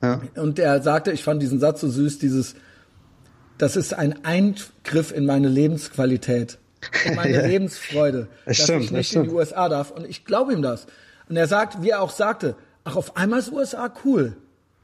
[0.03, 0.21] Ja.
[0.37, 2.55] Und er sagte, ich fand diesen Satz so süß, dieses,
[3.57, 6.59] das ist ein Eingriff in meine Lebensqualität,
[7.07, 9.31] in meine Lebensfreude, Das dass stimmt, ich nicht in die.
[9.31, 9.91] USA darf.
[9.91, 10.87] Und ich glaube ihm das.
[11.31, 14.37] Und er sagt, wie er auch sagte, ach, auf einmal ist USA cool.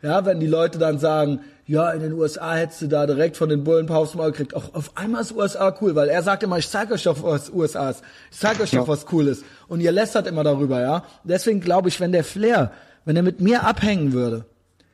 [0.03, 3.49] Ja, wenn die Leute dann sagen, ja, in den USA hättest du da direkt von
[3.49, 4.55] den Bullen Paus mal gekriegt.
[4.55, 7.51] Auch auf einmal ist USA cool, weil er sagt immer, ich zeig euch doch, was
[7.51, 8.03] USA ist.
[8.31, 9.45] Ich zeig euch doch, was cool ist.
[9.67, 11.05] Und ihr lästert immer darüber, ja.
[11.25, 12.71] Deswegen glaube ich, wenn der Flair,
[13.05, 14.45] wenn er mit mir abhängen würde,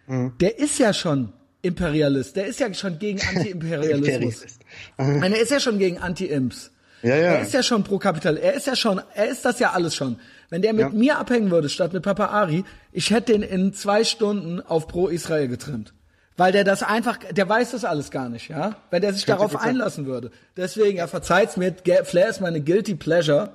[0.07, 0.33] Mhm.
[0.41, 1.33] der ist ja schon
[1.63, 2.35] Imperialist.
[2.37, 4.57] Der ist ja schon gegen Anti-Imperialismus.
[4.97, 6.71] Er ist ja schon gegen Anti-Imps.
[7.03, 7.23] Ja, ja.
[7.35, 8.37] Er ist ja schon pro Kapital.
[8.37, 10.19] Er ist ja schon, er ist das ja alles schon.
[10.53, 10.89] Wenn der mit Ja.
[10.91, 15.09] mir abhängen würde, statt mit Papa Ari, ich hätte den in zwei Stunden auf pro
[15.09, 15.95] Israel getrimmt.
[16.37, 18.77] Weil der das einfach, der weiß das alles gar nicht, ja?
[18.91, 19.61] Wenn der sich darauf 50%.
[19.71, 20.31] einlassen würde.
[20.59, 21.75] Deswegen, er verzeiht's mir,
[22.05, 23.49] Flair ist meine guilty pleasure.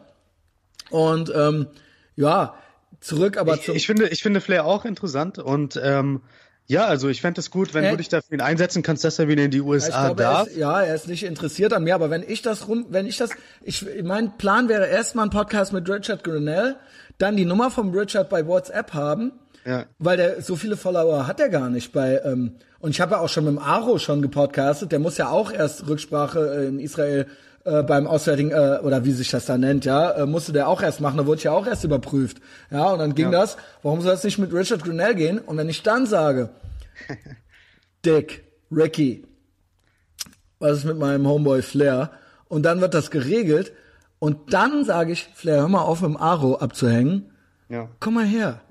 [0.90, 1.68] Und, ähm,
[2.16, 2.56] ja,
[3.00, 6.22] zurück aber Ich, zum, ich finde, ich finde Flair auch interessant und ähm,
[6.68, 9.18] ja, also ich fände es gut, wenn Äh, du dich dafür ihn einsetzen kannst, dass
[9.20, 10.48] er wieder in die USA glaube, er darf.
[10.48, 13.18] ist, ja, er ist nicht interessiert an mir, aber wenn ich das rum, wenn ich
[13.18, 13.32] das,
[13.64, 16.76] ich, mein Plan wäre erstmal ein Podcast mit Richard Grinnell,
[17.18, 19.32] dann die Nummer vom Richard bei WhatsApp haben
[19.66, 19.86] Ja.
[20.00, 23.22] Weil der so viele Follower hat er gar nicht bei ähm, und ich habe ja
[23.22, 26.80] auch schon mit dem Aro schon gepodcastet, der muss ja auch erst Rücksprache äh, in
[26.80, 27.26] Israel
[27.68, 30.82] äh, beim Auswärtigen äh, oder wie sich das da nennt, ja, äh, musste der auch
[30.82, 32.38] erst machen, da wurde ich ja auch erst überprüft.
[32.72, 33.40] Ja, und dann ging Ja.
[33.40, 35.38] das, warum soll es nicht mit Richard Grinnell gehen?
[35.40, 36.50] Und wenn ich dann sage,
[38.06, 39.26] Dick, Ricky,
[40.60, 42.12] was ist mit meinem Homeboy Flair?
[42.48, 43.74] Und dann wird das geregelt
[44.20, 47.32] und dann sage ich, Flair, hör mal auf, mit dem Aro abzuhängen
[47.70, 47.90] Ja.
[48.00, 48.62] komm mal her.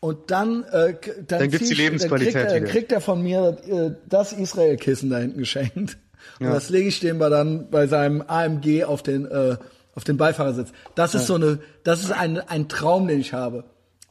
[0.00, 0.94] Und dann, äh,
[1.26, 5.08] dann, Dann gibt's die Lebensqualität Dann kriegt, er, kriegt er von mir äh, das Israel-Kissen
[5.10, 5.96] da hinten geschenkt.
[6.40, 6.52] Und Ja.
[6.54, 9.56] das lege ich dem bei dann bei seinem AMG auf den äh,
[9.94, 10.70] auf den Beifahrersitz.
[10.94, 13.64] Das ist so eine, das ist ein ein Traum, den ich habe.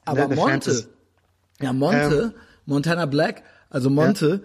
[0.05, 0.87] Aber Ja, der Monte,
[1.61, 2.33] ja Monte,
[2.65, 4.43] Montana Black, also Monte,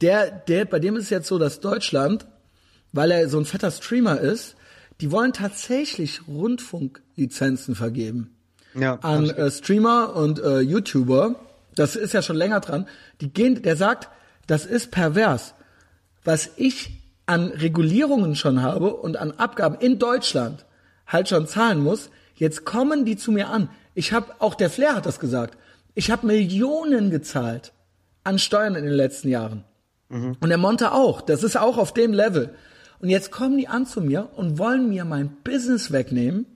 [0.00, 2.26] der der bei dem ist es jetzt so, dass Deutschland,
[2.92, 4.56] weil er so ein fetter Streamer ist,
[5.00, 8.34] die wollen tatsächlich Rundfunklizenzen vergeben
[8.74, 8.96] Ja.
[9.02, 11.36] an äh, Streamer und äh, YouTuber,
[11.74, 12.86] das ist ja schon länger dran,
[13.20, 14.08] die gehen, der sagt,
[14.46, 15.54] das ist pervers.
[16.24, 20.66] Was ich an Regulierungen schon habe und an Abgaben in Deutschland
[21.06, 23.68] halt schon zahlen muss, jetzt kommen die zu mir an.
[23.94, 25.58] Ich habe, auch der Flair hat das gesagt,
[25.94, 27.72] ich habe Millionen gezahlt
[28.24, 29.64] an Steuern in den letzten Jahren.
[30.40, 31.20] Und der Monte auch.
[31.20, 32.54] Das ist auch auf dem Level.
[33.00, 36.46] Und jetzt kommen die an zu mir und wollen mir mein Business wegnehmen.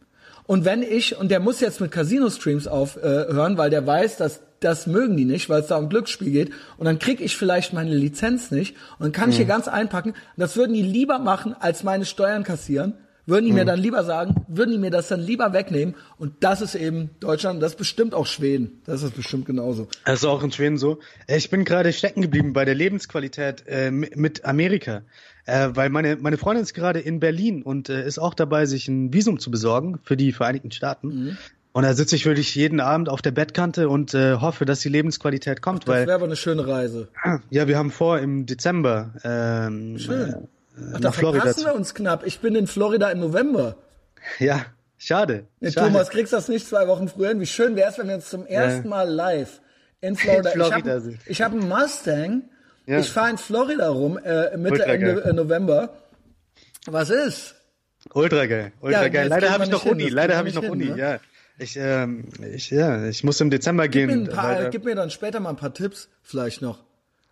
[0.44, 4.42] Und wenn ich, und der muss jetzt mit Casino-Streams aufhören, äh, weil der weiß, dass
[4.60, 6.50] das mögen die nicht, weil es da um Glücksspiel geht.
[6.78, 8.74] Und dann krieg ich vielleicht meine Lizenz nicht.
[8.98, 10.10] Und dann kann ich hier ganz einpacken.
[10.10, 12.94] Und das würden die lieber machen, als meine Steuern kassieren.
[13.28, 15.96] Würden die mir dann lieber sagen, würden die mir das dann lieber wegnehmen.
[16.16, 18.80] Und das ist eben Deutschland, das ist bestimmt auch Schweden.
[18.84, 19.88] Das ist bestimmt genauso.
[20.04, 21.00] Also auch in Schweden so.
[21.26, 25.02] Äh, Ich bin gerade stecken geblieben bei der Lebensqualität äh, mi- mit Amerika,
[25.44, 28.86] äh, weil meine meine Freundin ist gerade in Berlin und äh, ist auch dabei, sich
[28.86, 31.08] ein Visum zu besorgen für die Vereinigten Staaten.
[31.08, 31.36] Mhm.
[31.76, 34.88] Und da sitze ich wirklich jeden Abend auf der Bettkante und äh, hoffe, dass die
[34.88, 37.08] Lebensqualität kommt, Das weil wäre aber eine schöne Reise.
[37.50, 40.30] ja, wir haben vor im Dezember ähm, Schön.
[40.30, 42.24] Äh, Ach, da nach Florida verpassen wir uns knapp.
[42.26, 43.76] Ich bin in Florida im November.
[44.38, 44.64] Ja,
[44.96, 45.44] schade.
[45.60, 45.88] Nee, schade.
[45.88, 47.40] Thomas, kriegst das nicht zwei Wochen früher hin?
[47.40, 49.60] Wie schön wäre es, wenn wir uns zum ersten Mal live
[50.00, 50.52] in Florida...
[50.52, 52.42] In Florida ich habe hab einen Mustang.
[52.86, 53.00] Ja.
[53.00, 55.22] Ich fahre in Florida rum, äh, Mitte, Ultra Ende geil.
[55.26, 55.90] äh, November.
[56.86, 57.54] Was ist?
[58.14, 59.28] Ultra geil, ultra Ja, geil.
[59.28, 60.94] das Leider habe ich noch hin, Uni, das leider habe ich noch nicht Uni, hin,
[60.94, 61.00] ne?
[61.00, 61.20] ja.
[61.58, 62.24] Ich, ähm,
[62.54, 64.28] ich, ja, ich muss im Dezember Gib mir, gehen.
[64.28, 66.84] ein paar, weil, äh, gib mir dann später mal ein paar Tipps vielleicht noch.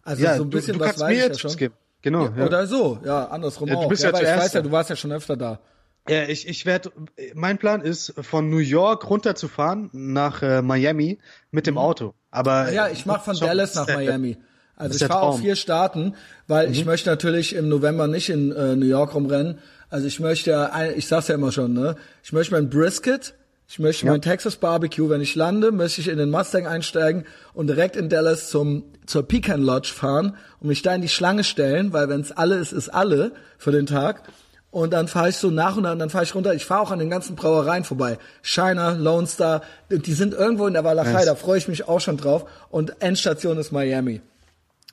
[0.02, 1.56] Also ja, so ein bisschen du, du was weiß mir ich ja jetzt schon.
[1.56, 1.74] Geben.
[2.02, 2.28] Genau.
[2.36, 3.88] Ja, Oder so, ja, andersrum Ja, du auch.
[3.88, 5.60] bist ja, ja ich weiß ja, du warst ja schon öfter da.
[6.06, 6.92] Ja, ich, ich werde,
[7.34, 11.18] mein Plan ist, von New York runterzufahren nach äh, Miami
[11.50, 12.12] mit dem Auto.
[12.30, 14.36] Aber Ja, ich mache von Dallas nach Miami.
[14.76, 16.14] Also ich fahre auf vier Staaten,
[16.46, 19.58] weil ich möchte natürlich im November nicht in äh, New York rumrennen.
[19.88, 21.96] Also ich möchte, ich sag's ja immer schon, ne?
[22.22, 23.34] Ich möchte mein Brisket,
[23.66, 25.08] ich möchte mein Texas Barbecue.
[25.08, 27.24] Wenn ich lande, möchte ich in den Mustang einsteigen
[27.54, 31.44] und direkt in Dallas zum zur Pecan Lodge fahren und mich da in die Schlange
[31.44, 34.22] stellen, weil wenn's alle ist, ist alle für den Tag.
[34.70, 36.52] Und dann fahre ich so nach und nach, und dann fahre ich runter.
[36.52, 38.18] Ich fahre auch an den ganzen Brauereien vorbei.
[38.42, 41.26] Shiner, Lone Star, die sind irgendwo in der Walachei, Nice.
[41.26, 42.46] da freue ich mich auch schon drauf.
[42.70, 44.20] Und Endstation ist Miami.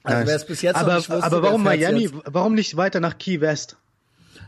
[0.03, 0.27] Also Nice.
[0.27, 2.03] wer es bis jetzt aber, noch nicht wusste, aber warum Miami?
[2.03, 2.13] Jetzt.
[2.25, 3.77] Warum nicht weiter nach Key West?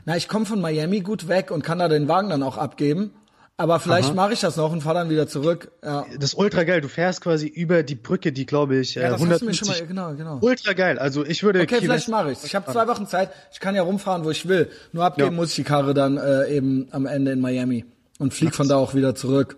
[0.05, 3.11] Na, ich komme von Miami gut weg und kann da den Wagen dann auch abgeben.
[3.55, 5.71] Aber vielleicht mache ich das noch und fahre dann wieder zurück.
[5.83, 6.81] Ja, Das ist ultra geil.
[6.81, 9.51] Du fährst quasi über die Brücke, die glaube ich äh, ja das hast du mir
[9.51, 9.59] 150.
[9.59, 10.39] schon mal, genau, genau.
[10.41, 10.97] Ultra geil.
[10.97, 12.43] Also ich würde Okay, Key vielleicht mache ich's.
[12.43, 13.29] Ich habe zwei Wochen Zeit.
[13.51, 14.71] Ich kann ja rumfahren, wo ich will.
[14.91, 15.35] Nur abgeben Ja.
[15.35, 17.85] muss ich die Karre dann äh, eben am Ende in Miami
[18.17, 19.55] und flieg von da auch wieder zurück.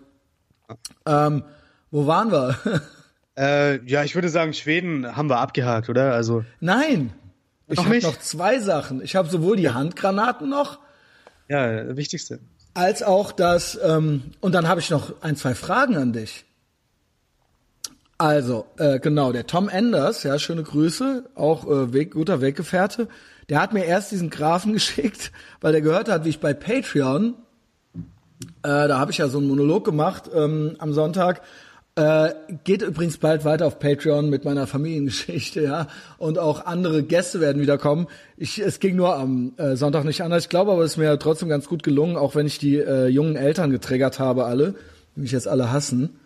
[1.06, 1.44] Ähm,
[1.92, 2.58] wo waren wir?
[3.38, 6.14] Äh, ja, ich würde sagen, Schweden haben wir abgehakt, oder?
[6.14, 7.12] Also Nein,
[7.68, 9.02] ich habe noch zwei Sachen.
[9.02, 10.80] Ich habe sowohl die Handgranaten noch
[11.50, 12.40] ja, Wichtigste.
[12.76, 16.46] Als auch das, ähm, und dann habe ich noch ein, zwei Fragen an dich.
[18.18, 23.08] Also, äh, genau, der Tom Enders, ja, schöne Grüße, auch äh, Weg, guter Weggefährte,
[23.50, 25.32] der hat mir erst diesen Graphen geschickt,
[25.62, 27.34] weil der gehört hat, wie ich bei Patreon,
[28.64, 31.42] äh, da habe ich ja so einen Monolog gemacht ähm, am Sonntag,
[31.96, 32.34] äh,
[32.66, 35.88] geht übrigens bald weiter auf Patreon mit meiner Familiengeschichte, ja.
[36.18, 38.08] Und auch andere Gäste werden wieder kommen.
[38.36, 40.44] Ich, es ging nur am äh, Sonntag nicht anders.
[40.44, 43.08] Ich glaube aber, es ist mir trotzdem ganz gut gelungen, auch wenn ich die äh,
[43.08, 44.76] jungen Eltern getriggert habe, alle,
[45.16, 46.20] die mich jetzt alle hassen.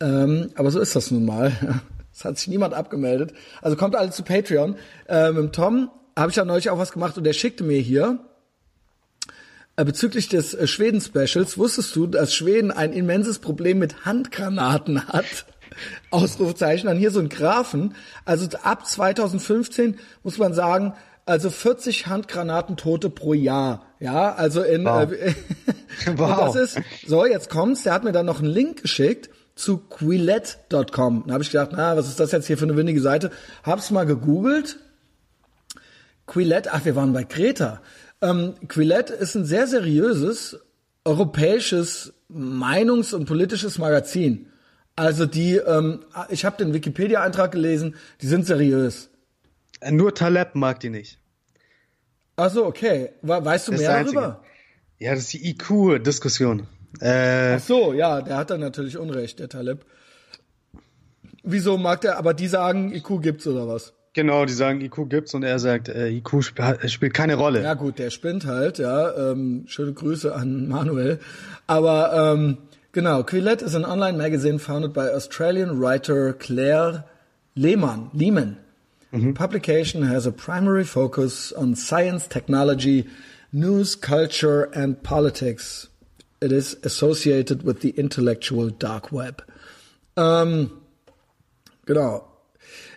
[0.00, 1.52] Ähm, aber so ist das nun mal.
[2.10, 3.32] Es hat sich niemand abgemeldet.
[3.62, 4.74] Also kommt alle zu Patreon.
[5.08, 5.88] Äh, mit Tom
[6.18, 8.18] habe ich ja neulich auch was gemacht und der schickte mir hier
[9.84, 15.46] bezüglich des äh, Schweden-Specials, wusstest du, dass Schweden ein immenses Problem mit Handgranaten hat?
[16.10, 17.94] Ausrufezeichen, dann hier so ein Graphen.
[18.24, 20.94] Also ab 2015 muss man sagen,
[21.26, 23.84] also 40 Handgranatentote pro Jahr.
[24.00, 25.12] Ja, also in Wow.
[25.12, 25.34] äh,
[26.16, 26.54] Wow.
[26.54, 31.24] das ist so, jetzt kommt's, der hat mir dann noch einen Link geschickt zu Quillette.com.
[31.26, 33.30] Da habe ich gedacht, na, was ist das jetzt hier für eine windige Seite?
[33.64, 34.78] Hab's mal gegoogelt.
[36.26, 37.80] Quillette, ach, wir waren bei Kreta.
[38.20, 40.58] Ähm, Quillette ist ein sehr seriöses
[41.04, 44.46] europäisches Meinungs- und politisches Magazin.
[44.96, 49.10] Also die, ähm, ich habe den Wikipedia-Eintrag gelesen, die sind seriös.
[49.88, 51.18] Nur Taleb mag die nicht.
[52.36, 53.10] Ach so, okay.
[53.22, 54.42] Weißt du Das mehr darüber?
[54.98, 56.66] Ja, das ist die IQ-Diskussion.
[57.00, 59.84] Äh, Ach so, ja, der hat dann natürlich Unrecht, der Taleb.
[61.44, 63.94] Wieso mag der, aber die sagen, IQ gibt's oder was?
[64.18, 66.58] Genau, die sagen, IQ gibt's und er sagt, äh, IQ sp
[66.88, 67.62] spielt keine Rolle.
[67.62, 69.14] Ja gut, der spinnt halt, ja.
[69.30, 71.20] Ähm, schöne Grüße an Manuel.
[71.68, 72.58] Aber ähm,
[72.90, 77.04] genau, Quillette is an online magazine founded by Australian writer Claire
[77.54, 78.10] Lehmann.
[78.12, 78.56] Lehman.
[79.34, 83.06] Publication has a primary focus on science, technology,
[83.52, 85.88] news, culture, and politics.
[86.42, 89.42] It is associated with the intellectual dark web.
[90.16, 90.72] Ähm,
[91.86, 92.27] genau.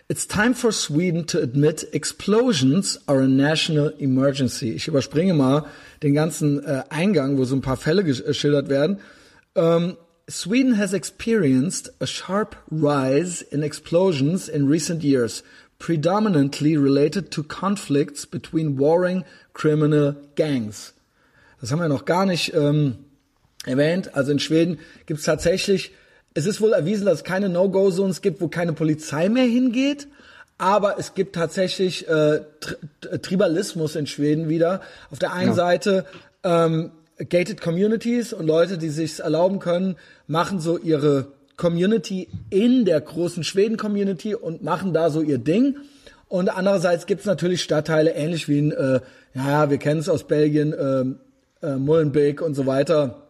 [0.08, 4.72] It's time for Sweden to admit explosions are a national emergency.
[4.72, 5.66] Ich überspringe mal
[6.02, 8.98] den ganzen äh, Eingang, wo so ein paar Fälle gesch- geschildert werden.
[9.54, 9.96] Um,
[10.28, 15.42] Sweden has experienced a sharp rise in explosions in recent years,
[15.78, 20.94] predominantly related to conflicts between warring criminal gangs.
[21.60, 22.96] Das haben wir noch gar nicht ähm,
[23.64, 24.14] erwähnt.
[24.14, 25.92] Also in Schweden gibt es tatsächlich,
[26.34, 30.08] es ist wohl erwiesen, dass es keine No-Go-Zones gibt, wo keine Polizei mehr hingeht.
[30.58, 32.76] Aber es gibt tatsächlich äh, Tri
[33.20, 34.80] Tribalismus in Schweden wieder.
[35.10, 35.54] Auf der einen Ja.
[35.54, 36.04] Seite
[36.44, 36.92] ähm,
[37.28, 39.96] gated Communities und Leute, die sich erlauben können,
[40.26, 45.76] machen so ihre Community in der großen Schweden-Community und machen da so ihr Ding.
[46.28, 49.00] Und andererseits gibt's natürlich Stadtteile, ähnlich wie in, äh,
[49.34, 51.18] ja, wir kennen es aus Belgien, ähm,
[51.62, 53.22] äh, Molenbeek und so weiter,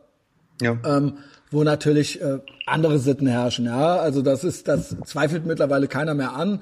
[0.60, 0.78] Ja.
[0.84, 1.14] ähm,
[1.52, 3.66] wo natürlich äh, andere Sitten herrschen.
[3.66, 6.60] Ja, also das ist, das zweifelt mittlerweile keiner mehr an.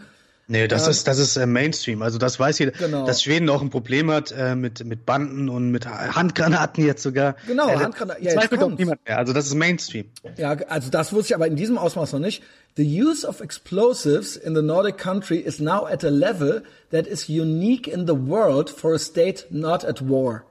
[0.53, 2.03] Nee, das ist das ist äh, Mainstream.
[2.03, 3.07] Also das weiß jeder, Genau.
[3.07, 7.37] dass Schweden auch ein Problem hat äh, mit mit Banden und mit Handgranaten jetzt sogar.
[7.47, 8.25] Genau, äh, Handgranaten.
[8.25, 9.17] Ja, zweifelt doch niemand mehr.
[9.17, 10.07] Also das ist Mainstream.
[10.37, 12.43] Ja, also das wusste ich aber in diesem Ausmaß noch nicht.
[12.77, 17.29] The use of explosives in the Nordic country is now at a level that is
[17.29, 20.43] unique in the world for a state not at war.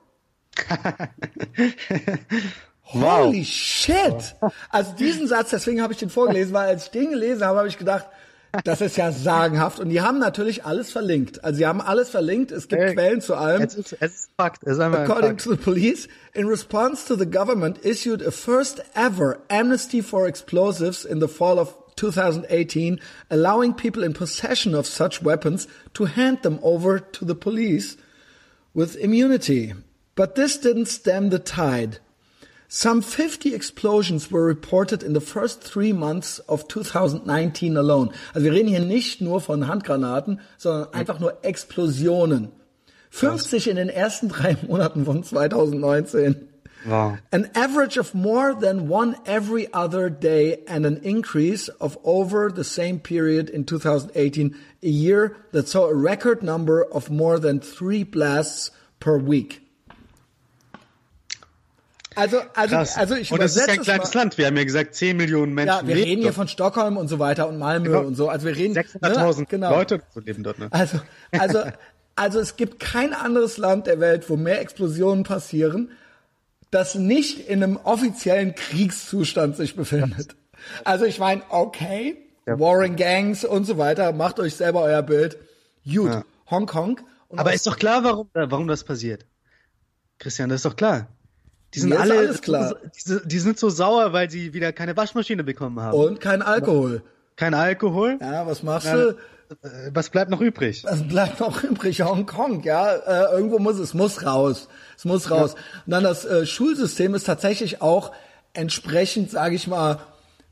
[2.94, 3.28] Wow.
[3.28, 4.36] Holy shit!
[4.70, 7.68] Also diesen Satz, deswegen habe ich den vorgelesen, weil als ich den gelesen habe, habe
[7.68, 8.08] ich gedacht,
[8.64, 9.80] das ist ja sagenhaft.
[9.80, 11.44] Und die haben natürlich alles verlinkt.
[11.44, 12.52] Also sie haben alles verlinkt.
[12.52, 13.62] Es gibt Ey, Quellen zu allem.
[13.62, 14.64] Es ist, es ist Fakt.
[14.64, 15.44] Es ist According Fakt.
[15.44, 21.06] to the police, in response to the government issued a first ever amnesty for explosives
[21.06, 23.00] in the fall of 2018,
[23.30, 27.98] allowing people in possession of such weapons to hand them over to the police
[28.74, 29.76] with immunity.
[30.16, 32.00] But this didn't stem the tide.
[32.72, 38.12] Some 50 explosions were reported in the first three months of 2019 alone.
[38.36, 42.52] Also wir reden hier nicht nur von Handgranaten, sondern einfach nur Explosionen.
[43.10, 46.48] 50 in den ersten drei Monaten von 2019.
[46.86, 47.18] Wow.
[47.32, 52.64] An average of more than one every other day and an increase of over the
[52.64, 58.04] same period in 2018, a year that saw a record number of more than three
[58.04, 58.70] blasts
[59.00, 59.69] per week.
[62.16, 62.98] Also, also, Krass.
[62.98, 64.20] also ich und das ist ja ein es kleines mal.
[64.22, 64.38] Land.
[64.38, 66.36] Wir haben ja gesagt, 10 Millionen Menschen Ja, wir leben reden hier dort.
[66.36, 68.02] von Stockholm und so weiter und Malmö Genau.
[68.02, 68.30] und so.
[68.30, 69.46] Also wir reden 600.000 ne?
[69.48, 69.70] genau.
[69.72, 70.58] Leute leben dort.
[70.60, 70.68] Ne?
[70.72, 71.00] Also,
[71.32, 71.64] also,
[72.16, 75.92] also es gibt kein anderes Land der Welt, wo mehr Explosionen passieren,
[76.72, 80.36] das nicht in einem offiziellen Kriegszustand sich befindet.
[80.84, 82.18] Also ich meine, okay,
[82.48, 82.60] Ja.
[82.60, 85.38] Warring Gangs und so weiter, macht euch selber euer Bild.
[85.86, 86.24] Gut, Ja.
[86.50, 87.00] Hongkong.
[87.38, 89.26] Aber ist doch klar, warum, warum das passiert.
[90.18, 91.08] Christian, das ist doch klar.
[91.74, 92.76] Die sind Mir alle, alles klar.
[93.08, 95.98] Die, die sind so sauer, weil sie wieder keine Waschmaschine bekommen haben.
[95.98, 97.04] und kein Alkohol.
[97.36, 98.18] Kein Alkohol.
[98.20, 99.10] Ja, was machst Ja, du?
[99.64, 100.84] äh, Was bleibt noch übrig?
[100.86, 102.96] Es bleibt noch übrig Hongkong, ja.
[102.96, 104.68] Äh, irgendwo muss es muss raus.
[104.98, 105.54] Es muss raus.
[105.86, 108.12] Und dann das äh, Schulsystem ist tatsächlich auch
[108.54, 110.00] entsprechend, sage ich mal,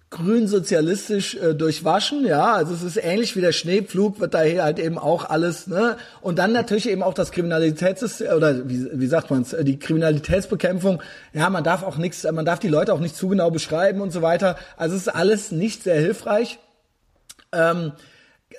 [0.10, 2.54] grünsozialistisch äh, durchwaschen, ja.
[2.54, 5.98] Also es ist ähnlich wie der Schneepflug, wird da hier halt eben auch alles, ne?
[6.22, 11.02] Und dann natürlich eben auch das Kriminalitätssystem oder wie, wie sagt man's, äh, die Kriminalitätsbekämpfung.
[11.34, 14.12] Ja, man darf auch nichts, man darf die Leute auch nicht zu genau beschreiben und
[14.12, 14.58] so weiter.
[14.78, 16.58] Also es ist alles nicht sehr hilfreich.
[17.52, 17.92] Ähm,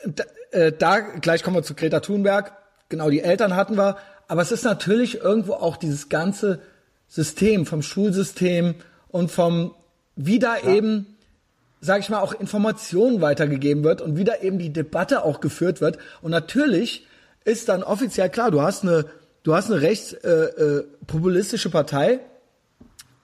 [0.05, 2.53] da, äh, da gleich kommen wir zu Greta Thunberg.
[2.91, 3.97] Genau, die Eltern hatten wir.
[4.27, 6.61] Aber es ist natürlich irgendwo auch dieses ganze
[7.07, 8.75] System vom Schulsystem
[9.09, 9.75] und vom,
[10.15, 11.07] wie da eben,
[11.81, 15.81] sag ich mal, auch Informationen weitergegeben wird und wie da eben die Debatte auch geführt
[15.81, 15.99] wird.
[16.23, 17.07] Und natürlich
[17.45, 19.07] ist dann offiziell klar, du hast eine,
[19.43, 22.21] du hast eine rechts äh, äh, populistische Partei,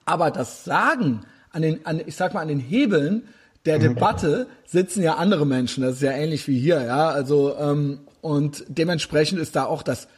[0.04, 3.28] aber das Sagen an den, an, ich sag mal, an den Hebeln
[3.64, 5.82] der Debatte sitzen ja andere Menschen.
[5.82, 7.08] Das ist ja ähnlich wie hier, ja.
[7.08, 10.08] Also ähm, und dementsprechend ist da auch das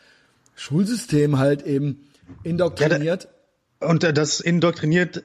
[0.57, 2.09] Schulsystem halt eben
[2.43, 3.25] indoktriniert.
[3.25, 3.31] Ja,
[3.81, 5.23] da, und das indoktriniert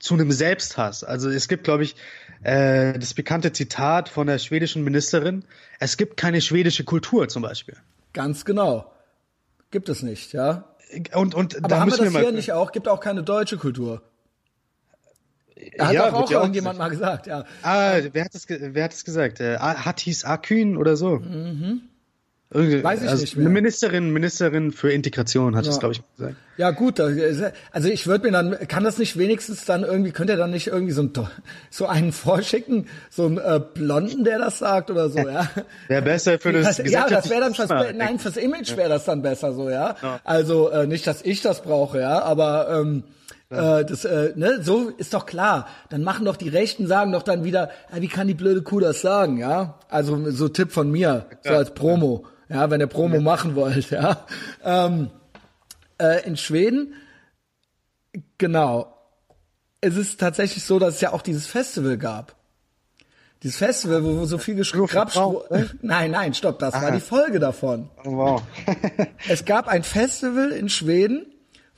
[0.00, 1.04] zu einem Selbsthass.
[1.04, 1.94] Also es gibt, glaube ich,
[2.42, 5.44] äh, das bekannte Zitat von der schwedischen Ministerin:
[5.78, 7.76] Es gibt keine schwedische Kultur zum Beispiel.
[8.12, 8.90] Ganz genau,
[9.70, 10.64] gibt es nicht, ja.
[11.14, 12.36] Und und Aber da haben wir müssen das wir hier mal.
[12.36, 12.72] nicht auch?
[12.72, 14.02] Gibt auch keine deutsche Kultur.
[15.78, 17.44] Hat Ja, doch auch auch irgendjemand mal gesagt, ja.
[17.62, 19.40] Ah, wer hat das, ge- wer hat das gesagt?
[19.40, 21.18] Äh, Hattis Akün oder so?
[21.18, 21.82] Mhm.
[22.52, 23.46] Weiß ich also nicht mehr.
[23.46, 25.80] Eine Ministerin, Ministerin für Integration hat das, Ja.
[25.80, 26.34] glaube ich, gesagt.
[26.56, 27.08] Ja gut, da-
[27.70, 30.66] also ich würde mir dann, kann das nicht wenigstens dann irgendwie, könnt ihr dann nicht
[30.66, 31.12] irgendwie so, ein,
[31.70, 35.48] so einen vorschicken, so einen äh, Blonden, der das sagt oder so, ja?
[35.88, 39.04] Wäre besser für das Das, ja, das wäre dann fürs, nein, fürs Image wäre das
[39.04, 39.94] dann besser so, ja.
[40.02, 40.20] Ja.
[40.24, 43.04] Also äh, nicht, dass ich das brauche, ja, aber ähm,
[43.50, 45.66] äh, das, äh, ne, so ist doch klar.
[45.88, 48.80] Dann machen doch die Rechten, sagen doch dann wieder, ja, wie kann die blöde Kuh
[48.80, 49.78] das sagen, ja?
[49.88, 52.30] Also so Tipp von mir, so als Promo, ja,
[52.70, 54.26] wenn ihr Promo machen wollt, ja.
[54.64, 55.10] Ähm,
[55.98, 56.94] äh, in Schweden,
[58.38, 58.96] genau.
[59.80, 62.34] Es ist tatsächlich so, dass es ja auch dieses Festival gab.
[63.42, 65.70] Dieses Festival, wo, so viel gekrapscht wurde.
[65.82, 66.90] Nein, nein, stopp, das war Ah.
[66.90, 67.88] die Folge davon.
[68.04, 68.42] Oh, wow.
[69.28, 71.24] Es gab ein Festival in Schweden,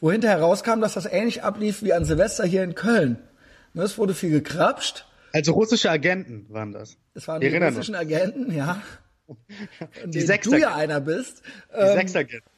[0.00, 3.18] wo hinterher rauskam, dass das ähnlich ablief wie an Silvester hier in Köln.
[3.74, 5.06] Ne, Es wurde viel gekrapscht.
[5.32, 6.96] also russische Agenten waren das.
[7.14, 8.82] Es waren die russischen Agenten, ja.
[10.06, 11.42] Die Sechser- du ja einer bist.
[11.70, 12.50] Die Ähm, Sechsagenten.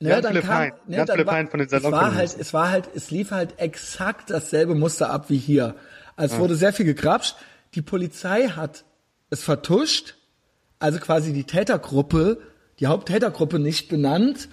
[0.00, 0.72] Ne, Jan dann Philipp kam, Hein.
[0.86, 3.10] ne, Jan dann Philipp war, Hein von den es war halt, es war halt, es
[3.10, 5.74] lief halt exakt dasselbe Muster ab wie hier.
[6.14, 7.36] Also es wurde sehr viel gekrapscht.
[7.74, 8.84] Die Polizei hat
[9.30, 10.14] es vertuscht,
[10.78, 12.40] also quasi die Tätergruppe,
[12.78, 14.48] die Haupttätergruppe nicht benannt.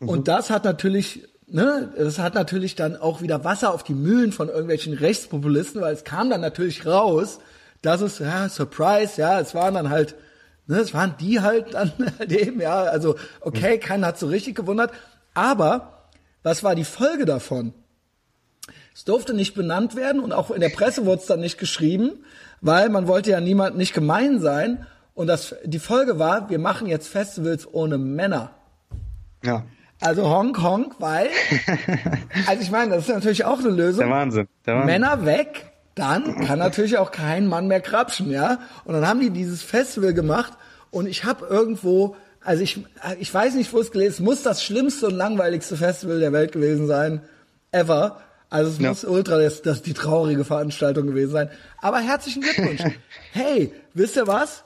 [0.00, 0.08] Mhm.
[0.08, 4.32] Und das hat natürlich, ne, das hat natürlich dann auch wieder Wasser auf die Mühlen
[4.32, 7.38] von irgendwelchen Rechtspopulisten, weil es kam dann natürlich raus,
[7.82, 10.14] dass es, ja, Surprise, ja, es waren dann halt,
[10.66, 14.56] ne, es waren die halt dann halt eben, ja, also, okay, keiner hat so richtig
[14.56, 14.92] gewundert.
[15.34, 16.08] Aber,
[16.42, 17.72] was war die Folge davon?
[18.94, 22.24] Es durfte nicht benannt werden und auch in der Presse wurde es dann nicht geschrieben,
[22.60, 24.86] weil man wollte ja niemand nicht gemein sein.
[25.14, 28.52] Und das, die Folge war, wir machen jetzt Festivals ohne Männer.
[29.44, 29.64] Ja.
[30.00, 31.28] Also Honk Honk, weil,
[32.46, 34.06] also ich meine, das ist natürlich auch eine Lösung.
[34.06, 34.48] Der Wahnsinn.
[34.66, 34.86] Der Wahnsinn.
[34.86, 38.58] Männer weg, dann kann natürlich auch kein Mann mehr krapschen, ja.
[38.84, 40.52] Und dann haben die dieses Festival gemacht
[40.92, 42.14] und ich habe irgendwo,
[42.44, 42.84] also ich,
[43.18, 46.32] ich weiß nicht, wo es gelesen ist, es muss das schlimmste und langweiligste Festival der
[46.32, 47.22] Welt gewesen sein,
[47.72, 48.20] ever.
[48.50, 48.90] Also es Ja.
[48.90, 51.50] muss ultra das, das die traurige Veranstaltung gewesen sein.
[51.82, 52.82] Aber herzlichen Glückwunsch.
[53.32, 54.62] hey, wisst ihr was?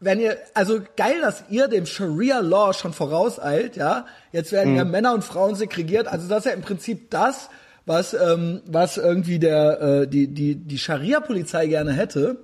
[0.00, 4.06] wenn ihr, also geil, dass ihr dem Sharia Law schon vorauseilt, ja.
[4.30, 6.06] Jetzt werden ja Männer und Frauen segregiert.
[6.06, 7.48] Also das ist ja im Prinzip das,
[7.88, 12.36] was, ähm, was irgendwie der, äh, die, die, die Scharia-Polizei gerne hätte.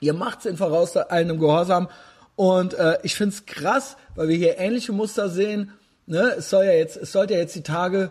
[0.00, 1.88] Ihr macht's in vorauseilendem Gehorsam.
[2.34, 5.70] Und äh, ich find's krass, weil wir hier ähnliche Muster sehen.
[6.06, 6.34] Ne?
[6.38, 8.10] Es soll ja jetzt, es sollte ja jetzt die Tage,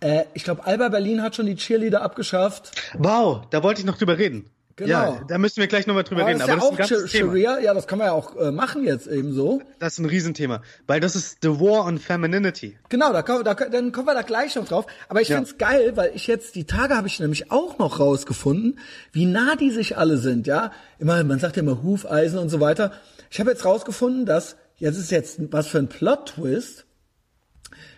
[0.00, 2.72] äh, ich glaube, Alba Berlin hat schon die Cheerleader abgeschafft.
[2.98, 4.50] Wow, da wollte ich noch drüber reden.
[4.80, 5.14] Genau.
[5.16, 6.40] Ja, da müssen wir gleich nochmal drüber Aber reden.
[6.40, 7.28] ist Aber ja das ist ein auch Thema.
[7.32, 9.60] Sharia, ja, das kann man ja auch äh, machen jetzt eben so.
[9.78, 10.62] Das ist ein Riesenthema.
[10.86, 12.78] Weil das ist the war on femininity.
[12.88, 14.86] Genau, da, kommen- da, dann kommen wir da gleich noch drauf.
[15.10, 15.36] Aber ich Ja.
[15.36, 18.78] find's geil, weil ich jetzt, die Tage habe ich nämlich auch noch rausgefunden,
[19.12, 20.72] wie nah die sich alle sind, ja.
[20.98, 22.92] Immer, man sagt ja immer Hufeisen und so weiter.
[23.30, 26.86] Ich habe jetzt rausgefunden, dass, jetzt ist jetzt was für ein Plot-Twist.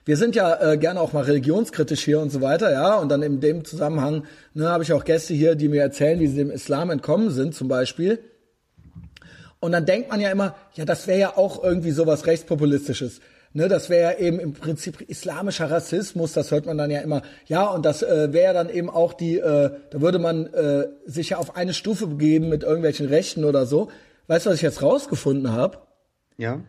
[0.05, 2.97] Wir sind ja äh, gerne auch mal religionskritisch hier und so weiter, ja.
[2.97, 4.25] Und dann in dem Zusammenhang
[4.55, 7.55] ne, habe ich auch Gäste hier, die mir erzählen, wie sie dem Islam entkommen sind,
[7.55, 8.19] zum Beispiel.
[9.61, 13.21] Und dann denkt man ja immer, ja, das wäre ja auch irgendwie sowas rechtspopulistisches.
[13.55, 17.23] Ne, das wäre ja eben im Prinzip islamischer Rassismus, das hört man dann ja immer.
[17.47, 21.31] Ja, und das äh, wäre dann eben auch die, äh, da würde man äh, sich
[21.31, 23.91] ja auf eine Stufe begeben mit irgendwelchen Rechten oder so.
[24.27, 25.79] Weißt du, was ich jetzt rausgefunden habe?
[26.39, 26.61] Ja.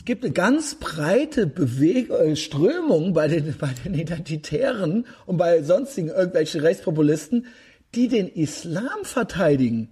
[0.00, 5.62] Es gibt eine ganz breite Beweg äh, Strömung bei den, bei den Identitären und bei
[5.62, 7.48] sonstigen irgendwelchen Rechtspopulisten,
[7.94, 9.90] die den Islam verteidigen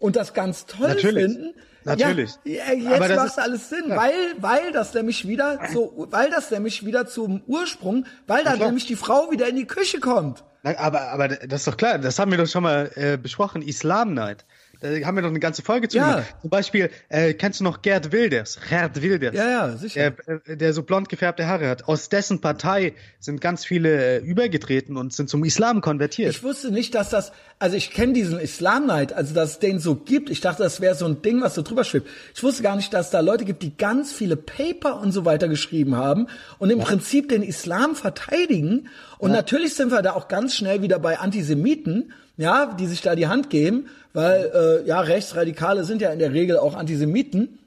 [0.00, 1.22] und das ganz toll Natürlich.
[1.22, 1.54] finden.
[1.84, 2.32] Natürlich.
[2.42, 6.28] Ja, ja, Aber jetzt das macht alles Sinn, weil, weil das nämlich wieder so, weil
[6.28, 10.42] das nämlich wieder zum Ursprung, weil dann nämlich die Frau wieder in die Küche kommt.
[10.64, 13.62] Na, aber, aber das ist doch klar, das haben wir doch schon mal äh, besprochen,
[13.62, 14.44] Islam Night.
[14.82, 16.24] Da haben wir doch eine ganze Folge zu Ja.
[16.40, 18.58] Zum Beispiel, äh, kennst du noch Gerd Wilders?
[18.68, 19.34] Gerd Wilders.
[19.34, 20.10] Ja, ja, sicher.
[20.10, 21.86] Der, äh, der so blond gefärbte Haare hat.
[21.86, 26.30] Aus dessen Partei sind ganz viele äh, übergetreten und sind zum Islam konvertiert.
[26.30, 27.30] Ich wusste nicht, dass das,
[27.60, 30.30] also ich kenne diesen Islam Night, also dass es den so gibt.
[30.30, 32.08] Ich dachte, das wäre so ein Ding, was so drüber schwebt.
[32.34, 35.46] Ich wusste gar nicht, dass da Leute gibt, die ganz viele Paper und so weiter
[35.46, 36.26] geschrieben haben
[36.58, 38.88] und im Prinzip den Islam verteidigen.
[39.18, 43.14] Und natürlich sind wir da auch ganz schnell wieder bei Antisemiten, ja, die sich da
[43.14, 44.50] die Hand geben, weil
[44.84, 47.58] äh, ja Rechtsradikale sind ja in der Regel auch Antisemiten.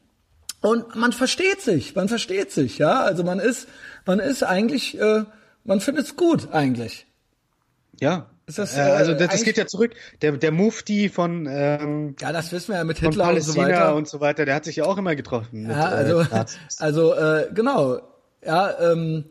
[0.62, 3.04] Und man versteht sich, man versteht sich, ja.
[3.04, 3.68] Also man ist,
[4.06, 5.24] man ist eigentlich, äh,
[5.64, 7.06] man findet es gut eigentlich.
[8.00, 8.28] Ja.
[8.48, 9.94] Ist das, äh, also das, das geht ja zurück.
[10.22, 13.96] Der, der Mufti von ähm, ja, das wissen wir ja mit Hitler und so weiter
[13.96, 14.46] und so weiter.
[14.46, 15.64] Der hat sich ja auch immer getroffen.
[15.64, 16.46] Mit, ja, also äh,
[16.80, 18.00] also äh, genau.
[18.46, 19.26] Ja, ähm,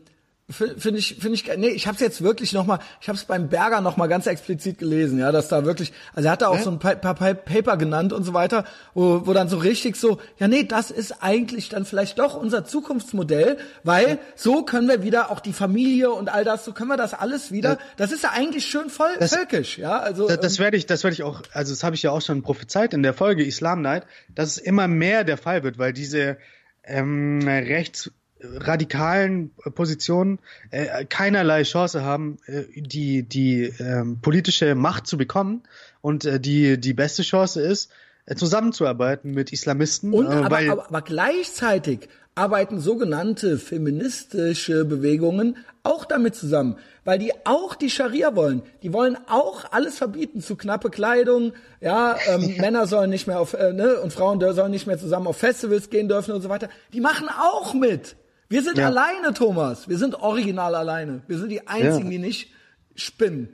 [0.47, 3.49] Finde ich, finde ich, nee, ich habe es jetzt wirklich nochmal, ich habe es beim
[3.49, 6.61] Berger nochmal ganz explizit gelesen, ja, dass da wirklich, also er hat da auch ja?
[6.61, 8.63] so ein paar, paar Paper genannt und so weiter,
[8.93, 12.63] wo, wo dann so richtig so, ja, nee, das ist eigentlich dann vielleicht doch unser
[12.63, 16.97] Zukunftsmodell, weil so können wir wieder auch die Familie und all das, so können wir
[16.97, 17.79] das alles wieder, ja.
[17.97, 20.27] das ist ja eigentlich schön voll das, völkisch, ja, also.
[20.27, 22.21] Das, das ähm, werde ich, das werde ich auch, also das habe ich ja auch
[22.21, 25.91] schon prophezeit in der Folge Islam Night, dass es immer mehr der Fall wird, weil
[25.91, 26.37] diese
[26.83, 28.11] ähm, rechts
[28.57, 30.39] radikalen Positionen
[30.71, 35.63] äh, keinerlei Chance haben, äh, die die ähm, politische Macht zu bekommen
[36.01, 37.91] und äh, die die beste Chance ist,
[38.25, 40.13] äh, zusammenzuarbeiten mit Islamisten.
[40.13, 47.31] Und, äh, aber, aber, aber gleichzeitig arbeiten sogenannte feministische Bewegungen auch damit zusammen, weil die
[47.45, 48.63] auch die Scharia wollen.
[48.83, 53.53] Die wollen auch alles verbieten zu knappe Kleidung, ja, ähm, Männer sollen nicht mehr auf,
[53.53, 56.69] äh, ne, und Frauen sollen nicht mehr zusammen auf Festivals gehen dürfen und so weiter.
[56.93, 58.15] Die machen auch mit.
[58.49, 58.87] Wir sind ja.
[58.87, 59.89] alleine, Thomas.
[59.89, 61.23] Wir sind original alleine.
[61.27, 62.11] Wir sind die Einzigen, ja.
[62.11, 62.51] die nicht
[62.95, 63.49] spinnen.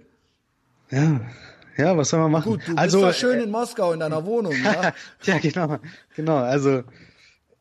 [0.90, 1.22] Ja.
[1.78, 2.52] Ja, was soll man machen?
[2.52, 4.94] Gut, du also, bist doch schön äh, in Moskau in deiner Wohnung, ja?
[5.24, 5.78] ja, genau.
[6.16, 6.84] Genau, also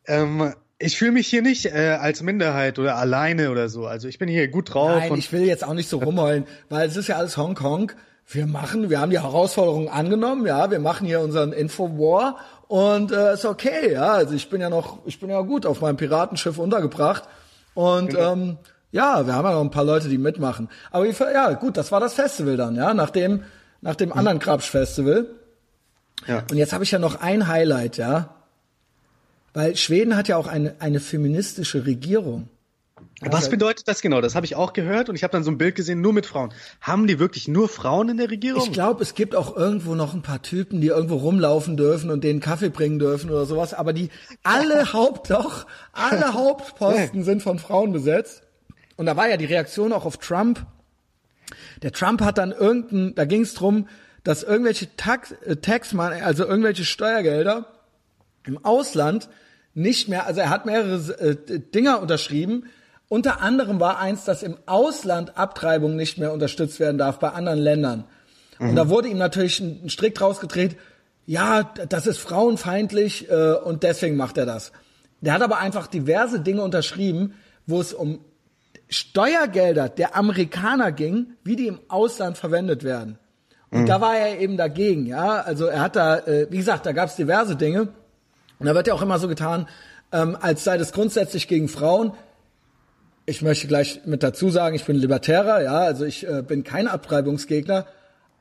[0.05, 3.85] ähm, ich fühle mich hier nicht äh, als Minderheit oder alleine oder so.
[3.85, 4.99] Also ich bin hier gut drauf.
[4.99, 7.93] Nein, ich will jetzt auch nicht so rumheulen, weil es ist ja alles Hongkong.
[8.27, 12.37] Wir machen, wir haben die Herausforderung angenommen, ja, wir machen hier unseren Infowar
[12.71, 14.13] und äh, ist okay, ja.
[14.13, 17.23] Also ich bin ja noch, ich bin ja gut auf meinem Piratenschiff untergebracht.
[17.73, 18.31] Und genau.
[18.31, 18.57] ähm,
[18.93, 20.69] ja, wir haben ja noch ein paar Leute, die mitmachen.
[20.89, 23.43] Aber ja, gut, das war das Festival dann, ja, nach dem,
[23.81, 25.25] nach dem anderen Krabsch-Festival.
[26.27, 26.45] Ja.
[26.49, 28.35] Und jetzt habe ich ja noch ein Highlight, ja.
[29.53, 32.47] Weil Schweden hat ja auch eine, eine feministische Regierung.
[33.21, 34.19] Was bedeutet das genau?
[34.19, 36.25] Das habe ich auch gehört und ich habe dann so ein Bild gesehen, nur mit
[36.25, 36.51] Frauen.
[36.81, 38.63] Haben die wirklich nur Frauen in der Regierung?
[38.63, 42.23] Ich glaube, es gibt auch irgendwo noch ein paar Typen, die irgendwo rumlaufen dürfen und
[42.23, 44.09] denen Kaffee bringen dürfen oder sowas, aber die
[44.43, 48.41] alle Haupt doch, alle Hauptposten sind von Frauen besetzt.
[48.97, 50.65] Und da war ja die Reaktion auch auf Trump.
[51.83, 53.87] Der Trump hat dann irgendein, da ging es drum,
[54.23, 57.67] dass irgendwelche Tax, äh, Taxman, also irgendwelche Steuergelder
[58.45, 59.29] im Ausland
[59.73, 62.65] nicht mehr, also er hat mehrere äh, Dinger unterschrieben,
[63.11, 67.59] unter anderem war eins, dass im Ausland Abtreibung nicht mehr unterstützt werden darf bei anderen
[67.59, 68.05] Ländern.
[68.57, 68.69] Mhm.
[68.69, 70.77] Und da wurde ihm natürlich ein Strick rausgedreht,
[71.25, 74.71] ja, das ist frauenfeindlich äh, und deswegen macht er das.
[75.19, 77.33] Der hat aber einfach diverse Dinge unterschrieben,
[77.65, 78.23] wo es um
[78.87, 83.19] Steuergelder der Amerikaner ging, wie die im Ausland verwendet werden.
[83.71, 83.85] Und mhm.
[83.87, 85.41] da war er eben dagegen, ja.
[85.41, 87.89] Also er hat da, äh, wie gesagt, da gab es diverse Dinge.
[88.57, 89.67] Und da wird ja auch immer so getan,
[90.13, 92.13] ähm, als sei das grundsätzlich gegen Frauen
[93.31, 96.87] ich möchte gleich mit dazu sagen, ich bin Libertärer, ja, also ich äh, bin kein
[96.87, 97.85] Abtreibungsgegner,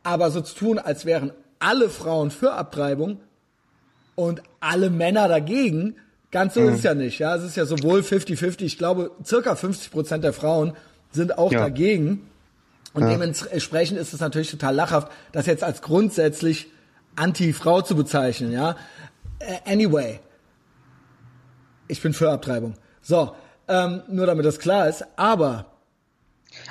[0.03, 3.21] aber so zu tun, als wären alle Frauen für Abtreibung
[4.17, 5.95] und alle Männer dagegen,
[6.33, 6.71] ganz so mhm.
[6.71, 10.25] ist es ja nicht, ja, es ist ja sowohl 50-50, ich glaube, circa 50 Prozent
[10.25, 10.73] der Frauen
[11.13, 11.61] sind auch ja.
[11.61, 12.29] dagegen
[12.93, 13.11] und ja.
[13.11, 16.67] dementsprechend ist es natürlich total lachhaft, das jetzt als grundsätzlich
[17.15, 18.75] Anti-Frau zu bezeichnen, ja.
[19.39, 20.19] Äh, anyway,
[21.87, 22.75] ich bin für Abtreibung.
[23.03, 23.35] So,
[23.71, 25.05] ähm, nur damit das klar ist.
[25.17, 25.67] Aber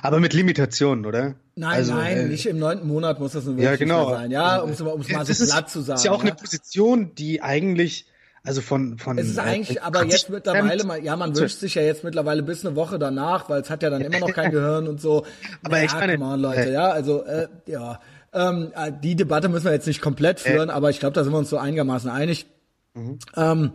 [0.02, 1.36] aber mit Limitationen, oder?
[1.56, 4.10] Nein, also, nein, äh, nicht im neunten Monat muss das wirklich ja, genau.
[4.12, 4.32] sein.
[4.32, 5.96] Ja, um es mal so platt zu sagen.
[5.96, 6.32] Das ist ja auch ja.
[6.32, 8.06] eine Position, die eigentlich
[8.42, 11.60] also von von es ist äh, eigentlich äh, aber jetzt mittlerweile mal ja man wünscht
[11.60, 14.32] sich ja jetzt mittlerweile bis eine Woche danach weil es hat ja dann immer noch
[14.32, 15.26] kein Gehirn und so
[15.62, 18.00] aber ja, ich meine on, Leute äh, ja also äh, ja
[18.32, 21.24] ähm, äh, die Debatte müssen wir jetzt nicht komplett führen äh, aber ich glaube da
[21.26, 22.46] sind wir uns so einigermaßen einig
[22.94, 23.20] mhm.
[23.36, 23.72] ähm,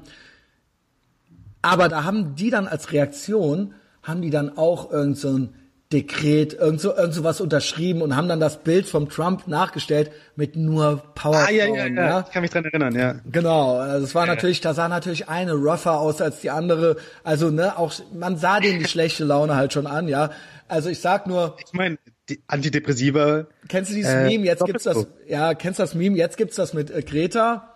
[1.65, 5.55] aber da haben die dann als Reaktion, haben die dann auch irgend so ein
[5.93, 10.11] Dekret, irgend so, irgend so was unterschrieben und haben dann das Bild vom Trump nachgestellt
[10.37, 11.37] mit nur Power.
[11.47, 12.21] Ah, ja, ja, ja, ja.
[12.27, 13.15] Ich kann mich dran erinnern, ja.
[13.31, 13.79] Genau.
[13.79, 14.35] Also es war ja.
[14.35, 16.97] natürlich, da sah natürlich eine rougher aus als die andere.
[17.23, 20.31] Also, ne, auch, man sah denen die schlechte Laune halt schon an, ja.
[20.69, 21.57] Also ich sag nur.
[21.65, 21.97] Ich meine,
[22.29, 23.47] die Antidepressiva.
[23.69, 24.45] Kennst du dieses äh, Meme?
[24.45, 26.17] Jetzt gibt's das, ja, kennst du das Meme?
[26.17, 27.71] Jetzt gibt's das mit äh, Greta.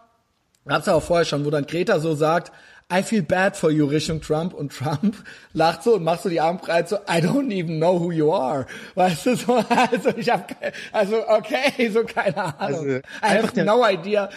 [0.66, 2.52] Gab's ja auch vorher schon, wo dann Greta so sagt,
[2.90, 5.14] I feel bad for you Richtung Trump und Trump
[5.52, 8.32] lacht so und macht so die Arme breit so, I don't even know who you
[8.32, 8.66] are.
[8.94, 10.56] Weißt du, so, also ich hab,
[10.92, 12.56] also okay, so keine Ahnung.
[12.58, 14.30] Also, I have der, no idea.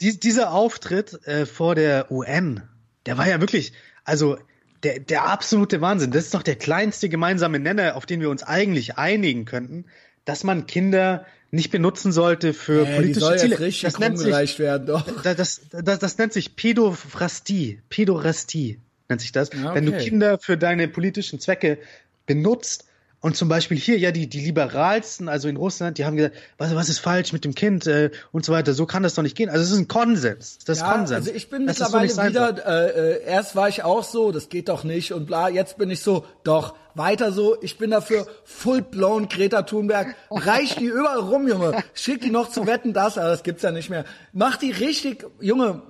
[0.00, 2.62] Dies, dieser Auftritt äh, vor der UN,
[3.06, 3.72] der war ja wirklich,
[4.04, 4.38] also
[4.82, 6.10] der, der absolute Wahnsinn.
[6.10, 9.84] Das ist doch der kleinste gemeinsame Nenner, auf den wir uns eigentlich einigen könnten,
[10.24, 13.60] dass man Kinder nicht benutzen sollte für Äh, politische soll Ziele.
[13.60, 15.22] richtig das, nennt sich, werden, doch.
[15.22, 17.80] das, das, das, das nennt sich Pädorastie.
[17.90, 19.50] Pädorastie nennt sich das.
[19.52, 20.02] Ja, Wenn du okay.
[20.04, 21.78] Kinder für deine politischen Zwecke
[22.26, 22.86] benutzt
[23.22, 26.74] und zum Beispiel hier, ja, die, die liberalsten, also in Russland, die haben gesagt, was,
[26.74, 28.74] was ist falsch mit dem Kind äh, und so weiter.
[28.74, 29.48] So kann das doch nicht gehen.
[29.48, 30.58] Also es ist ein Konsens.
[30.66, 31.28] Das ist Ja, Konsens.
[31.28, 32.28] also ich bin Das so mittlerweile soll.
[32.28, 35.78] wieder, äh, äh, erst war ich auch so, das geht doch nicht und bla, jetzt
[35.78, 41.20] bin ich so, doch, weiter so, ich bin dafür full-blown Greta Thunberg, reich die überall
[41.20, 44.04] rum, Junge, schick die noch zu Wetten, das, aber das gibt's ja nicht mehr.
[44.32, 45.82] Mach die richtig, Junge,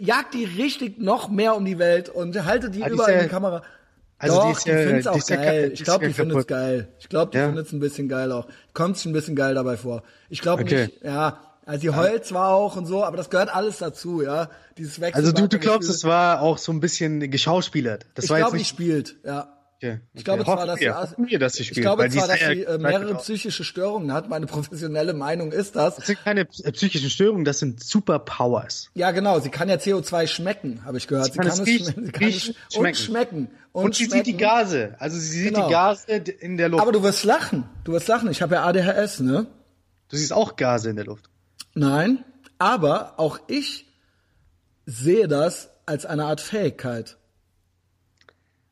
[0.00, 3.20] jag die richtig noch mehr um die Welt und halte die Aber die überall in
[3.24, 3.62] die Kamera.
[4.20, 5.60] Also Doch, die die, ist ja- findet's die auch ja geil.
[5.62, 6.48] kaputt, ich die glaube, die ja kaputt.
[6.48, 6.88] geil.
[7.00, 7.46] Ich glaube, die Ja.
[7.46, 8.46] findet's ein bisschen geil auch.
[8.74, 10.02] Kommt sich ein bisschen geil dabei vor.
[10.28, 10.86] Ich glaube Okay.
[10.86, 14.48] nicht, ja, also die heult zwar auch und so, aber das gehört alles dazu, ja.
[14.78, 15.20] Dieses Wechsel.
[15.20, 18.06] Also du, du glaubst, es war auch so ein bisschen geschauspielert.
[18.14, 18.86] Das ich war glaube, die jetzt nicht.
[19.08, 19.48] spielt, ja.
[19.82, 20.24] Okay, Ich okay.
[20.24, 23.14] glaube zwar, dass wir, sie, wir, dass sie ich glaube zwar, dass sie äh, mehrere
[23.14, 24.28] psychische Störungen hat.
[24.28, 25.96] Meine professionelle Meinung ist das.
[25.96, 28.90] Das sind keine äh, psychischen Störungen, das sind Superpowers.
[28.92, 29.40] Ja, genau.
[29.40, 31.32] Sie kann ja CO2 schmecken, habe ich gehört.
[31.32, 32.96] Sie kann es riechen, schme- sie kann riechen, es und schmecken.
[32.98, 34.24] schmecken und, Und, sie schmecken.
[34.26, 34.96] sieht die Gase.
[34.98, 35.66] Also sie sieht Genau.
[35.68, 36.82] die Gase in der Luft.
[36.82, 37.64] Aber du wirst lachen.
[37.84, 38.30] Du wirst lachen.
[38.30, 39.46] Ich habe ja ADHS, ne?
[40.10, 41.30] du siehst auch Gase in der Luft.
[41.74, 42.22] Nein,
[42.58, 43.86] aber auch ich
[44.84, 47.16] sehe das als eine Art Fähigkeit.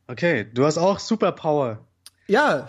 [0.09, 1.85] Okay, du hast auch Superpower.
[2.25, 2.65] Ja,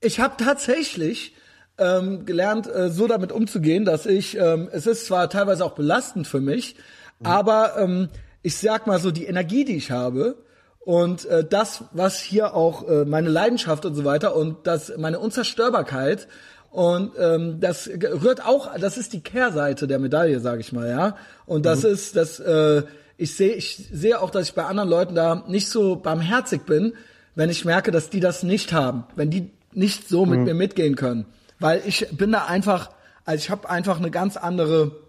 [0.00, 1.34] ich habe tatsächlich
[1.76, 6.26] ähm, gelernt, äh, so damit umzugehen, dass ich, ähm, es ist zwar teilweise auch belastend
[6.26, 6.76] für mich,
[7.22, 8.08] aber ähm,
[8.42, 10.36] ich sag mal so, die Energie, die ich habe
[10.80, 15.18] und äh, das, was hier auch äh, meine Leidenschaft und so weiter und das meine
[15.18, 16.28] Unzerstörbarkeit
[16.70, 21.16] und ähm, das rührt auch, das ist die Kehrseite der Medaille, sage ich mal, ja.
[21.44, 22.84] Und das ist, das äh,
[23.16, 26.94] ich sehe, ich sehe auch, dass ich bei anderen Leuten da nicht so barmherzig bin,
[27.34, 30.94] wenn ich merke, dass die das nicht haben, wenn die nicht so mit mir mitgehen
[30.96, 31.26] können,
[31.58, 32.90] weil ich bin da einfach,
[33.24, 35.02] also ich habe einfach eine ganz andere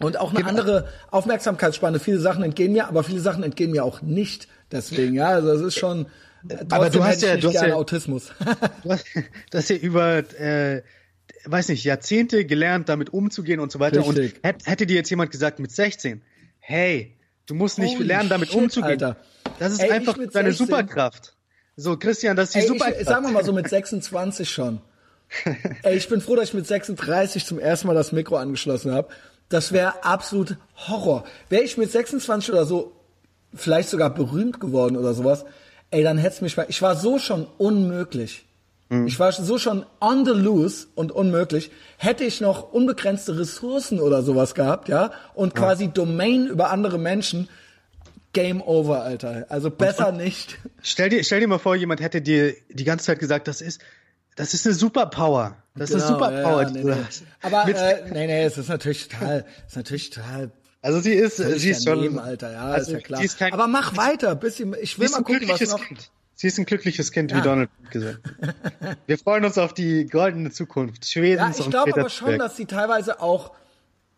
[0.00, 1.98] und auch eine andere Aufmerksamkeitsspanne.
[1.98, 4.46] Viele Sachen entgehen mir, aber viele Sachen entgehen mir auch nicht.
[4.70, 6.06] Deswegen, ja, also es ist schon.
[6.48, 8.30] Trotzdem Aber du hast ja- du hast ja- Autismus.
[8.84, 9.04] Du hast,
[9.50, 10.82] du hast ja über, äh,
[11.44, 14.00] weiß nicht, Jahrzehnte gelernt, damit umzugehen und so weiter.
[14.06, 14.36] Richtig.
[14.36, 16.22] Und hätt, hätte dir jetzt jemand gesagt mit 16,
[16.60, 17.16] hey,
[17.48, 19.02] du musst nicht Holy lernen, damit shit, umzugehen.
[19.02, 19.16] Alter.
[19.58, 20.66] Das ist Ey, einfach deine 16.
[20.66, 21.34] Superkraft.
[21.76, 23.00] So, Christian, das ist die Ey, Superkraft.
[23.00, 24.80] ich, sagen wir mal so mit 26 schon.
[25.82, 29.08] Ey, ich bin froh, dass ich mit 36 zum ersten Mal das Mikro angeschlossen habe.
[29.48, 30.56] Das wäre absolut
[30.88, 31.24] Horror.
[31.48, 32.92] Wäre ich mit 26 oder so
[33.54, 35.44] vielleicht sogar berühmt geworden oder sowas,
[35.90, 36.66] ey, dann hätte mich mal.
[36.68, 38.44] Ich war so schon unmöglich.
[38.88, 39.06] Mhm.
[39.06, 41.70] Ich war so schon on the loose und unmöglich.
[41.98, 47.48] Hätte ich noch unbegrenzte Ressourcen oder sowas gehabt, ja, und quasi Domain über andere Menschen,
[48.32, 49.46] Game over, Alter.
[49.48, 50.58] Also besser nicht.
[50.82, 53.80] Stell dir, stell dir mal vor, jemand hätte dir die ganze Zeit gesagt, das ist,
[54.36, 55.56] das ist eine Superpower.
[55.74, 56.96] Das ist eine Genau, Superpower, ja, nee, nee.
[57.42, 60.50] Aber äh, nee, nee, es ist natürlich total, ist natürlich total
[60.80, 63.22] also sie ist, sie ist daneben, schon, Alter, ja, also ist ja klar.
[63.22, 65.84] Ist kein, Aber mach weiter, bisschen, ich will mal gucken, was noch.
[65.84, 66.10] Kind.
[66.40, 67.42] Sie ist ein glückliches Kind, wie Ja.
[67.42, 68.96] Donald Trump gesagt hat.
[69.08, 72.56] Wir freuen uns auf die goldene Zukunft Ja, Schwedens ich und glaube aber schon, dass
[72.56, 73.54] sie teilweise auch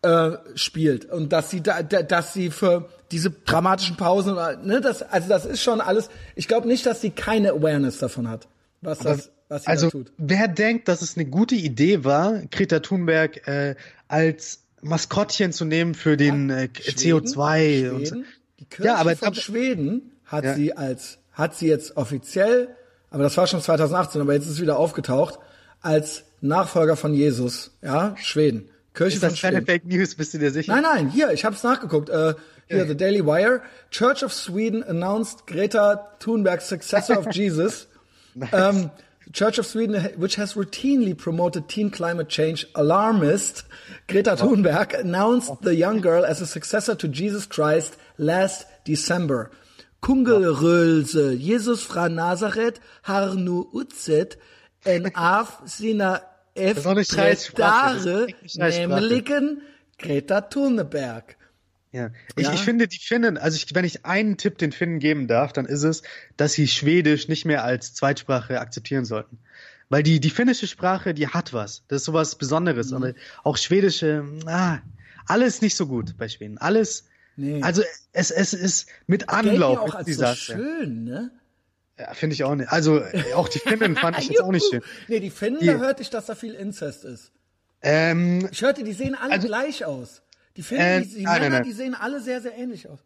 [0.03, 5.01] äh, spielt und dass sie da, da, dass sie für diese dramatischen Pausen, ne, das,
[5.01, 6.09] also das ist schon alles.
[6.35, 8.47] Ich glaube nicht, dass sie keine Awareness davon hat,
[8.81, 10.11] was das, was sie Also, da tut.
[10.19, 13.75] wer denkt, dass es eine gute Idee war, Greta Thunberg äh,
[14.07, 18.13] als Maskottchen zu nehmen für den äh, CO2 und so.
[18.15, 18.25] Schweden,
[18.59, 20.53] die Kirche Ja, aber- von aber- Schweden hat Ja.
[20.55, 22.75] sie als, hat sie jetzt offiziell,
[23.09, 25.39] aber das war schon 2018, aber jetzt ist es wieder aufgetaucht,
[25.81, 28.69] als Nachfolger von Jesus, ja, Schweden.
[28.93, 29.65] Kirche Ist von das keine Schweden.
[29.65, 30.73] Fake News, bist du dir sicher?
[30.73, 32.09] Nein, nein, hier, ich habe es nachgeguckt.
[32.09, 32.33] Äh,
[32.67, 33.61] hier, The Daily Wire.
[33.89, 37.87] Church of Sweden announced Greta Thunberg, successor of Jesus.
[38.51, 38.91] Um,
[39.33, 43.63] Church of Sweden, which has routinely promoted teen climate change alarmist,
[44.07, 49.51] Greta Thunberg announced the young girl as a successor to Jesus Christ last December.
[50.01, 54.37] Kungelrölse, Jesus fra Nazareth, har nu utzet,
[54.85, 56.19] en af sina
[56.57, 58.27] Scheißsprache.
[58.59, 59.61] nämlichen
[59.97, 61.37] Greta Thunberg.
[61.93, 62.09] Ja.
[62.35, 62.53] Ich, Ja.
[62.53, 65.65] ich finde, die Finnen, also ich, wenn ich einen Tipp den Finnen geben darf, dann
[65.65, 66.01] ist es,
[66.37, 69.39] dass sie Schwedisch nicht mehr als Zweitsprache akzeptieren sollten.
[69.89, 71.83] Weil die, die finnische Sprache, die hat was.
[71.89, 72.91] Das ist sowas Besonderes.
[72.91, 72.95] Mhm.
[72.97, 74.79] Und auch schwedische, ah,
[75.25, 76.57] alles nicht so gut bei Schweden.
[76.57, 77.05] Alles,
[77.37, 77.61] Nee.
[77.63, 77.81] also
[78.13, 80.35] es, es ist mit Anlauf, auch als so Sache.
[80.35, 81.31] schön, ne?
[81.97, 82.69] Ja, finde ich auch nicht.
[82.69, 84.81] Also äh, auch die Finnen fand ich jetzt auch nicht schön.
[85.07, 87.31] Nee, die Finnen, Die- da hörte ich, dass da viel Inzest ist.
[87.81, 90.21] Ähm, Ich hörte, die sehen alle Also- gleich aus.
[90.57, 91.63] Die Finnen, Äh, die, die nein, nein, Männer, nein.
[91.63, 92.99] die sehen alle sehr, sehr ähnlich aus.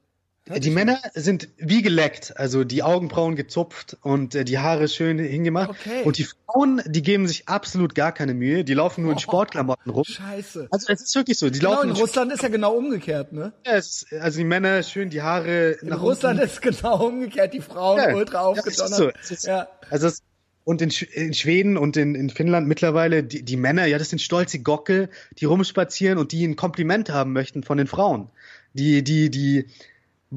[0.47, 5.71] Die Männer sind wie geleckt, also die Augenbrauen gezupft und äh, die Haare schön hingemacht.
[5.71, 6.03] Okay.
[6.03, 9.91] Und die Frauen, die geben sich absolut gar keine Mühe, die laufen nur in Sportklamotten
[9.91, 10.03] rum.
[10.05, 10.67] Scheiße.
[10.69, 13.53] Also es ist wirklich so, die Genau, laufen in Russland ist ja genau umgekehrt, ne?
[13.65, 16.51] Ja, ist, also die Männer schön die Haare In nach Russland unten.
[16.51, 19.15] ist genau umgekehrt, die Frauen Ja, ultra ja, es ist aufgedonnert.
[19.15, 19.19] so.
[19.23, 19.67] Es ist, Ja.
[19.89, 20.21] Also es,
[20.63, 24.09] und in, Sch- in Schweden und in, in Finnland mittlerweile, die, die Männer, ja, das
[24.11, 25.09] sind stolze Gockel,
[25.39, 28.29] die rumspazieren und die ein Kompliment haben möchten von den Frauen.
[28.73, 29.65] Die, die, die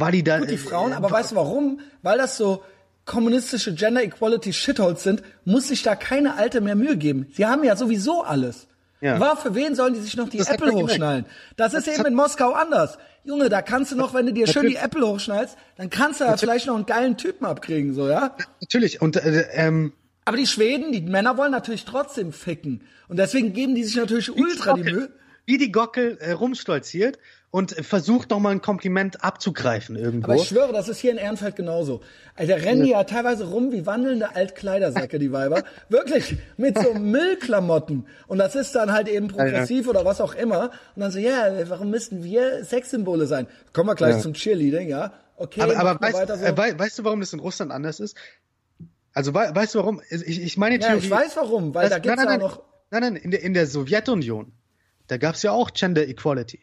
[0.01, 1.81] valida Gut, die Frauen, aber weißt du warum?
[2.03, 2.63] Weil das so
[3.05, 7.27] kommunistische Gender Equality Shitholes sind, muss sich da keine Alte mehr Mühe geben.
[7.33, 8.69] Sie haben ja sowieso alles.
[9.01, 9.19] Ja.
[9.21, 11.25] War für wen sollen die sich noch die Das Apple hochschnallen?
[11.57, 12.99] Das ist eben in Moskau anders.
[13.25, 14.77] Junge, da kannst du noch, wenn du dir schön die.
[14.77, 18.35] Apple hochschnallst, dann kannst du ja vielleicht noch einen geilen Typen abkriegen, so, ja?
[18.61, 19.93] Natürlich, und äh, ähm,
[20.25, 22.83] Aber die Schweden, die Männer wollen natürlich trotzdem ficken.
[23.09, 25.11] Und deswegen geben die sich natürlich ultra die Mühe.
[25.47, 27.19] wie die Gockel äh, rumstolziert
[27.51, 30.33] und versucht noch mal ein Kompliment abzugreifen irgendwo.
[30.33, 32.03] Aber ich schwöre, das ist hier in Ehrenfeld genauso.
[32.35, 35.65] Also da rennen die ja teilweise rum wie wandelnde Altkleidersäcke, die Weiber.
[35.89, 38.07] Wirklich, mit so Müllklamotten.
[38.27, 40.71] Und das ist dann halt eben progressiv oder was auch immer.
[40.95, 43.47] Und dann so, ja, warum müssten wir Sexsymbole sein?
[43.73, 44.21] Kommen wir gleich Ja.
[44.21, 45.13] zum Cheerleading, ja?
[45.37, 46.45] Okay, aber, aber weißt, weiter so.
[46.45, 48.17] äh, wei- weißt du, warum das in Russland anders ist?
[49.15, 50.03] Also wei weißt du warum?
[50.11, 52.63] Ich, ich meine ja, ich weiß warum, weil Das- da gibt's nein, ja noch...
[52.91, 54.53] Nein, nein, in der, in der Sowjetunion,
[55.07, 56.61] da gab's ja auch Gender Equality.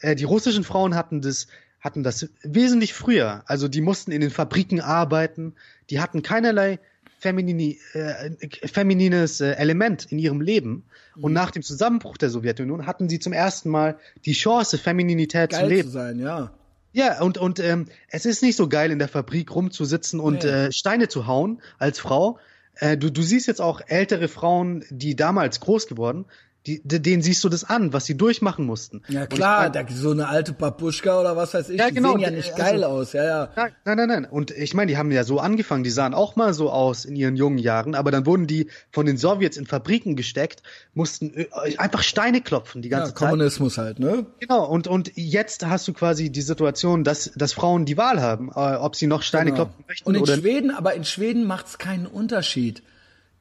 [0.00, 1.46] Äh, die russischen Frauen hatten das,
[1.80, 3.42] hatten das wesentlich früher.
[3.46, 5.54] Also die mussten in den Fabriken arbeiten,
[5.90, 6.78] die hatten keinerlei
[7.18, 8.30] feminini, äh,
[8.66, 10.84] feminines äh, Element in ihrem Leben.
[11.16, 11.24] Mhm.
[11.24, 15.60] Und nach dem Zusammenbruch der Sowjetunion hatten sie zum ersten Mal die Chance, Femininität zu
[15.60, 15.88] Geil leben.
[15.88, 16.52] zu sein, ja.
[16.92, 20.48] Ja, und, und ähm, es ist nicht so geil, in der Fabrik rumzusitzen und Nee.
[20.50, 22.38] äh, Steine zu hauen als Frau.
[22.74, 26.24] Äh, du, du siehst jetzt auch ältere Frauen, die damals groß geworden,
[26.66, 29.02] die, de- denen siehst du das an, was sie durchmachen mussten.
[29.08, 32.12] Ja klar, mein, da, so eine alte Babuschka oder was weiß ich, Ja, die genau,
[32.12, 33.48] sehen ja nicht also- geil aus, ja, ja.
[33.56, 34.24] Nein, nein, nein.
[34.26, 37.16] Und ich meine, die haben ja so angefangen, die sahen auch mal so aus in
[37.16, 40.62] ihren jungen Jahren, aber dann wurden die von den Sowjets in Fabriken gesteckt,
[40.92, 41.46] mussten äh,
[41.78, 43.28] einfach Steine klopfen die ja ganze Zeit.
[43.30, 44.26] Kommunismus halt, ne?
[44.40, 48.50] Genau, und, und jetzt hast du quasi die Situation, dass, dass Frauen die Wahl haben,
[48.54, 49.64] äh, ob sie noch Steine Genau.
[49.64, 52.82] klopfen möchten Und in oder Schweden, aber in Schweden macht's keinen Unterschied.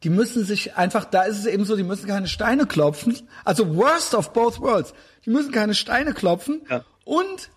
[0.04, 3.18] Die müssen sich einfach, da ist es eben so, die müssen keine Steine klopfen.
[3.44, 4.94] Also worst of both worlds.
[5.26, 6.86] Die müssen keine Steine klopfen Ja.
[7.04, 7.50] und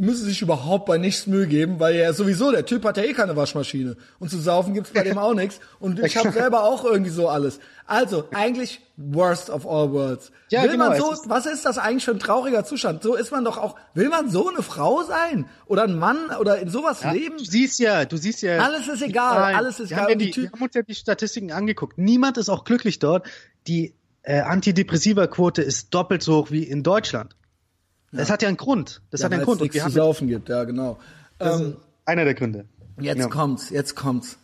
[0.00, 3.12] müssen sich überhaupt bei nichts Mühe geben, weil ja sowieso, der Typ hat ja eh
[3.12, 3.96] keine Waschmaschine.
[4.18, 5.60] Und zu saufen gibt's bei dem auch nichts.
[5.78, 7.60] Und ich habe selber auch irgendwie so alles.
[7.86, 10.32] Also, eigentlich worst of all worlds.
[10.48, 13.02] Ja, will genau, man so, ist- was ist das eigentlich für ein trauriger Zustand?
[13.02, 15.46] So ist man doch auch, will man so eine Frau sein?
[15.66, 17.36] Oder ein Mann oder in sowas leben?
[17.36, 18.58] Du siehst ja, du siehst ja.
[18.58, 20.10] Alles ist egal, alles ist wir egal.
[20.10, 21.98] Haben ja die wir haben uns ja die Statistiken angeguckt.
[21.98, 23.26] Niemand ist auch glücklich dort.
[23.66, 27.36] Die äh, Antidepressiva-Quote ist doppelt so hoch wie in Deutschland.
[28.12, 29.02] Das hat ja einen Grund.
[29.10, 29.60] Das Ja, hat einen Grund.
[29.60, 30.98] Und wir zu haben saufen gibt, ja, genau.
[31.38, 32.64] Ähm, einer der Gründe.
[33.00, 33.28] jetzt Ja.
[33.28, 34.36] kommt's, jetzt kommt's.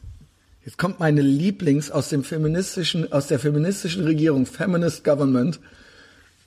[0.64, 5.60] Jetzt kommt meine Lieblings aus dem feministischen, aus der feministischen Regierung, Feminist Government.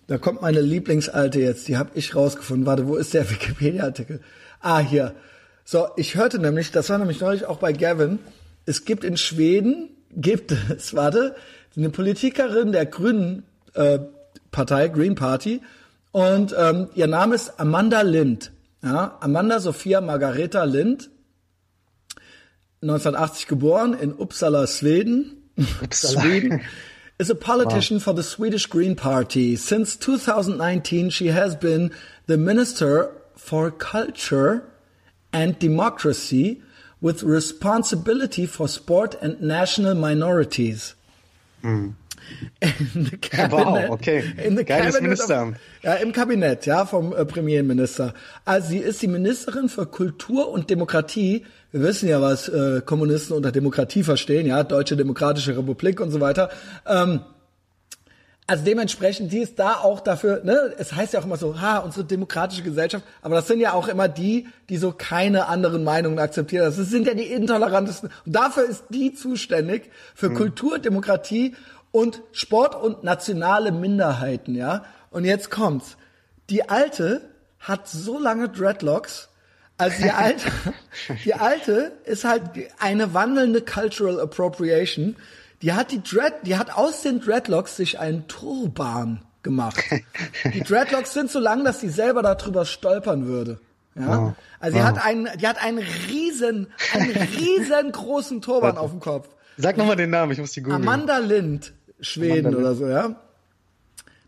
[0.07, 2.65] Da kommt meine Lieblingsalte jetzt, die habe ich rausgefunden.
[2.65, 4.21] Warte, wo ist der Wikipedia-Artikel?
[4.59, 5.13] Ah, hier.
[5.63, 8.19] So, ich hörte nämlich, das war nämlich neulich auch bei Gavin,
[8.65, 11.35] es gibt in Schweden, gibt es, warte,
[11.77, 13.43] eine Politikerin der Grünen
[13.73, 13.99] äh,
[14.51, 15.61] Partei, Green Party,
[16.11, 18.51] und ähm, ihr Name ist Amanda Lind.
[18.81, 21.09] Ja, Amanda Sophia Margareta Lind,
[22.81, 25.49] 1980 geboren in Uppsala, Schweden.
[25.91, 26.61] Sweden.
[27.17, 29.57] Is a politician for the Swedish Green Party.
[29.57, 31.91] Since 2019, she has been
[32.27, 34.63] the Minister for Culture
[35.33, 36.61] and Democracy
[37.01, 40.95] with responsibility for sport and national minorities.
[41.61, 41.95] In
[43.21, 44.23] cabinet, okay.
[44.43, 45.57] In the Geiles cabinet Ministeramt.
[45.81, 48.13] Ja, im Kabinett, ja, vom äh, Premierminister.
[48.45, 51.45] Also sie ist die Ministerin für Kultur und Demokratie.
[51.71, 56.19] Wir wissen ja, was äh, Kommunisten unter Demokratie verstehen, ja, Deutsche Demokratische Republik und so
[56.19, 56.49] weiter.
[56.85, 57.21] Ähm,
[58.49, 61.77] also dementsprechend, die ist da auch dafür, ne, es heißt ja auch immer so, ha,
[61.77, 66.17] unsere demokratische Gesellschaft, aber das sind ja auch immer die, die so keine anderen Meinungen
[66.17, 66.65] akzeptieren.
[66.65, 68.09] Das sind ja die intolerantesten.
[68.25, 71.55] Und dafür ist die zuständig für Kultur, Demokratie
[71.91, 74.85] und Sport und nationale Minderheiten, ja.
[75.11, 75.97] Und jetzt kommt's.
[76.49, 77.21] Die Alte
[77.59, 79.29] hat so lange Dreadlocks,
[79.77, 80.51] also die Alte,
[81.25, 82.43] die Alte ist halt
[82.79, 85.15] eine wandelnde Cultural Appropriation.
[85.61, 89.81] Die hat die Dread, die hat aus den Dreadlocks sich einen Turban gemacht.
[90.53, 93.59] Die Dreadlocks sind so lang, dass sie selber darüber stolpern würde.
[93.95, 94.35] Ja?
[94.59, 95.79] Also die hat einen, die hat einen
[96.09, 99.29] riesen, einen riesengroßen Turban auf dem Kopf.
[99.57, 100.81] Sag nochmal den Namen, ich muss die googeln.
[100.81, 103.15] Amanda Lind, Schweden oder so, ja.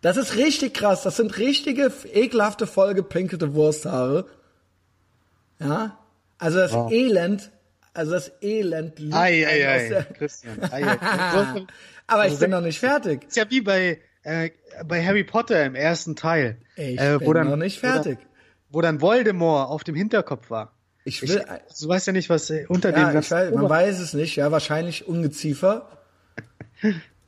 [0.01, 1.03] Das ist richtig krass.
[1.03, 4.25] Das sind richtige, ekelhafte, vollgepinkelte Wursthaare.
[5.59, 5.97] Ja.
[6.39, 6.91] Also das Wow.
[6.91, 7.51] Elend,
[7.93, 10.57] also das Elend liegt Ei, ei, ei, der- Christian.
[10.71, 10.97] Ei, ei.
[12.07, 13.27] Aber ich Also bin noch nicht fertig.
[13.27, 14.49] ist ja wie bei, äh,
[14.85, 16.57] bei Harry Potter im ersten Teil.
[16.75, 18.17] Ich äh, bin noch nicht fertig.
[18.69, 20.73] Wo dann, wo dann Voldemort auf dem Hinterkopf war.
[21.05, 21.43] Ich Ich, will,
[21.79, 24.35] du weißt ja nicht, was äh, unter ja, dem ich weiß, man weiß es nicht,
[24.35, 25.87] ja, wahrscheinlich Ungeziefer.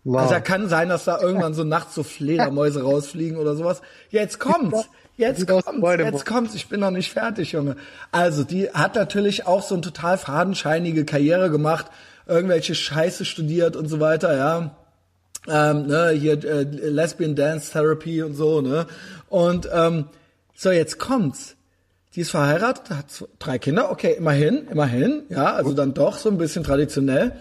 [0.03, 0.21] Wow.
[0.21, 3.81] Also kann sein, dass da irgendwann so nachts so Fledermäuse rausfliegen oder sowas.
[4.09, 4.89] Jetzt kommt's.
[5.15, 5.67] Jetzt kommt's.
[5.97, 6.55] Jetzt kommt's.
[6.55, 7.77] Ich bin noch nicht fertig, Junge.
[8.11, 11.85] Also, die hat natürlich auch so eine total fadenscheinige Karriere gemacht,
[12.27, 14.75] irgendwelche Scheiße studiert und so weiter, ja.
[15.47, 18.87] Ähm, ne, hier äh, Lesbian Dance Therapy und so, ne?
[19.29, 20.05] Und ähm,
[20.55, 21.55] so, jetzt kommt's.
[22.15, 23.05] Die ist verheiratet, hat
[23.39, 27.33] drei Kinder, okay, immerhin, immerhin, ja, also dann doch so ein bisschen traditionell.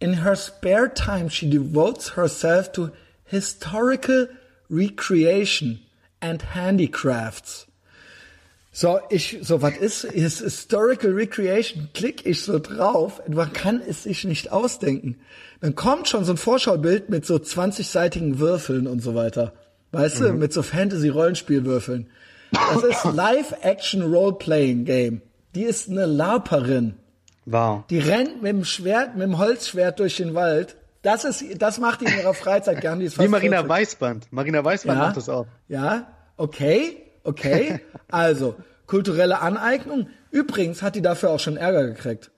[0.00, 2.90] In her spare time, she devotes herself to
[3.24, 4.28] historical
[4.68, 5.80] recreation
[6.20, 7.66] and handicrafts.
[8.76, 11.90] So, ich, so, was ist, ist Historical Recreation?
[11.94, 13.22] Klick ich so drauf.
[13.28, 15.20] Man kann es sich nicht ausdenken.
[15.60, 19.52] Dann kommt schon so ein Vorschaubild mit so 20-seitigen Würfeln und so weiter.
[19.92, 22.08] Weißt du, mit so Fantasy-Rollenspielwürfeln.
[22.50, 25.22] Das ist Live-Action-Role-Playing-Game.
[25.54, 26.94] Die ist eine Larperin.
[27.46, 27.84] Wow.
[27.88, 30.76] Die rennt mit dem Schwert, mit dem Holzschwert durch den Wald.
[31.02, 32.98] Das ist, das macht die in ihrer Freizeit gern.
[33.00, 33.70] Die ist Wie Marina 40.
[33.70, 34.32] Weißband.
[34.32, 35.46] Marina Weißband macht das auch.
[35.68, 36.06] Ja,
[36.36, 37.80] okay, okay.
[38.10, 38.54] Also,
[38.86, 40.08] kulturelle Aneignung.
[40.30, 42.30] Übrigens hat die dafür auch schon Ärger gekriegt.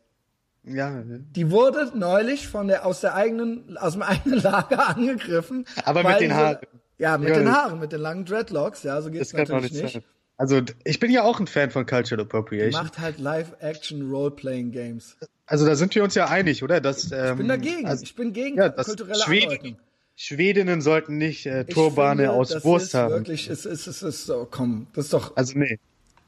[0.64, 1.24] Ja, ne?
[1.30, 5.64] Die wurde neulich von der, aus der eigenen, aus dem eigenen Lager angegriffen.
[5.84, 6.58] Aber mit den Haaren.
[6.98, 8.82] Ja, mit Ja, den Haaren, mit den langen Dreadlocks.
[8.82, 10.02] Ja, so geht's natürlich nicht nicht.
[10.38, 12.82] Also, ich bin ja auch ein Fan von Cultural Die Appropriation.
[12.82, 15.16] macht halt Live-Action-Role-Playing-Games.
[15.46, 16.80] Also, da sind wir uns ja einig, oder?
[16.80, 17.86] Dass, ähm, Ich bin dagegen.
[17.86, 19.76] Also, ich bin gegen ja, kulturelle Schweden, Aneignung.
[20.14, 23.14] Schwedinnen sollten nicht äh, Turbane finde, aus das Wurst ist haben.
[23.14, 25.78] Wirklich, es ist, es ist so, komm, das ist doch, Also, nee.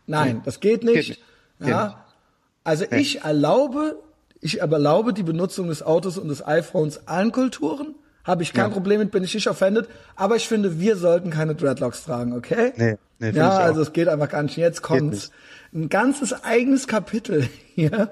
[0.06, 1.08] Nein, das geht nicht.
[1.08, 1.22] nicht.
[1.58, 2.04] Geht Ja.
[2.64, 3.98] Also ich erlaube,
[4.40, 7.94] ich erlaube die Benutzung des Autos und des iPhones allen Kulturen.
[8.28, 8.72] Habe ich kein Ja.
[8.72, 9.88] Problem mit, bin ich nicht offended.
[10.14, 12.72] Aber ich finde, wir sollten keine Dreadlocks tragen, okay?
[12.76, 14.56] Nee, nee, Ja, also es geht einfach gar nicht.
[14.56, 15.32] Jetzt kommt's.
[15.74, 18.10] Ein ganzes eigenes Kapitel hier.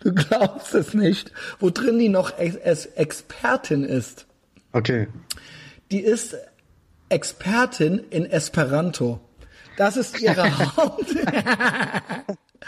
[0.00, 4.26] Du glaubst es nicht, wo drin die noch Ex- Expertin ist.
[4.72, 5.08] Okay.
[5.90, 6.36] Die ist
[7.08, 9.20] Expertin in Esperanto.
[9.76, 10.44] Das ist ihre
[10.76, 11.06] Haupt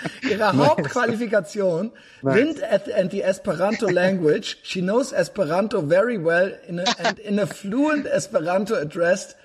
[0.23, 1.93] ihre Hauptqualifikation.
[2.23, 4.59] Lind at, and the Esperanto language.
[4.63, 9.37] She knows Esperanto very well in a, and in a fluent Esperanto addressed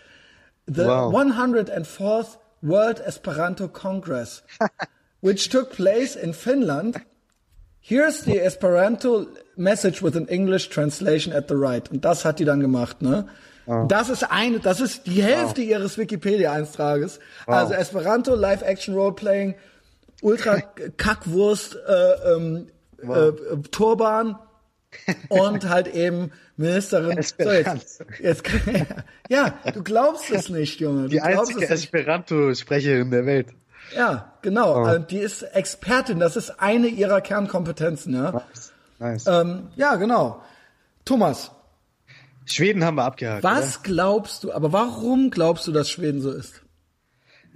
[0.67, 1.11] the Wow.
[1.11, 4.41] 104th World Esperanto Congress,
[5.21, 7.03] which took place in Finland.
[7.79, 11.89] Here's the Esperanto message with an English translation at the right.
[11.91, 13.27] Und das hat die dann gemacht, ne?
[13.87, 17.19] Das ist eine, das ist die Hälfte ihres Wikipedia-Eintrages.
[17.45, 19.55] Also Esperanto, Live-Action Roleplaying,
[20.21, 20.61] Ultra
[20.97, 22.67] Kackwurst, äh, ähm,
[23.01, 23.31] äh,
[23.71, 24.37] Turban
[25.29, 27.19] und halt eben Ministerin.
[27.39, 28.43] So, jetzt, jetzt,
[29.29, 31.03] ja, du glaubst es nicht, Junge.
[31.03, 31.67] Du Die einzige.
[31.67, 33.47] Esperanto-Sprecherin der Welt.
[33.95, 34.87] Ja, genau.
[34.87, 36.19] Äh, die ist Expertin.
[36.19, 38.43] Das ist eine ihrer Kernkompetenzen, ja.
[38.99, 39.25] Nice.
[39.27, 40.41] Ähm, ja, genau.
[41.03, 41.51] Thomas,
[42.45, 43.43] Schweden haben wir abgehakt.
[43.43, 46.60] was glaubst du, aber warum glaubst du, dass Schweden so ist?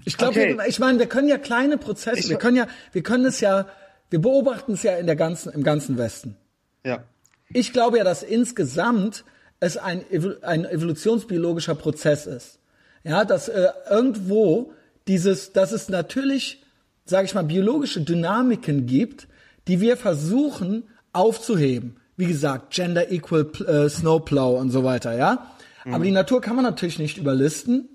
[0.03, 0.57] Ich glaube, Okay.
[0.67, 3.67] ich meine, wir können ja kleine Prozesse, Ich- wir können ja, wir können es ja,
[4.09, 6.35] wir beobachten es ja in der ganzen, im ganzen Westen.
[6.83, 7.03] Ja.
[7.49, 9.23] Ich glaube ja, dass insgesamt
[9.59, 10.03] es ein,
[10.41, 12.59] ein evolutionsbiologischer Prozess ist.
[13.03, 14.73] Ja, dass äh, irgendwo
[15.07, 16.63] dieses, dass es natürlich,
[17.05, 19.27] sage ich mal, biologische Dynamiken gibt,
[19.67, 21.97] die wir versuchen aufzuheben.
[22.17, 25.51] Wie gesagt, Gender Equal äh, Snowplow und so weiter, ja.
[25.85, 27.87] Aber die Natur kann man natürlich nicht überlisten.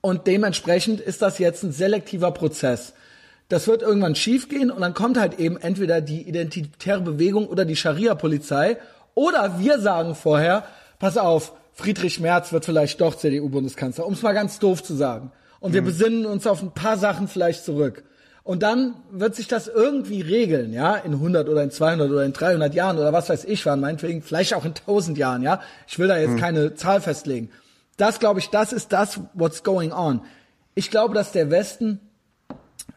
[0.00, 2.94] Und dementsprechend ist das jetzt ein selektiver Prozess.
[3.48, 7.76] Das wird irgendwann schiefgehen und dann kommt halt eben entweder die identitäre Bewegung oder die
[7.76, 8.78] Scharia-Polizei
[9.14, 10.64] oder wir sagen vorher,
[10.98, 15.32] pass auf, Friedrich Merz wird vielleicht doch CDU-Bundeskanzler, um es mal ganz doof zu sagen.
[15.58, 18.04] Und wir besinnen uns auf ein paar Sachen vielleicht zurück.
[18.42, 22.32] Und dann wird sich das irgendwie regeln, ja, in 100 oder in 200 oder in
[22.32, 25.60] 300 Jahren oder was weiß ich wann, meinetwegen, vielleicht auch in 1000 Jahren, ja.
[25.86, 27.50] Ich will da jetzt keine Zahl festlegen.
[28.00, 30.22] Das glaube ich, das ist das, what's going on.
[30.74, 32.00] Ich glaube, dass der Westen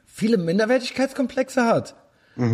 [0.05, 1.95] viele Minderwertigkeitskomplexe hat.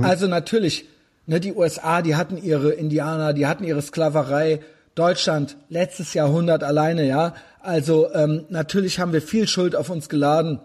[0.03, 0.89] Also natürlich,
[1.25, 4.61] ne, die USA, die hatten ihre Indianer, die hatten ihre Sklaverei.
[4.95, 7.33] Deutschland letztes Jahrhundert alleine, ja.
[7.61, 10.59] Also ähm, natürlich haben wir viel Schuld auf uns geladen.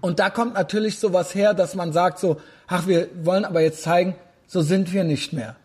[0.00, 3.82] Und da kommt natürlich sowas her, dass man sagt so, ach, wir wollen aber jetzt
[3.82, 4.14] zeigen,
[4.46, 5.56] so sind wir nicht mehr.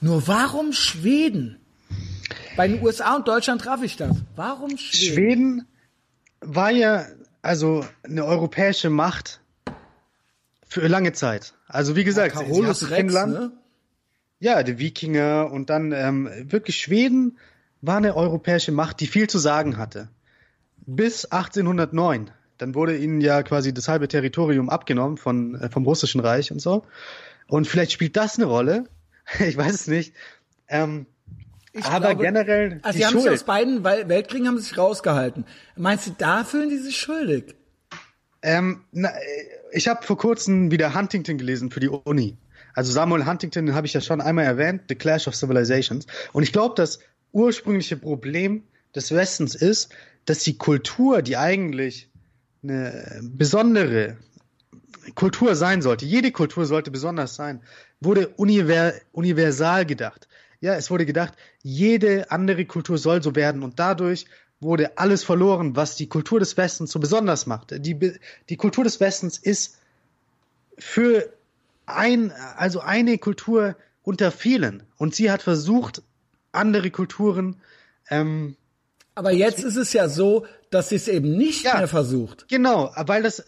[0.00, 1.58] Nur warum Schweden?
[2.56, 4.16] Bei den USA und Deutschland traf ich das.
[4.36, 5.14] Warum Schweden?
[5.14, 5.68] Schweden
[6.40, 7.06] war ja
[7.42, 9.40] also eine europäische Macht
[10.68, 11.54] Für lange Zeit.
[11.66, 13.52] Also wie gesagt, Ja, Carolus Rex, Finnland, ne?
[14.38, 17.38] ja, die Wikinger und dann ähm, wirklich Schweden
[17.80, 20.08] war eine europäische Macht, die viel zu sagen hatte.
[20.86, 22.30] Bis 1809.
[22.58, 26.60] Dann wurde ihnen ja quasi das halbe Territorium abgenommen von, äh, vom Russischen Reich und
[26.60, 26.84] so.
[27.48, 28.84] Und vielleicht spielt das eine Rolle.
[29.40, 30.14] ich weiß es nicht.
[30.68, 31.06] Ähm,
[31.76, 34.78] Ich aber glaube- generell Also die sie haben sich aus beiden Wel- Weltkriegen haben sich
[34.78, 35.44] rausgehalten.
[35.76, 37.56] Meinst du, da fühlen die sich schuldig?
[38.42, 39.20] Ähm, na, äh,
[39.72, 42.36] ich habe vor kurzem wieder Huntington gelesen für die Uni.
[42.74, 46.06] Also Samuel Huntington den habe ich ja schon einmal erwähnt, The Clash of Civilizations.
[46.32, 47.00] Und ich glaube, das
[47.32, 48.62] ursprüngliche Problem
[48.94, 49.90] des Westens ist,
[50.26, 52.08] dass die Kultur, die eigentlich
[52.62, 54.16] eine besondere
[55.14, 57.60] Kultur sein sollte, jede Kultur sollte besonders sein,
[58.00, 60.28] wurde univer universal gedacht.
[60.64, 64.24] Ja, es wurde gedacht, jede andere Kultur soll so werden und dadurch
[64.60, 67.74] wurde alles verloren, was die Kultur des Westens so besonders macht.
[67.84, 68.18] Die,
[68.48, 69.76] die Kultur des Westens ist
[70.78, 71.28] für
[71.84, 76.02] ein, also eine Kultur unter vielen und sie hat versucht,
[76.50, 77.60] andere Kulturen
[78.08, 78.56] ähm,
[79.14, 81.76] Aber jetzt ist es ja so, dass sie es eben nicht Ja.
[81.76, 82.48] mehr versucht.
[82.48, 83.44] Genau, weil das.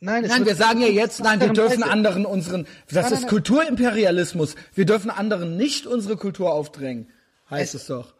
[0.00, 1.90] Nein, es Nein, wir sagen ja jetzt, nein, wir dürfen Weise.
[1.90, 3.28] anderen unseren, das Nein, ist nein, nein.
[3.30, 4.54] Kulturimperialismus.
[4.74, 7.08] Wir dürfen anderen nicht unsere Kultur aufdrängen,
[7.50, 8.14] heißt es, doch.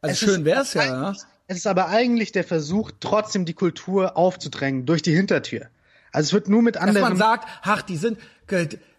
[0.00, 1.14] Also Es schön ist wär's ja, ja.
[1.46, 5.68] Es ist aber eigentlich der Versuch, trotzdem die Kultur aufzudrängen durch die Hintertür.
[6.12, 7.08] Also es wird nur mit Dass anderen.
[7.08, 8.18] man sagt, ach, die sind,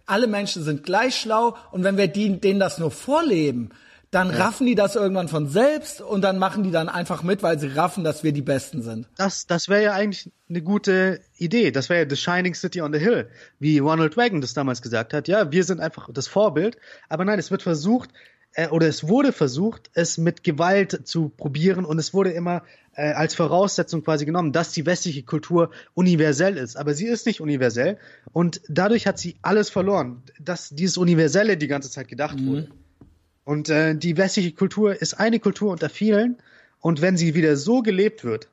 [0.05, 3.69] alle Menschen sind gleich schlau und wenn wir denen das nur vorleben,
[4.11, 7.59] dann raffen die das irgendwann von selbst und dann machen die dann einfach mit, weil
[7.59, 9.07] sie raffen, dass wir die Besten sind.
[9.17, 11.71] das, das wäre ja eigentlich eine gute Idee.
[11.71, 13.29] Das wäre ja The Shining City on the Hill,
[13.59, 15.27] wie Ronald Reagan das damals gesagt hat.
[15.27, 16.77] Ja, wir sind einfach das Vorbild.
[17.07, 18.09] Aber nein, es wird versucht,
[18.53, 22.63] äh, oder es wurde versucht, es mit Gewalt zu probieren und es wurde immer
[22.95, 26.77] äh, als Voraussetzung quasi genommen, dass die westliche Kultur universell ist.
[26.77, 27.99] Aber sie ist nicht universell
[28.31, 32.69] und dadurch hat sie alles verloren, dass dieses Universelle die ganze Zeit gedacht wurde.
[33.49, 36.37] Und äh, die westliche Kultur ist eine Kultur unter vielen
[36.81, 38.47] und wenn sie wieder so gelebt wird,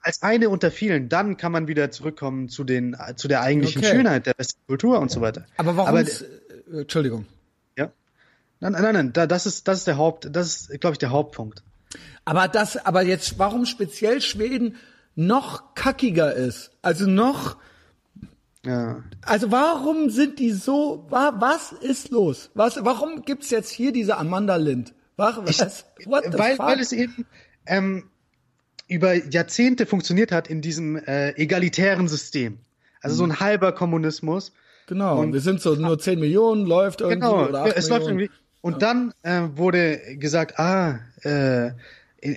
[0.00, 3.84] als eine unter vielen, dann kann man wieder zurückkommen zu den äh, zu der eigentlichen
[3.84, 3.92] Okay.
[3.92, 5.46] Schönheit der westlichen Kultur und so weiter.
[5.58, 5.90] Aber warum?
[5.90, 7.24] Aber, äh, Entschuldigung.
[7.76, 7.92] ja.
[8.58, 10.98] Nein, nein, nein, nein, da, das ist das ist der Haupt, das ist glaube ich
[10.98, 11.62] der Hauptpunkt.
[12.24, 14.74] Aber das, aber jetzt, warum speziell Schweden
[15.14, 16.72] noch kackiger ist?
[16.82, 17.58] Also noch,
[18.66, 19.02] Ja.
[19.22, 22.50] also warum sind die so, wa, was ist los?
[22.54, 24.92] Was, warum gibt's jetzt hier diese Amanda Lind?
[25.16, 26.66] What the weil, fuck?
[26.66, 27.24] weil es eben
[27.66, 28.04] ähm,
[28.88, 32.58] über Jahrzehnte funktioniert hat in diesem äh, egalitären System.
[33.00, 34.52] Also so ein halber Kommunismus.
[34.86, 38.06] genau, und- wir sind so nur 10 Millionen, läuft irgendwie, Genau, oder 8 es läuft
[38.06, 38.20] Millionen.
[38.24, 38.40] irgendwie.
[38.62, 41.70] Und dann äh, wurde gesagt, ah, äh,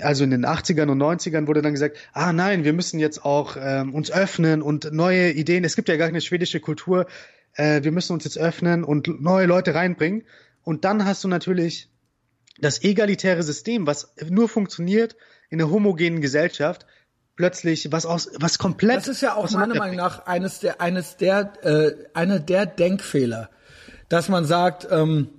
[0.01, 3.57] also in den 80ern und 90ern wurde dann gesagt, ah nein, wir müssen jetzt auch
[3.59, 5.63] ähm, uns öffnen und neue Ideen.
[5.63, 7.07] Es gibt ja gar keine schwedische Kultur.
[7.53, 10.23] Äh, wir müssen uns jetzt öffnen und neue Leute reinbringen.
[10.63, 11.89] Und dann hast du natürlich
[12.59, 15.15] das egalitäre System, was nur funktioniert
[15.49, 16.85] in einer homogenen Gesellschaft,
[17.35, 18.97] plötzlich was aus, was komplett.
[18.97, 19.75] Das ist ja auch meiner.
[19.75, 23.49] Meinung nach eines der, eines der, äh, eine der Denkfehler,
[24.09, 25.29] dass man sagt, ähm,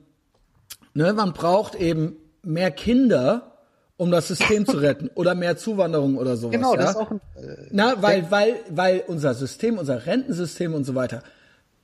[0.95, 3.49] ne, man braucht eben mehr Kinder,
[4.01, 6.52] um das System zu retten oder mehr Zuwanderung oder sowas.
[6.52, 6.81] Genau, ja?
[6.81, 10.94] das ist auch ein, äh, Na, weil, weil, weil unser System, unser Rentensystem und so
[10.94, 11.22] weiter,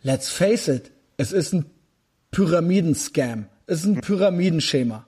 [0.02, 1.66] let's face it, es ist ein
[2.30, 3.48] Pyramidenscam.
[3.66, 5.06] Es ist ein Pyramidenschema.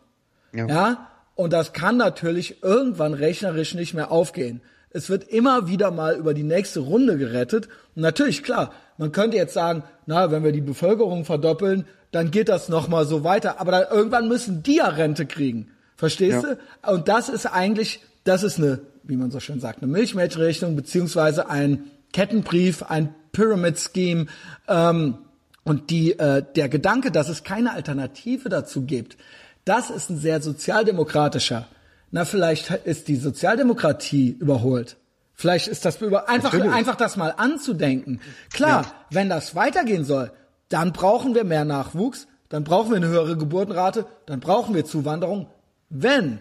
[0.52, 0.66] Ja.
[0.66, 1.08] Ja.
[1.34, 4.60] Und das kann natürlich irgendwann rechnerisch nicht mehr aufgehen.
[4.90, 7.70] Es wird immer wieder mal über die nächste Runde gerettet.
[7.96, 12.50] Und natürlich, klar, man könnte jetzt sagen, na, wenn wir die Bevölkerung verdoppeln, dann geht
[12.50, 13.62] das nochmal so weiter.
[13.62, 15.70] Aber dann, irgendwann müssen die ja Rente kriegen.
[15.98, 16.54] Verstehst Ja.
[16.54, 16.92] du?
[16.94, 21.50] Und das ist eigentlich, das ist eine, wie man so schön sagt, eine Milchmädchenrechnung beziehungsweise
[21.50, 24.26] ein Kettenbrief, ein Pyramid Scheme.
[24.68, 25.18] Ähm,
[25.64, 29.18] und die, äh, der Gedanke, dass es keine Alternative dazu gibt,
[29.66, 31.66] das ist ein sehr sozialdemokratischer.
[32.10, 34.96] Na, vielleicht ist die Sozialdemokratie überholt.
[35.34, 36.72] Vielleicht ist das über, einfach, Natürlich.
[36.74, 38.20] einfach das mal anzudenken.
[38.52, 40.30] Klar, wenn das weitergehen soll,
[40.68, 45.48] dann brauchen wir mehr Nachwuchs, dann brauchen wir eine höhere Geburtenrate, dann brauchen wir Zuwanderung.
[45.90, 46.40] Wenn.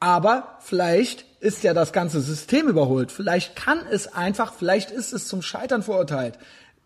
[0.00, 3.12] Aber vielleicht ist ja das ganze System überholt.
[3.12, 6.38] Vielleicht kann es einfach, vielleicht ist es zum Scheitern verurteilt.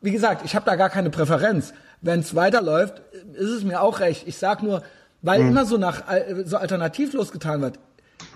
[0.02, 1.72] Wie gesagt, ich habe da gar keine Präferenz.
[2.02, 3.00] Wenn es weiterläuft,
[3.34, 4.28] ist es mir auch recht.
[4.28, 4.82] Ich sag nur,
[5.22, 7.78] weil immer so nach äh, so alternativlos getan wird.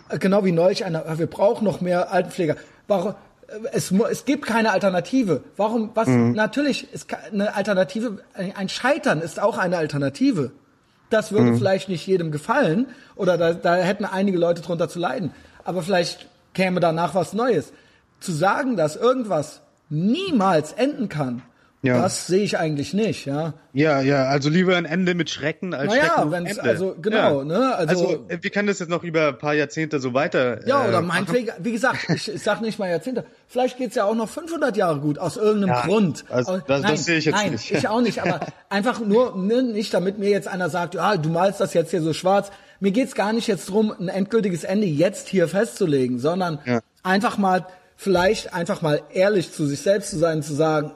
[0.08, 2.56] Äh, Genau wie neulich einer, äh, wir brauchen noch mehr Altenpfleger.
[2.88, 3.14] Warum?
[3.48, 5.42] äh, Es, es gibt keine Alternative.
[5.58, 5.90] Warum?
[5.94, 6.08] Was?
[6.08, 8.18] Natürlich ist eine Alternative.
[8.34, 10.52] Ein Scheitern ist auch eine Alternative.
[11.10, 15.32] Das würde vielleicht nicht jedem gefallen oder da, da hätten einige Leute drunter zu leiden.
[15.64, 17.72] Aber vielleicht käme danach was Neues.
[18.20, 21.42] Zu sagen, dass irgendwas niemals enden kann,
[21.82, 22.02] Ja.
[22.02, 23.54] das sehe ich eigentlich nicht, ja.
[23.72, 26.62] Ja, ja, also lieber ein Ende mit Schrecken als Naja, Schrecken wenn's- Ende.
[26.70, 27.44] also, genau, ja.
[27.44, 30.66] ne, also- äh, wir können das jetzt noch über ein paar Jahrzehnte so weiter.
[30.66, 31.24] Ja, äh, oder machen.
[31.24, 33.24] meinetwegen, wie gesagt, ich, ich sag nicht mal Jahrzehnte.
[33.48, 36.24] Vielleicht geht's ja auch noch 500 Jahre gut, aus irgendeinem Ja, Grund.
[36.28, 37.70] also das- das nein, sehe ich jetzt nein, nicht.
[37.70, 41.30] ich auch nicht, aber einfach nur, ne, nicht damit mir jetzt einer sagt, ja, du
[41.30, 42.50] malst das jetzt hier so schwarz.
[42.80, 46.80] Mir geht's gar nicht jetzt drum, ein endgültiges Ende jetzt hier festzulegen, sondern Ja.
[47.02, 47.64] einfach mal,
[47.96, 50.92] vielleicht einfach mal ehrlich zu sich selbst zu sein, zu sagen,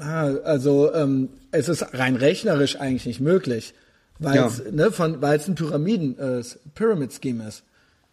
[0.00, 3.74] also ähm, es ist rein rechnerisch eigentlich nicht möglich,
[4.18, 4.46] weil Ja.
[4.46, 6.42] es ne, von weil es ein Pyramiden äh,
[6.74, 7.62] Pyramid Scheme ist.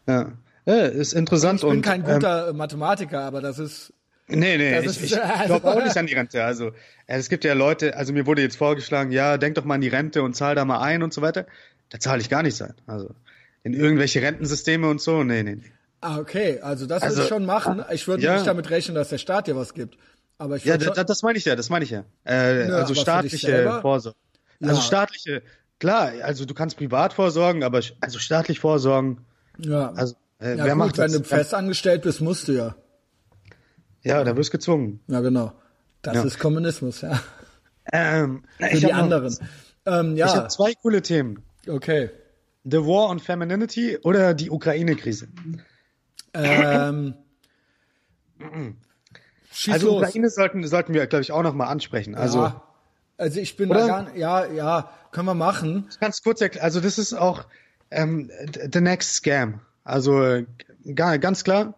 [0.07, 0.31] Ja.
[0.65, 3.93] ja, ist interessant Ich bin und kein ähm, guter äh, Mathematiker, aber das ist
[4.27, 6.43] Nee, nee, Das ich, ist- ich also- glaube auch nicht an die Rente.
[6.43, 9.75] Also äh, es gibt ja Leute, also mir wurde jetzt vorgeschlagen, ja, denk doch mal
[9.75, 11.45] an die Rente und zahl da mal ein und so weiter.
[11.89, 12.73] Da zahle ich gar nicht sein.
[12.87, 13.09] Also
[13.63, 15.71] in irgendwelche Rentensysteme und so, nee, nee, nee.
[15.99, 17.83] Ah, okay, also das Also, würde ich schon machen.
[17.91, 18.33] Ich würde ja.
[18.35, 19.97] nicht damit rechnen, dass der Staat dir was gibt.
[20.41, 22.03] Aber ich Ja, das, das meine ich ja, das meine ich ja.
[22.23, 23.79] Äh, aber also staatliche?
[23.81, 24.17] Vorsorge.
[24.59, 24.81] Also Ja.
[24.81, 25.43] staatliche,
[25.79, 29.21] klar, also du kannst privat vorsorgen, aber also staatlich vorsorgen,
[29.59, 31.21] ja, also äh, ja wer gut, macht wenn das?
[31.21, 32.75] du festangestellt bist, musst du ja.
[34.01, 34.99] Ja, da wirst du gezwungen.
[35.07, 35.53] Ja, genau.
[36.01, 36.23] Das Ja.
[36.23, 37.21] ist Kommunismus, ja.
[37.93, 39.37] Ähm, Für ich die hab noch- anderen.
[39.85, 41.43] Ähm, Ich ja, habe zwei coole Themen.
[41.67, 42.09] okay.
[42.63, 45.27] The War on Femininity oder die Ukraine-Krise.
[46.33, 47.13] Ähm,
[49.51, 50.03] schieß Also los.
[50.03, 52.15] Ukraine sollten, sollten wir, glaube ich, auch noch mal ansprechen.
[52.15, 52.61] Also ja,
[53.17, 53.81] also ich bin Oder?
[53.81, 55.87] da gar ja, ja, können wir machen.
[55.99, 57.45] ganz kurz erklären, also das ist auch
[57.91, 58.31] ähm,
[58.73, 59.59] the next scam.
[59.83, 60.43] Also
[60.95, 61.73] ga- ganz klar.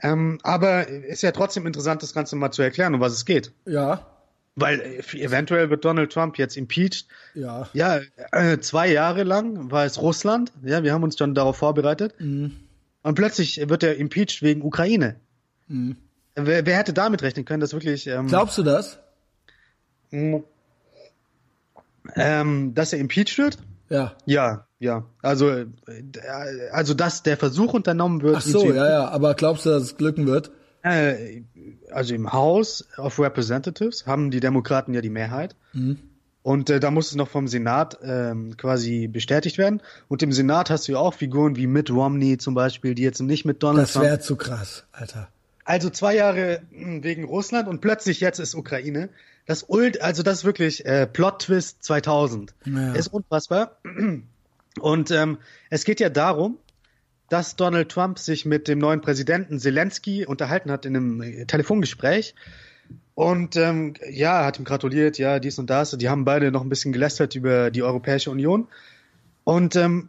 [0.00, 3.52] Ähm, aber ist ja trotzdem interessant, das Ganze mal zu erklären, um was es geht.
[3.64, 4.06] Ja,
[4.56, 7.06] Weil äh, eventuell wird Donald Trump jetzt impeached.
[7.34, 7.68] ja.
[7.72, 8.00] Ja,
[8.32, 10.52] äh, zwei Jahre lang war es Russland.
[10.62, 12.14] Ja, wir haben uns schon darauf vorbereitet.
[12.18, 12.52] Mhm.
[13.02, 15.16] Und plötzlich wird er impeached wegen Ukraine.
[16.36, 18.98] Wer, wer hätte damit rechnen können, dass wirklich ähm, Glaubst du das?
[22.16, 23.58] ähm, dass er impeached wird?
[23.88, 24.14] Ja.
[24.26, 25.04] Ja, ja.
[25.22, 25.66] Also, äh,
[26.72, 28.36] also dass der Versuch unternommen wird.
[28.36, 29.08] Ach so, ja, ja.
[29.08, 30.50] Aber glaubst du, dass es glücken wird?
[30.82, 31.42] Äh,
[31.90, 35.56] also im House of Representatives haben die Demokraten ja die Mehrheit.
[35.72, 35.98] Mhm.
[36.42, 39.80] Und äh, da muss es noch vom Senat ähm, quasi bestätigt werden.
[40.08, 43.20] Und im Senat hast du ja auch Figuren wie Mitt Romney zum Beispiel, die jetzt
[43.22, 44.04] nicht mit Donald Das Trump.
[44.04, 45.28] wäre zu krass, Alter.
[45.64, 49.08] Also zwei Jahre mh, wegen Russland und plötzlich jetzt ist Ukraine.
[49.46, 52.54] Das Ult, also das ist wirklich äh, Plot Twist 2000.
[52.64, 52.92] Ja.
[52.94, 53.78] Ist unfassbar.
[54.80, 55.38] Und ähm,
[55.70, 56.58] es geht ja darum,
[57.28, 62.34] dass Donald Trump sich mit dem neuen Präsidenten Zelensky unterhalten hat in einem äh, Telefongespräch.
[63.14, 65.92] Und ähm, ja, hat ihm gratuliert, ja, dies und das.
[65.92, 68.66] Die haben beide noch ein bisschen gelästert über die Europäische Union.
[69.44, 70.08] Und ähm,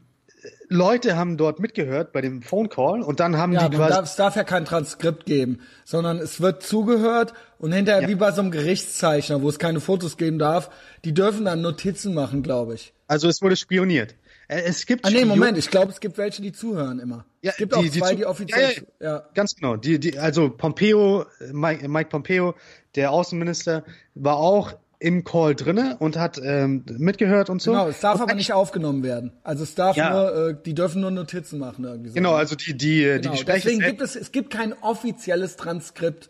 [0.69, 3.93] Leute haben dort mitgehört bei dem Phone Call und dann haben Ja, die quasi.
[3.93, 8.07] darf, es darf ja kein Transkript geben, sondern es wird zugehört und hinterher Ja.
[8.07, 10.69] wie bei so einem Gerichtszeichner, wo es keine Fotos geben darf,
[11.03, 12.93] die dürfen dann Notizen machen, glaube ich.
[13.07, 14.15] Also es wurde spioniert.
[14.47, 17.26] Äh, Es gibt Ah nee, Moment, ich glaube, es gibt welche, die zuhören immer.
[17.41, 19.23] Ja, es gibt auch zwei, zu- die offiziell, Ja, ja, ja.
[19.34, 19.76] Ganz genau.
[19.76, 22.53] Die, die, also Pompeo, äh, Mike, Mike Pompeo,
[22.95, 27.72] der Außenminister, war auch im Call drinne und hat ähm, mitgehört und so.
[27.72, 29.34] Genau, es darf und aber nicht aufgenommen werden.
[29.43, 30.09] Also es darf Ja.
[30.11, 32.15] nur, äh, die dürfen nur Notizen machen irgendwie so.
[32.15, 33.67] Genau, also die, die, die Genau, Gespräche.
[33.67, 36.30] deswegen gibt es, es gibt kein offizielles Transkript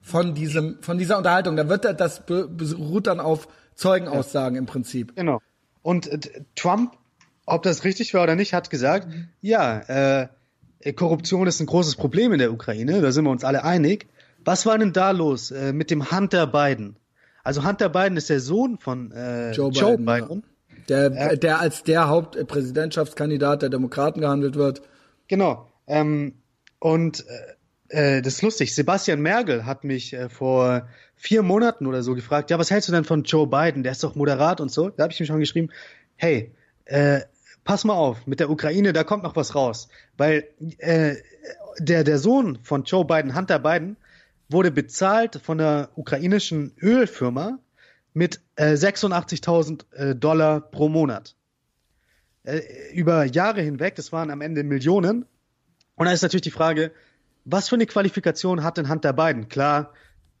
[0.00, 1.56] von diesem, von dieser Unterhaltung.
[1.56, 5.14] Da wird da- das be- beruht dann auf Zeugenaussagen im Prinzip.
[5.16, 5.40] Genau.
[5.82, 6.18] Und äh,
[6.56, 6.92] Trump,
[7.46, 9.08] ob das richtig war oder nicht, hat gesagt,
[9.40, 9.78] ja,
[10.80, 14.08] äh, Korruption ist ein großes Problem in der Ukraine, da sind wir uns alle einig.
[14.44, 16.96] Was war denn da los äh, mit dem Hunter Biden?
[17.44, 20.42] Also Hunter Biden ist der Sohn von äh, Joe Joe Biden, Biden.
[20.88, 21.08] ja.
[21.08, 24.82] Der, der als der Hauptpräsidentschaftskandidat der Demokraten gehandelt wird.
[25.28, 25.70] Genau.
[25.86, 26.34] Ähm,
[26.78, 27.24] und
[27.90, 28.74] äh, äh, das ist lustig.
[28.74, 32.92] Sebastian Merkel hat mich äh, vor vier Monaten oder so gefragt, ja, was hältst du
[32.92, 33.82] denn von Joe Biden?
[33.82, 34.88] Der ist doch moderat und so.
[34.88, 35.70] Da habe ich ihm schon geschrieben,
[36.16, 36.52] hey,
[36.86, 37.20] äh,
[37.64, 39.88] pass mal auf, mit der Ukraine, da kommt noch was raus.
[40.16, 40.48] Weil
[40.78, 41.14] äh,
[41.78, 43.96] der, der Sohn von Joe Biden, Hunter Biden,
[44.52, 47.58] wurde bezahlt von der ukrainischen Ölfirma
[48.14, 51.34] mit äh, 86.000 äh, Dollar pro Monat
[52.44, 52.60] äh,
[52.92, 55.24] über Jahre hinweg, das waren am Ende Millionen.
[55.94, 56.92] Und da ist natürlich die Frage,
[57.44, 59.48] was für eine Qualifikation hat denn Hunter Biden?
[59.48, 59.92] Klar,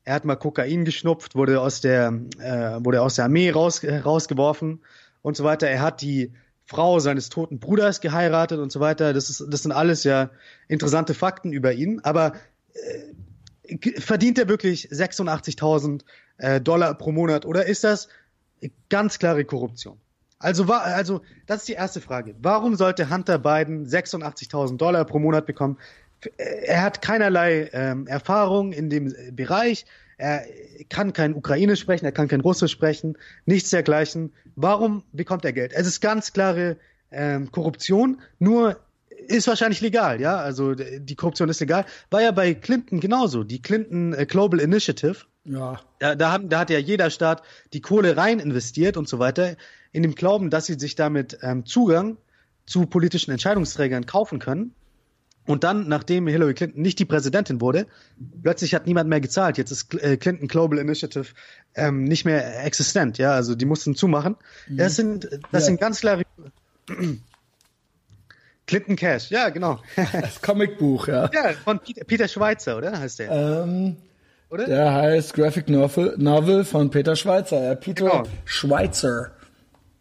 [0.04, 3.98] er hat mal Kokain geschnupft, wurde aus der, äh, wurde aus der Armee raus, äh,
[3.98, 4.80] rausgeworfen
[5.22, 5.68] und so weiter.
[5.68, 6.32] Er hat die
[6.64, 9.12] Frau seines toten Bruders geheiratet und so weiter.
[9.12, 10.30] Das, ist, das sind alles ja
[10.68, 12.00] interessante Fakten über ihn.
[12.00, 12.34] Aber
[12.74, 13.14] äh,
[13.98, 16.02] verdient er wirklich 86.000
[16.38, 18.08] äh, Dollar pro Monat oder ist das
[18.88, 19.98] ganz klare Korruption?
[20.38, 22.34] Also, war, also, das ist die erste Frage.
[22.42, 25.78] Warum sollte Hunter Biden 86.000 Dollar pro Monat bekommen?
[26.36, 29.86] Er hat keinerlei ähm, Erfahrung in dem Bereich.
[30.18, 30.44] Er
[30.88, 34.32] kann kein Ukrainisch sprechen, er kann kein Russisch sprechen, nichts dergleichen.
[34.56, 35.72] Warum bekommt er Geld?
[35.72, 36.76] Es ist ganz klare
[37.10, 38.78] ähm, Korruption, nur
[39.32, 40.36] ist wahrscheinlich legal, ja.
[40.36, 41.84] Also die Korruption ist legal.
[42.10, 43.44] War ja bei Clinton genauso.
[43.44, 45.16] Die Clinton äh, Global Initiative.
[45.44, 45.80] Ja.
[45.98, 47.42] Da, da, haben, da hat ja jeder Staat
[47.72, 49.56] die Kohle rein investiert und so weiter,
[49.90, 52.16] in dem Glauben, dass sie sich damit ähm, Zugang
[52.66, 54.74] zu politischen Entscheidungsträgern kaufen können.
[55.44, 57.86] Und dann, nachdem Hillary Clinton nicht die Präsidentin wurde,
[58.42, 59.58] plötzlich hat niemand mehr gezahlt.
[59.58, 61.26] Jetzt ist äh, Clinton Global Initiative
[61.74, 63.18] ähm, nicht mehr existent.
[63.18, 64.36] Ja, also die mussten zumachen.
[64.68, 64.76] Mhm.
[64.76, 65.60] Das sind, das ja.
[65.60, 66.22] sind ganz klare
[68.72, 69.30] Clinton Cash.
[69.30, 69.80] Ja, genau.
[70.12, 71.28] Das Comicbuch, ja.
[71.30, 73.30] Ja, von Peter, Peter Schweitzer, oder heißt der?
[73.30, 73.96] Ähm,
[74.48, 74.64] oder?
[74.64, 77.62] Der heißt Graphic Novel, Novel von Peter Schweitzer.
[77.62, 78.22] Ja, Peter genau.
[78.46, 79.32] Schweitzer.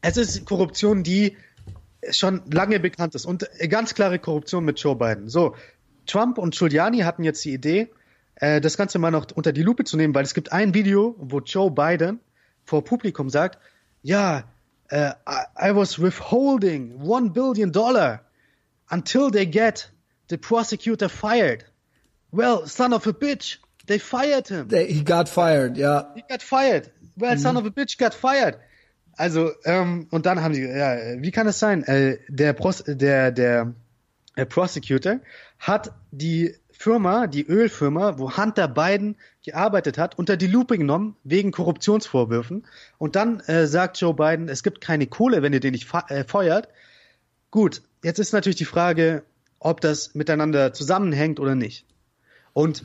[0.02, 1.36] Es ist Korruption, die
[2.12, 5.28] schon lange bekannt ist und ganz klare Korruption mit Joe Biden.
[5.28, 5.54] So,
[6.06, 7.90] Trump und Giuliani hatten jetzt die Idee,
[8.36, 11.14] äh, das Ganze mal noch unter die Lupe zu nehmen, weil es gibt ein Video,
[11.20, 12.22] wo Joe Biden
[12.64, 13.60] vor Publikum sagt,
[14.02, 14.46] ja,
[14.94, 18.22] uh, I, I was withholding one billion dollar
[18.92, 19.90] until they get
[20.28, 21.64] the prosecutor fired.
[22.32, 23.58] Well, son of a bitch,
[23.88, 24.68] they fired him.
[24.68, 26.14] They, he got fired, ja.
[26.16, 26.92] He got fired.
[27.18, 27.40] Well, mhm.
[27.40, 28.58] son of a bitch got fired.
[29.18, 31.84] Also, ähm, und dann haben sie, ja, wie kann es sein?
[31.84, 33.74] Äh, der, Pros der, der,
[34.38, 35.20] der Prosecutor
[35.60, 41.52] hat die Firma, die Ölfirma, wo Hunter Biden gearbeitet hat, unter die Lupe genommen wegen
[41.52, 42.66] Korruptionsvorwürfen.
[42.98, 46.24] Und dann äh, sagt Joe Biden, es gibt keine Kohle, wenn ihr den nicht äh,
[46.24, 46.70] feuert.
[47.52, 49.24] Gut, jetzt ist natürlich die Frage,
[49.60, 51.86] ob das miteinander zusammenhängt oder nicht.
[52.54, 52.84] Und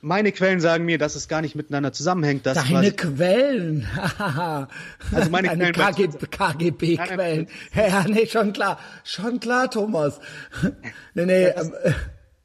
[0.00, 2.46] meine Quellen sagen mir, dass es gar nicht miteinander zusammenhängt.
[2.46, 3.86] Dass Deine Quellen.
[5.12, 6.12] also meine Deine Quellen.
[6.30, 7.48] KGB-Quellen.
[7.74, 8.78] Ja, nee, schon klar.
[9.04, 10.20] Schon klar, Thomas.
[11.14, 11.52] nee, nee.
[11.52, 11.94] Dass, ähm,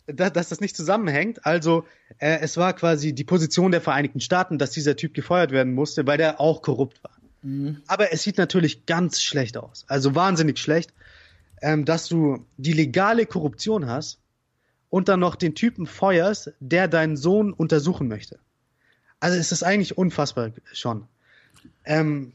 [0.16, 1.46] dass, dass das nicht zusammenhängt.
[1.46, 1.86] Also
[2.18, 6.08] äh, es war quasi die Position der Vereinigten Staaten, dass dieser Typ gefeuert werden musste,
[6.08, 7.12] weil der auch korrupt war.
[7.44, 7.82] Mhm.
[7.88, 9.86] Aber es sieht natürlich ganz schlecht aus.
[9.88, 10.92] Also wahnsinnig schlecht,
[11.64, 14.20] ähm, dass du die legale Korruption hast
[14.90, 18.38] und dann noch den Typen feuerst, der deinen Sohn untersuchen möchte.
[19.22, 21.08] Also ist eigentlich unfassbar schon.
[21.86, 22.34] Ähm,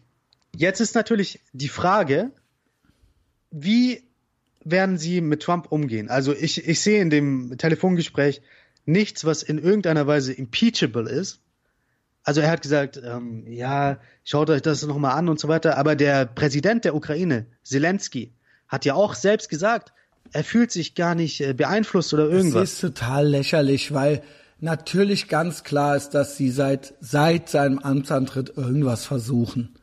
[0.56, 2.32] jetzt ist natürlich die Frage,
[3.50, 4.02] wie
[4.64, 6.08] werden sie mit Trump umgehen?
[6.08, 8.40] Also ich, ich sehe in dem Telefongespräch
[8.86, 11.42] nichts, was in irgendeiner Weise impeachable ist.
[12.22, 15.76] Also er hat gesagt, ähm, ja, schaut euch das nochmal an und so weiter.
[15.76, 18.32] Aber der Präsident der Ukraine, Zelensky,
[18.68, 19.92] hat ja auch selbst gesagt,
[20.32, 22.62] er fühlt sich gar nicht äh, beeinflusst oder irgendwas.
[22.62, 24.22] Das ist total lächerlich, weil
[24.60, 29.74] natürlich ganz klar ist, dass sie seit, seit seinem Amtsantritt irgendwas versuchen.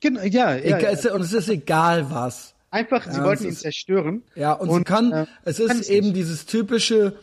[0.00, 1.14] Genau, ja, ja, ja.
[1.14, 2.54] Und es ist egal was.
[2.70, 4.22] Einfach, sie ja, wollten ihn zerstören.
[4.34, 6.16] Ja, und, und sie kann, äh, es ist eben nicht.
[6.16, 7.18] dieses typische,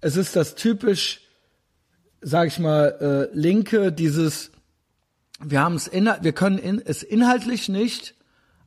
[0.00, 1.20] es ist das typisch,
[2.22, 4.50] sag ich mal, äh, linke, dieses,
[5.40, 8.14] wir haben es, wir können in, es inhaltlich nicht,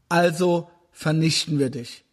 [0.10, 2.04] also vernichten wir dich.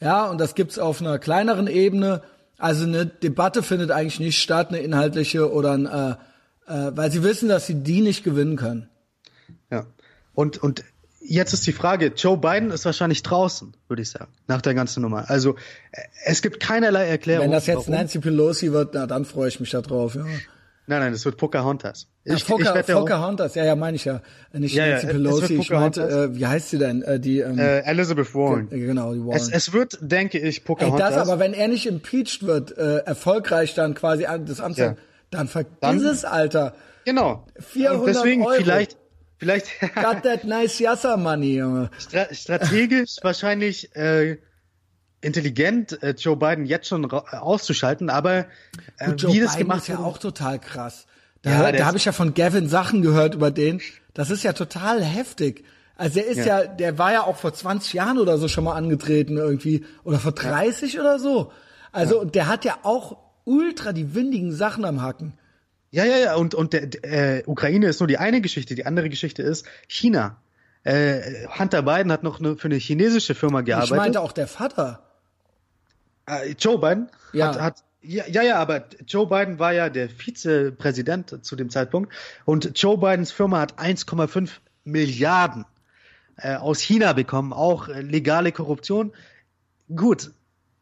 [0.00, 2.22] Ja, und das gibt's auf einer kleineren Ebene.
[2.58, 6.10] Also eine Debatte findet eigentlich nicht statt, eine inhaltliche oder ein, äh,
[6.66, 8.88] äh, weil sie wissen, dass sie die nicht gewinnen können.
[9.70, 9.86] Ja.
[10.34, 10.84] Und, und
[11.20, 15.00] jetzt ist die Frage, Joe Biden ist wahrscheinlich draußen, würde ich sagen, nach der ganzen
[15.00, 15.30] Nummer.
[15.30, 15.56] Also
[16.24, 17.44] es gibt keinerlei Erklärung.
[17.44, 17.94] Wenn das jetzt warum.
[17.94, 20.26] Nancy Pelosi wird, na, dann freue ich mich da drauf, ja.
[20.86, 22.08] Nein, nein, das wird Pocahontas.
[22.24, 24.20] Ich, Ach, Poca, ich Pocahontas, ja, ja, meine ich ja.
[24.52, 27.02] Nicht ja, Nancy ja, Pelosi, ich meinte, äh, wie heißt sie denn?
[27.02, 28.68] Äh, die, ähm, äh, Elizabeth Warren.
[28.68, 29.36] Genau, die Warren.
[29.36, 31.10] Es, es wird, denke ich, Pocahontas.
[31.10, 34.96] Ey, das aber, wenn er nicht impeached wird, äh, erfolgreich dann quasi das Amt, ja.
[35.30, 36.74] dann vergiss dann, es, Alter.
[37.06, 37.46] Genau.
[37.58, 38.56] 400 Und deswegen Euro.
[38.56, 38.96] vielleicht,
[39.38, 39.66] vielleicht.
[39.94, 41.90] Got that nice Yassa money, Junge.
[42.30, 44.38] strategisch wahrscheinlich, äh,
[45.24, 48.46] intelligent, äh, Joe Biden jetzt schon auszuschalten, aber
[48.98, 51.06] äh, Gut, Joe wie das Biden gemacht ist ja auch total krass.
[51.42, 53.80] Da, ja, da habe ich ja von Gavin Sachen gehört über den.
[54.14, 55.64] Das ist ja total heftig.
[55.96, 56.62] Also der ist ja.
[56.62, 60.18] ja, der war ja auch vor 20 Jahren oder so schon mal angetreten irgendwie oder
[60.18, 61.00] vor 30 ja.
[61.00, 61.52] oder so.
[61.92, 65.34] Also und der hat ja auch ultra die windigen Sachen am Hacken.
[65.90, 66.34] Ja, ja, ja.
[66.34, 68.74] Und und der, der äh, Ukraine ist nur die eine Geschichte.
[68.74, 70.38] Die andere Geschichte ist China.
[70.82, 73.92] Äh, Hunter Biden hat noch eine, für eine chinesische Firma gearbeitet.
[73.92, 75.03] Ich meinte auch der Vater.
[76.26, 77.48] Äh, Joe Biden ja.
[77.48, 82.12] hat, hat ja, ja, ja, aber Joe Biden war ja der Vizepräsident zu dem Zeitpunkt
[82.44, 84.50] und Joe Bidens Firma hat 1,5
[84.84, 85.64] Milliarden
[86.36, 89.12] äh, aus China bekommen, auch äh, legale Korruption.
[89.94, 90.32] Gut,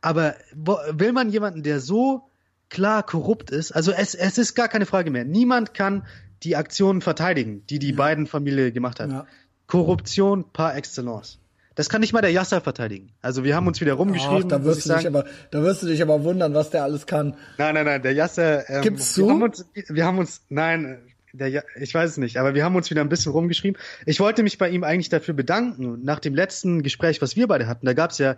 [0.01, 2.29] aber wo, will man jemanden, der so
[2.69, 5.25] klar korrupt ist, also es, es ist gar keine Frage mehr.
[5.25, 6.05] Niemand kann
[6.43, 7.97] die Aktionen verteidigen, die die ja.
[7.97, 9.11] beiden Familie gemacht hat.
[9.11, 9.27] Ja.
[9.67, 11.39] Korruption par excellence.
[11.75, 13.13] Das kann nicht mal der Yasser verteidigen.
[13.23, 14.45] Also wir haben uns wieder rumgeschrieben.
[14.45, 17.07] Ach, da wirst du dich aber, da wirst du dich aber wundern, was der alles
[17.07, 17.35] kann.
[17.59, 18.69] Nein, nein, nein, der Yasser.
[18.69, 19.27] Ähm, Gibt's zu?
[19.27, 20.99] Wir haben uns, wir haben uns, nein,
[21.33, 23.81] Der, ich weiß es nicht, aber wir haben uns wieder ein bisschen rumgeschrieben.
[24.05, 26.05] Ich wollte mich bei ihm eigentlich dafür bedanken.
[26.05, 28.37] Nach dem letzten Gespräch, was wir beide hatten, da gab es ja ein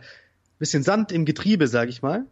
[0.61, 2.25] bisschen Sand im Getriebe, sag ich mal.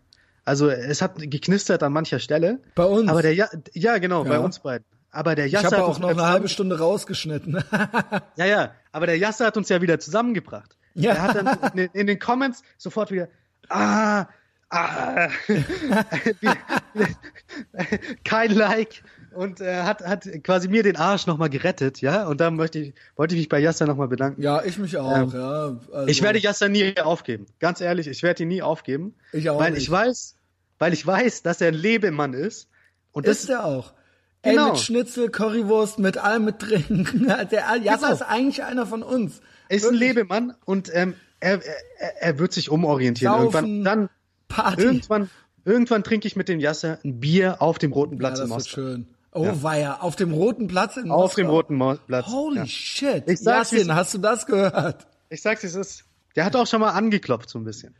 [0.44, 2.60] Also es hat geknistert an mancher Stelle.
[2.76, 3.08] Bei uns?
[3.08, 4.30] Aber der ja, ja genau, Ja.
[4.30, 4.84] bei uns beiden.
[5.10, 7.62] Aber der Ich Jasse habe auch noch eine halbe Stunde rausgeschnitten.
[8.36, 10.76] Ja, ja, aber der Jasse hat uns ja wieder zusammengebracht.
[10.94, 11.12] Ja.
[11.12, 13.28] Er hat dann in, in den Comments sofort wieder,
[13.68, 14.26] ah,
[14.70, 15.28] ah,
[18.24, 19.02] kein Like
[19.34, 22.94] und äh, hat, hat quasi mir den Arsch nochmal gerettet, ja, und da möchte ich,
[23.16, 24.42] wollte ich mich bei Yasser nochmal bedanken.
[24.42, 25.76] ja, ich mich auch, Ähm, ja.
[25.92, 29.58] Also, Ich werde Yasser nie aufgeben, ganz ehrlich, ich werde ihn nie aufgeben, Ich auch
[29.58, 29.82] weil nicht.
[29.82, 30.36] ich weiß,
[30.78, 32.68] weil ich weiß, dass er ein Lebemann ist
[33.12, 33.92] und das ist der auch.
[34.44, 34.70] Ey, Genau.
[34.72, 37.06] mit Schnitzel, Currywurst, mit allem mit drin.
[37.52, 38.12] Der Jasser Genau.
[38.12, 39.40] ist eigentlich einer von uns.
[39.76, 39.94] Ist ein.
[39.94, 41.60] Lebemann und ähm, er,
[41.98, 43.84] er, er wird sich umorientieren Saufen, irgendwann.
[43.84, 44.08] Dann
[44.48, 44.82] Party.
[44.82, 45.30] irgendwann,
[45.64, 48.54] irgendwann trinke ich mit dem Yasser ein Bier auf dem Roten ja, Platz das in
[48.54, 48.70] Moskau.
[48.74, 49.06] schön.
[49.34, 51.36] Oh, weia, auf dem roten Platz in Auf Moskau.
[51.40, 52.26] dem Roten Mo Platz.
[52.26, 52.66] Holy ja.
[52.66, 53.24] shit.
[53.26, 55.06] Ich sag's, wie's- hast du das gehört?
[55.30, 56.04] Ich sag's, es ist.
[56.36, 57.94] Der hat auch schon mal angeklopft so ein bisschen.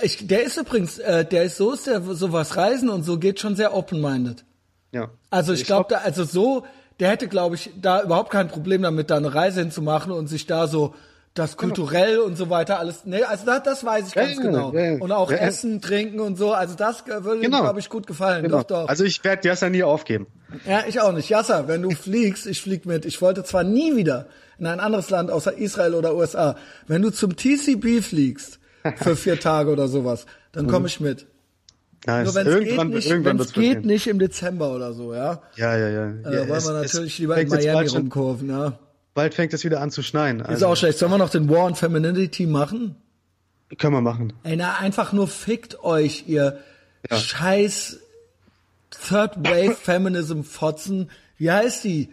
[0.00, 3.38] Ich, der ist übrigens, äh, der ist so, ist der sowas Reisen und so geht
[3.38, 4.44] schon sehr open-minded.
[4.92, 5.10] Ja.
[5.28, 6.64] Also ich, glaube, da, also so,
[7.02, 10.46] der hätte, glaube ich, da überhaupt kein Problem damit, da eine Reise hinzumachen und sich
[10.46, 10.94] da so
[11.34, 13.06] das kulturell und so weiter alles.
[13.06, 14.72] Nee, also das, das weiß ich Ja, ganz genau.
[14.72, 15.00] ja.
[15.00, 15.38] Und auch Ja.
[15.38, 16.52] Essen, Trinken und so.
[16.52, 17.58] Also das würde Genau.
[17.58, 18.44] ihm, glaube ich, gut gefallen.
[18.44, 18.58] Genau.
[18.58, 18.88] Doch, doch.
[18.88, 20.28] Also ich werde Yasser nie aufgeben.
[20.64, 21.28] ja, ich auch nicht.
[21.28, 23.04] Yasser, wenn du fliegst, ich flieg mit.
[23.04, 24.26] Ich wollte zwar nie wieder
[24.60, 26.54] in ein anderes Land außer Israel oder USA.
[26.86, 28.60] Wenn du zum TCB fliegst
[28.96, 31.26] für vier Tage oder sowas, dann komme ich mit.
[32.06, 35.40] Ja, Nur wenn es geht, nicht, wenn's geht nicht im Dezember oder so, ja.
[35.56, 36.06] Ja, ja, ja.
[36.08, 38.78] Äh, ja wollen es- wir natürlich lieber in Miami rumkurven, ja.
[39.14, 40.40] Bald fängt es wieder an zu schneien.
[40.40, 40.98] Ist Also, auch schlecht.
[40.98, 42.96] Sollen wir noch den War on Femininity machen?
[43.78, 44.32] können wir machen.
[44.42, 46.58] Ey, na, einfach nur fickt euch, ihr
[47.10, 47.16] Ja.
[47.16, 47.98] scheiß
[49.08, 51.10] Third Wave Feminism Fotzen.
[51.38, 52.12] Wie heißt die?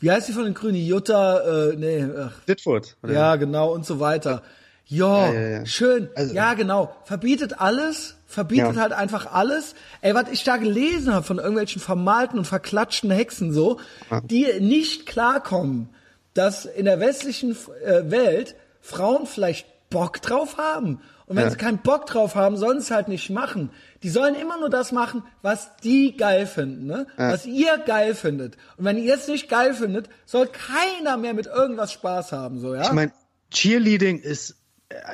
[0.00, 0.76] Wie heißt die von den Grünen?
[0.76, 2.96] Jutta, äh, nee, ach, Ditford.
[3.02, 3.12] oder?
[3.12, 4.42] ja, genau, und so weiter.
[4.90, 6.08] Ja, Ja, ja, schön.
[6.14, 6.94] Also- ja, genau.
[7.04, 8.80] Verbietet alles, verbietet Ja.
[8.82, 9.74] halt einfach alles.
[10.00, 13.78] Ey, was ich da gelesen habe von irgendwelchen vermalten und verklatschten Hexen so,
[14.24, 15.90] die nicht klarkommen,
[16.34, 21.00] dass in der westlichen äh, Welt Frauen vielleicht Bock drauf haben.
[21.26, 23.68] Und wenn sie keinen Bock drauf haben, sollen sie es halt nicht machen.
[24.02, 27.06] Die sollen immer nur das machen, was die geil finden, ne?
[27.18, 28.56] Was ihr geil findet.
[28.78, 32.74] Und wenn ihr es nicht geil findet, soll keiner mehr mit irgendwas Spaß haben, so,
[32.74, 32.80] ja?
[32.82, 33.12] Ich meine,
[33.50, 34.56] Cheerleading ist,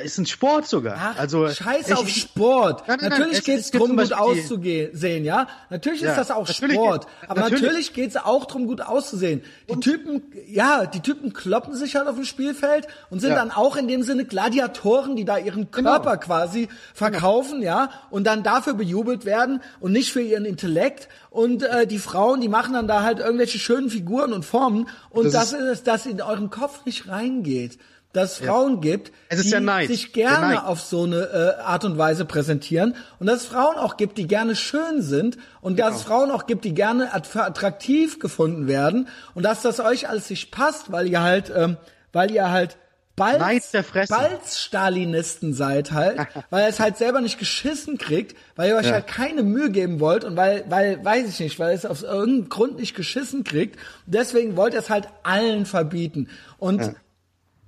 [0.04, 0.96] ist ein Sport sogar.
[1.14, 2.86] Ach, also scheiß auf Sport.
[2.86, 5.48] Nein, nein, nein, natürlich es- geht's drum, gut auszusehen, ja.
[5.68, 7.06] Natürlich Ja, ist das auch Sport.
[7.06, 7.62] geht- Aber natürlich.
[7.62, 9.42] natürlich, geht's auch drum, gut auszusehen.
[9.68, 13.36] Die Typen, ja, die Typen kloppen sich halt auf dem Spielfeld und sind Ja.
[13.36, 18.44] dann auch in dem Sinne Gladiatoren, die da ihren Körper quasi verkaufen, ja, und dann
[18.44, 21.08] dafür bejubelt werden und nicht für ihren Intellekt.
[21.30, 24.88] Und äh, die Frauen, die machen dann da halt irgendwelche schönen Figuren und Formen.
[25.10, 27.76] Und Das das, ist- dass in euren Kopf nicht reingeht.
[28.14, 29.88] Dass es Frauen gibt, Es ist die Neid.
[29.88, 33.96] sich gerne auf so eine äh, Art und Weise präsentieren und dass es Frauen auch
[33.98, 36.16] gibt, die gerne schön sind und dass es Genau.
[36.16, 40.90] Frauen auch gibt, die gerne attraktiv gefunden werden und dass das euch alles nicht passt,
[40.92, 41.76] weil ihr halt, ähm,
[42.12, 42.76] weil ihr halt
[43.16, 43.70] Balz.
[44.08, 46.18] Balz-Stalinisten seid halt,
[46.50, 48.92] weil ihr es halt selber nicht geschissen kriegt, weil ihr euch Ja.
[48.94, 52.02] halt keine Mühe geben wollt und weil, weil, weiß ich nicht, weil ihr es aus
[52.02, 53.78] irgendeinem Grund nicht geschissen kriegt.
[54.06, 56.28] Deswegen wollt ihr es halt allen verbieten.
[56.58, 56.94] Und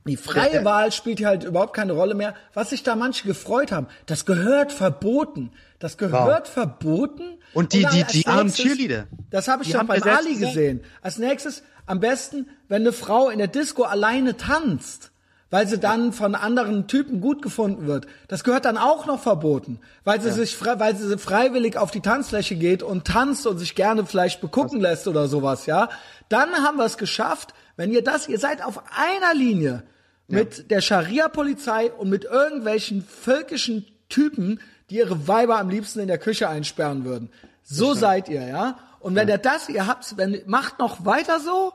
[0.07, 2.35] die freie Der- der- Wahl spielt hier halt überhaupt keine Rolle mehr.
[2.55, 5.53] Was sich da manche gefreut haben, das gehört verboten.
[5.79, 7.39] Das gehört verboten.
[7.53, 9.07] Und die- dann die- die armen nächstes- Cheerleader.
[9.31, 10.81] Das habe ich Die haben beim ja Ali gesagt- gesehen.
[11.03, 15.11] Als nächstes am besten, wenn eine Frau in der Disco alleine tanzt,
[15.51, 18.07] weil sie dann von anderen Typen gut gefunden wird.
[18.27, 22.01] Das gehört dann auch noch verboten, weil sie sich, frei- weil sie freiwillig auf die
[22.01, 25.89] Tanzfläche geht und tanzt und sich gerne vielleicht begucken lässt oder sowas, ja.
[26.29, 29.85] Dann haben wir es geschafft, wenn ihr das, ihr seid auf einer Linie
[30.29, 36.19] mit der Scharia-Polizei und mit irgendwelchen völkischen Typen, die ihre Weiber am liebsten in der
[36.19, 37.31] Küche einsperren würden.
[37.63, 38.79] So seid ihr, ja.
[39.01, 41.73] Und wenn ihr das, ihr habt, wenn macht noch weiter so,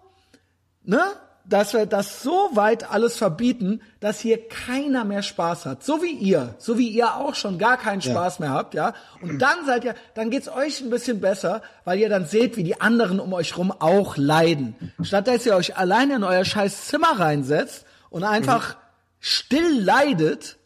[0.84, 1.02] ne?
[1.44, 5.84] Dass wir das so weit alles verbieten, dass hier keiner mehr Spaß hat.
[5.84, 6.54] So wie ihr.
[6.60, 8.94] So wie ihr auch schon gar keinen Spaß mehr habt, ja.
[9.24, 12.64] Und dann seid ihr, dann geht's euch ein bisschen besser, weil ihr dann seht, wie
[12.64, 14.76] die anderen um euch rum auch leiden.
[15.02, 18.78] Statt dass ihr euch alleine in euer scheiß Zimmer reinsetzt und einfach
[19.20, 20.58] still leidet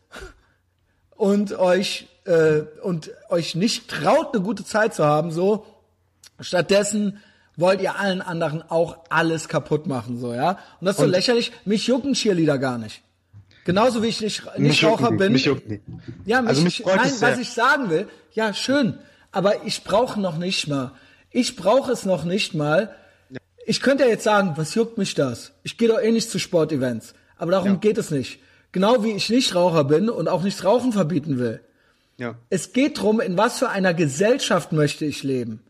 [1.15, 5.65] und euch, äh, und euch nicht traut, eine gute Zeit zu haben, so,
[6.41, 7.21] Stattdessen
[7.55, 10.59] wollt ihr allen anderen auch alles kaputt machen, so, ja?
[10.81, 11.53] Und das ist so Und- lächerlich.
[11.63, 13.01] Mich jucken Cheerleader gar nicht.
[13.63, 15.31] Genauso wie ich nicht, nicht Raucher bin.
[15.31, 15.81] mich jucken die.
[16.29, 17.31] Ja, mich, Also mich freut nein, es sehr.
[17.31, 18.99] was ich sagen will, ja, schön,
[19.31, 20.91] aber ich brauche noch nicht mal,
[21.31, 22.93] ich brauche es noch nicht mal,
[23.65, 25.53] ich könnte ja jetzt sagen, was juckt mich das?
[25.63, 27.13] Ich gehe doch eh nicht zu Sportevents.
[27.37, 27.75] Aber darum Ja.
[27.75, 28.39] geht es nicht.
[28.71, 31.61] Genau wie ich nicht Raucher bin und auch nicht Rauchen verbieten will.
[32.17, 32.35] Ja.
[32.49, 35.61] Es geht drum, in was für einer Gesellschaft möchte ich leben.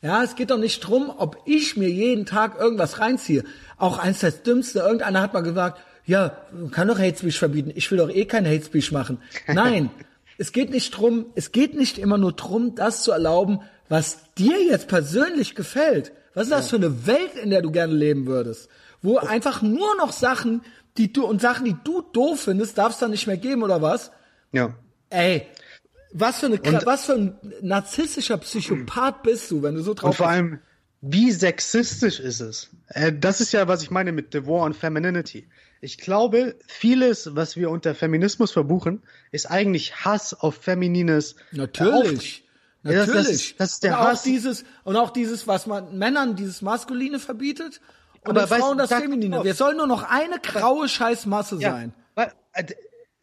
[0.00, 3.44] Ja, es geht doch nicht drum, ob ich mir jeden Tag irgendwas reinziehe.
[3.78, 7.70] Auch eins das Dümmste, irgendeiner hat mal gesagt, ja, man kann doch Hate Speech verbieten.
[7.74, 9.18] Ich will doch eh kein Hate Speech machen.
[9.46, 9.90] Nein,
[10.38, 14.60] es geht nicht drum, es geht nicht immer nur drum, das zu erlauben, was dir
[14.64, 16.12] jetzt persönlich gefällt.
[16.34, 18.68] Was ist das für eine Welt, in der du gerne leben würdest?
[19.02, 20.62] Wo einfach nur noch Sachen,
[20.98, 23.80] die du, und Sachen, die du doof findest, darf es dann nicht mehr geben, oder
[23.82, 24.10] was?
[24.52, 24.74] Ja.
[25.10, 25.46] Ey,
[26.12, 30.10] was für, eine, Und- was für ein narzisstischer Psychopath bist du, wenn du so drauf
[30.10, 30.58] Und vor allem,
[31.00, 32.70] wie sexistisch ist es?
[32.88, 35.48] Äh, das ist ja, was ich meine mit The War on Femininity.
[35.80, 39.02] Ich glaube, vieles, was wir unter Feminismus verbuchen,
[39.32, 42.44] ist eigentlich Hass auf feminines Natürlich.
[42.84, 43.14] Ja, das- Natürlich.
[43.26, 44.22] das ist- das ist der und auch Hass.
[44.22, 47.80] dieses und auch dieses, was man Männern dieses Maskuline verbietet
[48.24, 49.42] und Aber Frauen das Feminine.
[49.44, 51.92] Wir sollen nur noch eine graue Scheißmasse sein.
[52.14, 52.64] weil, äh,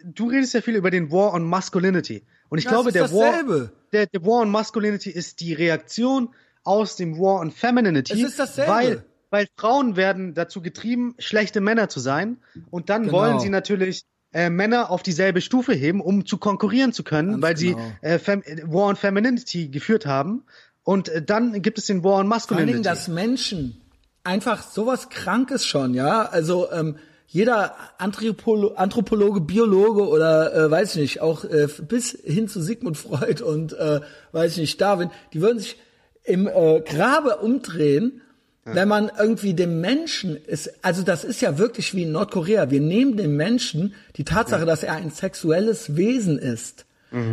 [0.04, 2.24] du redest ja viel über den War on Masculinity.
[2.50, 6.30] Und ich Das glaube, der War, der, der War on Masculinity ist die Reaktion
[6.64, 8.14] aus dem War on Femininity.
[8.14, 8.72] Es ist dasselbe.
[8.72, 12.38] Weil, weil Frauen werden dazu getrieben, schlechte Männer zu sein.
[12.72, 13.14] Und dann Genau.
[13.14, 14.04] wollen sie natürlich
[14.34, 17.78] äh, Männer auf dieselbe Stufe heben, um zu konkurrieren zu können, Ganz weil genau.
[18.02, 20.44] sie äh, Fem War on Femininity geführt haben.
[20.84, 22.72] Und äh, dann gibt es den War on Vor Masculinity.
[22.74, 23.82] Dingen, dass Menschen
[24.24, 26.24] einfach sowas Krankes schon, ja.
[26.24, 26.96] Also ähm,
[27.28, 32.98] jeder Anthropolo Anthropologe, Biologe oder äh, weiß ich nicht, auch äh, bis hin zu Sigmund
[32.98, 34.02] Freud und äh,
[34.32, 35.78] weiß ich nicht, Darwin, die würden sich
[36.24, 38.22] im äh, Grabe umdrehen,
[38.66, 42.70] wenn man irgendwie dem Menschen ist, also das ist ja wirklich wie in Nordkorea.
[42.70, 46.86] Wir nehmen dem Menschen die Tatsache, dass er ein sexuelles Wesen ist.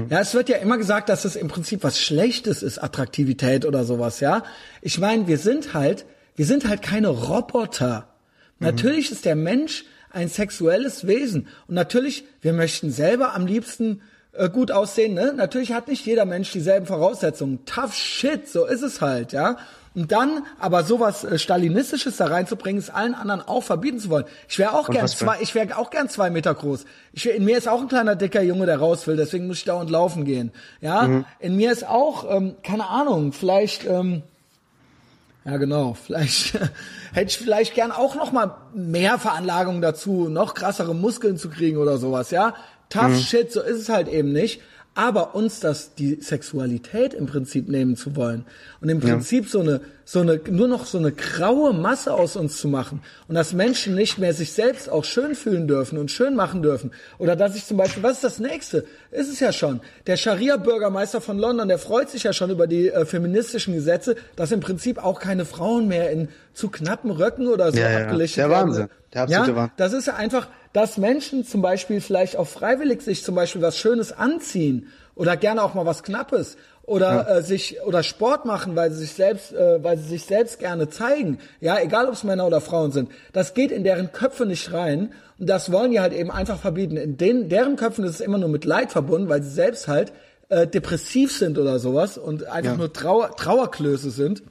[0.08, 3.84] Ja, es wird ja immer gesagt, dass es im Prinzip was Schlechtes ist, Attraktivität oder
[3.84, 4.44] sowas, ja.
[4.80, 6.06] Ich meine, wir sind halt,
[6.36, 8.08] wir sind halt keine Roboter.
[8.58, 11.48] Natürlich ist der Mensch ein sexuelles Wesen.
[11.66, 14.00] Und natürlich, wir möchten selber am liebsten
[14.32, 15.34] äh, gut aussehen, ne?
[15.36, 17.64] Natürlich hat nicht jeder Mensch dieselben Voraussetzungen.
[17.66, 19.58] Tough shit, so ist es halt, ja.
[19.94, 24.24] Und dann aber sowas äh, Stalinistisches da reinzubringen, ist allen anderen auch verbieten zu wollen.
[24.48, 26.84] Ich wäre auch Und gern zwei, ich wäre auch gern zwei Meter groß.
[27.12, 29.64] Ich, in mir ist auch ein kleiner dicker Junge, der raus will, deswegen muss ich
[29.64, 30.50] dauernd laufen gehen.
[30.80, 31.24] Ja, Mhm.
[31.40, 34.22] in mir ist auch, ähm, keine Ahnung, vielleicht, ähm,
[35.47, 36.55] ja genau, vielleicht
[37.12, 41.78] hätte ich vielleicht gern auch noch mal mehr Veranlagung dazu, noch krassere Muskeln zu kriegen
[41.78, 42.55] oder sowas, ja.
[42.89, 44.60] Tough shit, so ist es halt eben nicht.
[44.97, 48.47] Aber uns das, die Sexualität im Prinzip nehmen zu wollen
[48.81, 52.56] und im Prinzip so eine, so eine, nur noch so eine graue Masse aus uns
[52.56, 56.35] zu machen und dass Menschen nicht mehr sich selbst auch schön fühlen dürfen und schön
[56.35, 56.93] machen dürfen.
[57.18, 58.86] Oder dass ich zum Beispiel, was ist das nächste?
[59.10, 59.82] Ist es ja schon.
[60.06, 64.51] Der Scharia-Bürgermeister von London, der freut sich ja schon über die äh, feministischen Gesetze, dass
[64.51, 68.39] im Prinzip auch keine Frauen mehr in zu knappen Röcken oder so Ja, ja, abgelichtet
[68.39, 68.68] der werden.
[68.68, 68.89] Wahnsinn.
[69.12, 69.74] Der absolute ja, Wahnsinn.
[69.77, 73.78] das ist ja einfach, dass Menschen zum Beispiel vielleicht auch freiwillig sich zum Beispiel was
[73.78, 78.90] Schönes anziehen oder gerne auch mal was Knappes oder äh, sich oder Sport machen, weil
[78.93, 81.39] sie sich selbst, äh, weil sie sich selbst gerne zeigen.
[81.62, 83.11] Ja, egal ob es Männer oder Frauen sind.
[83.32, 86.98] Das geht in deren Köpfe nicht rein und das wollen die halt eben einfach verbieten.
[86.98, 90.12] In den, deren Köpfen ist es immer nur mit Leid verbunden, weil sie selbst halt
[90.51, 92.77] äh, depressiv sind oder sowas und einfach Ja.
[92.77, 94.43] nur Trauer, Trauerklöße sind.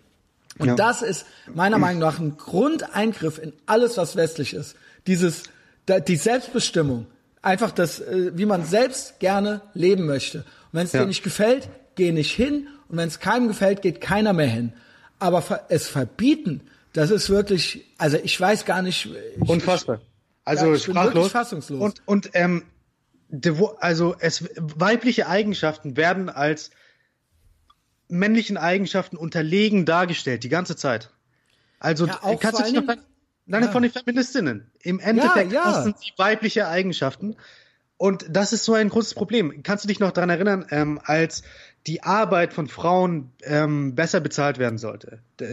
[0.58, 0.76] Und Ja.
[0.76, 4.76] das ist meiner Meinung nach ein Grundeingriff in alles, was westlich ist.
[5.06, 5.44] Dieses,
[5.88, 7.08] die Selbstbestimmung.
[7.42, 10.40] Einfach das, äh, wie man selbst gerne leben möchte.
[10.40, 11.02] Und wenn es Ja.
[11.02, 12.68] dir nicht gefällt, geh nicht hin.
[12.90, 14.74] Und wenn es keinem gefällt, geht keiner mehr hin.
[15.20, 16.62] Aber es verbieten,
[16.94, 19.06] das ist wirklich, also ich weiß gar nicht.
[19.42, 20.02] Ich, Unfassbar.
[20.44, 21.14] Also Ja, ich bin sprachlos.
[21.16, 21.82] wirklich fassungslos.
[21.82, 22.64] Und, und ähm,
[23.80, 26.70] also es weibliche Eigenschaften werden als
[28.08, 31.10] männlichen Eigenschaften unterlegen dargestellt die ganze Zeit.
[31.80, 32.96] Also Ja, auch kannst du dich noch
[33.46, 33.72] nein, Ja.
[33.72, 34.72] von den Feministinnen.
[34.82, 35.64] Im Endeffekt ja.
[35.64, 37.36] das sind sie weibliche Eigenschaften.
[37.98, 39.64] Und das ist so ein großes Problem.
[39.64, 41.44] Kannst du dich noch daran erinnern, ähm, als
[41.88, 45.20] die Arbeit von Frauen ähm, besser bezahlt werden sollte?
[45.38, 45.46] Da,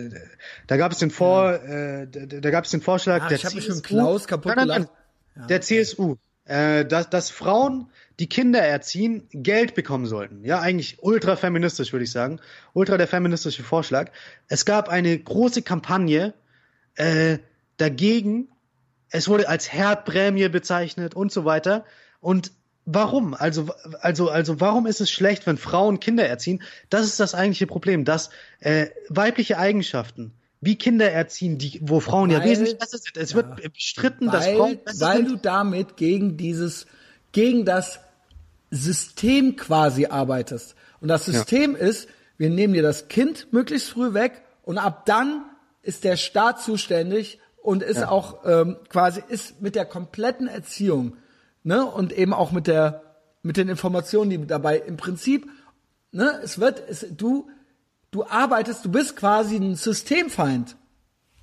[0.67, 3.45] da, gab es den Vor, äh, da, da gab es den Vorschlag Ach, der ich
[3.45, 3.87] hab mich mit CSU.
[3.87, 4.89] Klaus kaputt Nein, nein,
[5.37, 5.49] nein.
[5.49, 10.45] Der CSU, äh, dass, dass Frauen, die Kinder erziehen, Geld bekommen sollten.
[10.45, 12.41] Ja, eigentlich ultra feministisch, würde ich sagen.
[12.73, 14.11] Ultra der feministische Vorschlag.
[14.49, 16.35] Es gab eine große Kampagne
[16.97, 17.39] äh,
[17.77, 18.49] dagegen.
[19.11, 21.85] Es wurde als Herdprämie bezeichnet und so weiter.
[22.21, 22.53] Und
[22.85, 23.35] warum?
[23.35, 23.69] Also,
[24.01, 26.63] also, also, warum ist es schlecht, wenn Frauen Kinder erziehen?
[26.89, 28.31] Das ist das eigentliche Problem, dass
[28.61, 33.17] äh, weibliche Eigenschaften wie Kinder erziehen, die, wo Frauen ja Weil- wesentlich besser sind.
[33.17, 35.31] Es wird bestritten, dass weil, Frauen besser weil sind.
[35.31, 36.87] du damit gegen dieses,
[37.33, 37.99] gegen das
[38.71, 40.77] System quasi arbeitest.
[41.01, 42.09] Und das System ist,
[42.39, 45.45] wir nehmen dir das Kind möglichst früh weg und ab dann
[45.83, 51.17] ist der Staat zuständig und ist auch ähm, quasi ist mit der kompletten Erziehung
[51.63, 53.03] ne und eben auch mit der
[53.43, 55.49] mit den Informationen, die dabei im Prinzip
[56.11, 57.49] ne es wird es, du
[58.11, 60.77] du arbeitest, du bist quasi ein Systemfeind,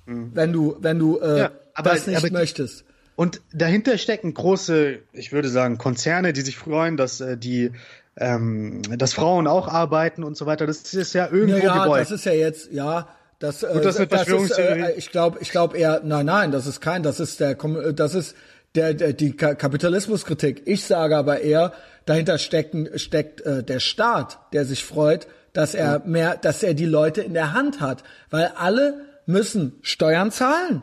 [0.06, 1.36] wenn du wenn du äh, Mhm.
[1.38, 2.84] Ja, aber- das nicht aber möchtest.
[3.16, 7.70] Und dahinter stecken große, ich würde sagen, Konzerne, die sich freuen, dass äh, die,
[8.16, 10.66] ähm, dass Frauen auch arbeiten und so weiter.
[10.66, 12.00] Das ist ja irgendwo Ja, ja, gewollt.
[12.02, 13.08] das ist ja jetzt, ja,
[13.40, 14.80] das, äh, Wird das eine ist, Verschwörungstheorie?
[14.82, 17.92] äh, ich glaube, ich glaube eher, nein, nein, das ist kein, das ist der, äh,
[17.92, 18.36] das ist
[18.76, 20.62] der, der die Ka Kapitalismuskritik.
[20.66, 21.72] Ich sage aber eher,
[22.06, 26.86] dahinter stecken, steckt äh, der Staat, der sich freut, dass er mehr, dass er die
[26.86, 30.82] Leute in der Hand hat, weil alle müssen Steuern zahlen.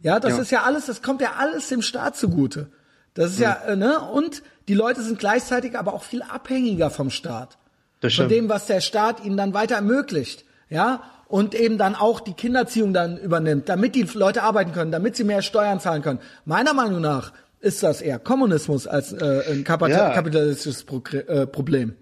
[0.00, 0.42] Ja, das Ja.
[0.42, 2.68] ist ja alles, das kommt ja alles dem Staat zugute.
[3.14, 7.10] Das ist ja, äh, ne, und die Leute sind gleichzeitig aber auch viel abhängiger vom
[7.10, 7.56] Staat
[8.00, 8.30] Das von stimmt.
[8.32, 12.92] dem, was der Staat ihnen dann weiter ermöglicht, ja, und eben dann auch die Kinderziehung
[12.92, 16.20] dann übernimmt, damit die Leute arbeiten können, damit sie mehr Steuern zahlen können.
[16.44, 20.10] Meiner Meinung nach ist das eher Kommunismus als äh, ein Kapa Ja.
[20.10, 21.94] kapitalistisches Pro äh, Problem.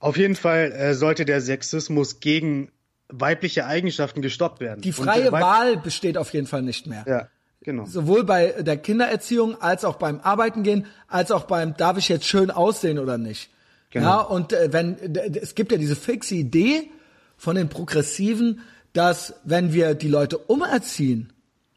[0.00, 2.70] Auf jeden Fall äh, sollte der Sexismus gegen
[3.08, 4.80] weibliche Eigenschaften gestoppt werden.
[4.80, 7.04] Die Und freie Wahl besteht auf jeden Fall nicht mehr.
[7.06, 7.28] Ja,
[7.62, 7.84] genau.
[7.86, 12.26] Sowohl bei der Kindererziehung als auch beim Arbeiten gehen, als auch beim darf ich jetzt
[12.26, 13.50] schön aussehen oder nicht.
[13.90, 14.06] Genau.
[14.06, 14.96] Ja, und äh, wenn
[15.40, 16.90] es gibt ja diese fixe Idee
[17.36, 18.60] von den Progressiven,
[18.92, 21.32] dass wenn wir die Leute umerziehen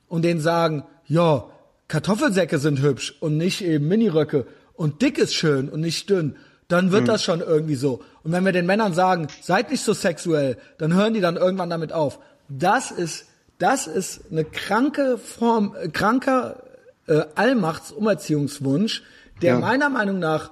[0.07, 1.45] und denen sagen, ja,
[1.87, 6.35] Kartoffelsäcke sind hübsch und nicht eben Miniröcke und dick ist schön und nicht dünn,
[6.67, 8.01] dann wird das schon irgendwie so.
[8.23, 11.69] Und wenn wir den Männern sagen, seid nicht so sexuell, dann hören die dann irgendwann
[11.69, 12.19] damit auf.
[12.49, 13.25] Das ist,
[13.57, 16.61] das ist eine kranke Form, äh, kranker
[17.07, 19.03] äh, Allmachts-Umerziehungswunsch,
[19.41, 19.59] der Ja.
[19.59, 20.51] meiner Meinung nach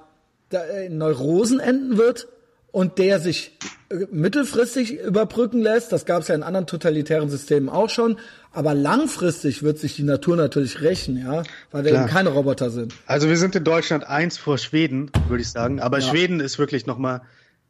[0.49, 2.27] da, äh, in Neurosen enden wird
[2.75, 3.53] und der sich
[3.89, 5.93] äh, mittelfristig überbrücken lässt.
[5.93, 8.17] Das gab es ja in anderen totalitären Systemen auch schon.
[8.51, 12.03] Aber langfristig wird sich die Natur natürlich rächen, ja, weil wir Klar.
[12.03, 12.93] eben keine Roboter sind.
[13.07, 15.79] Also wir sind in Deutschland eins vor Schweden, würde ich sagen.
[15.79, 17.21] Aber Schweden ist wirklich nochmal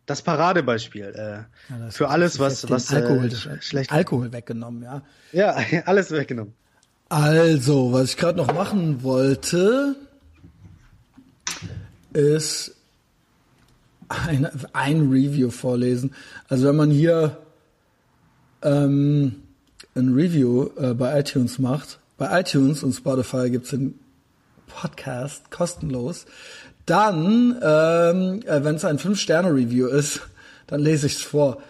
[0.08, 3.92] das Paradebeispiel äh, für alles, was, was Alkohol, äh, schlecht.
[3.92, 5.04] Alkohol weggenommen, ja.
[5.32, 5.56] ja,
[5.86, 6.56] alles weggenommen.
[7.10, 9.96] Also, was ich gerade noch machen wollte,
[12.12, 12.75] ist
[14.10, 16.14] ein, ein Review vorlesen.
[16.48, 17.38] Also wenn man hier
[18.62, 19.44] ähm,
[19.96, 24.00] ein Review äh, bei iTunes macht, bei iTunes und Spotify gibt's den
[24.68, 26.26] Podcast kostenlos,
[26.86, 30.22] dann, ähm, äh, wenn es ein 5-Sterne-Review ist,
[30.68, 31.62] dann lese ich es vor.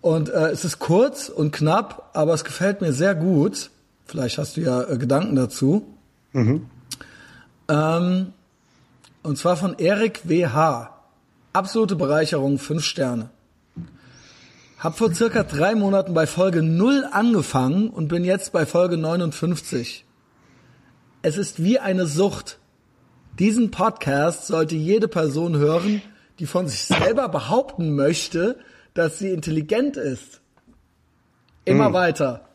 [0.00, 3.70] Und äh, es ist kurz und knapp, aber es gefällt mir sehr gut.
[4.06, 5.86] Vielleicht hast du ja äh, Gedanken dazu.
[7.68, 8.32] Ähm,
[9.22, 10.91] und zwar von Erik WH.
[11.52, 13.28] Absolute Bereicherung, 5 Sterne.
[14.78, 20.06] Hab vor circa drei Monaten bei Folge 0 angefangen und bin jetzt bei Folge 59.
[21.20, 22.58] Es ist wie eine Sucht.
[23.38, 26.00] Diesen Podcast sollte jede Person hören,
[26.38, 28.58] die von sich selber behaupten möchte,
[28.94, 30.40] dass sie intelligent ist.
[31.66, 32.48] Immer weiter.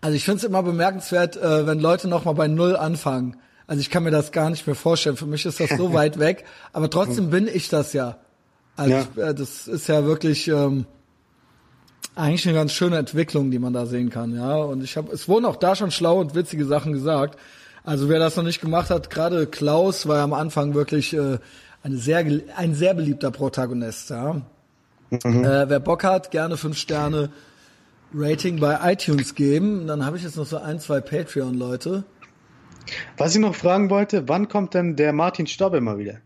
[0.00, 3.36] Also ich finde es immer bemerkenswert, äh, wenn Leute nochmal bei Null anfangen.
[3.72, 5.16] Also ich kann mir das gar nicht mehr vorstellen.
[5.16, 6.44] Für mich ist das so weit weg.
[6.74, 8.18] Aber trotzdem bin ich das ja.
[8.76, 9.00] Also Ja.
[9.00, 10.84] Ich, äh, das ist ja wirklich ähm,
[12.14, 14.36] eigentlich eine ganz schöne Entwicklung, die man da sehen kann.
[14.36, 14.56] Ja.
[14.56, 17.38] Und ich habe, es wurden auch da schon schlaue und witzige Sachen gesagt.
[17.82, 21.38] Also wer das noch nicht gemacht hat, gerade Klaus war ja am Anfang wirklich äh,
[21.82, 24.10] eine sehr, ein sehr beliebter Protagonist.
[24.10, 24.42] Ja.
[25.12, 27.30] Äh, wer Bock hat, gerne fünf Sterne
[28.12, 29.86] Rating bei iTunes geben.
[29.86, 32.04] Dann habe ich jetzt noch so ein, zwei Patreon-Leute.
[33.16, 36.18] Was ich noch fragen wollte, wann kommt denn der Martin Stobbe mal wieder?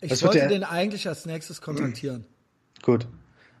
[0.00, 2.24] Ich wird wollte der- den eigentlich als nächstes kontaktieren.
[2.82, 3.06] Gut.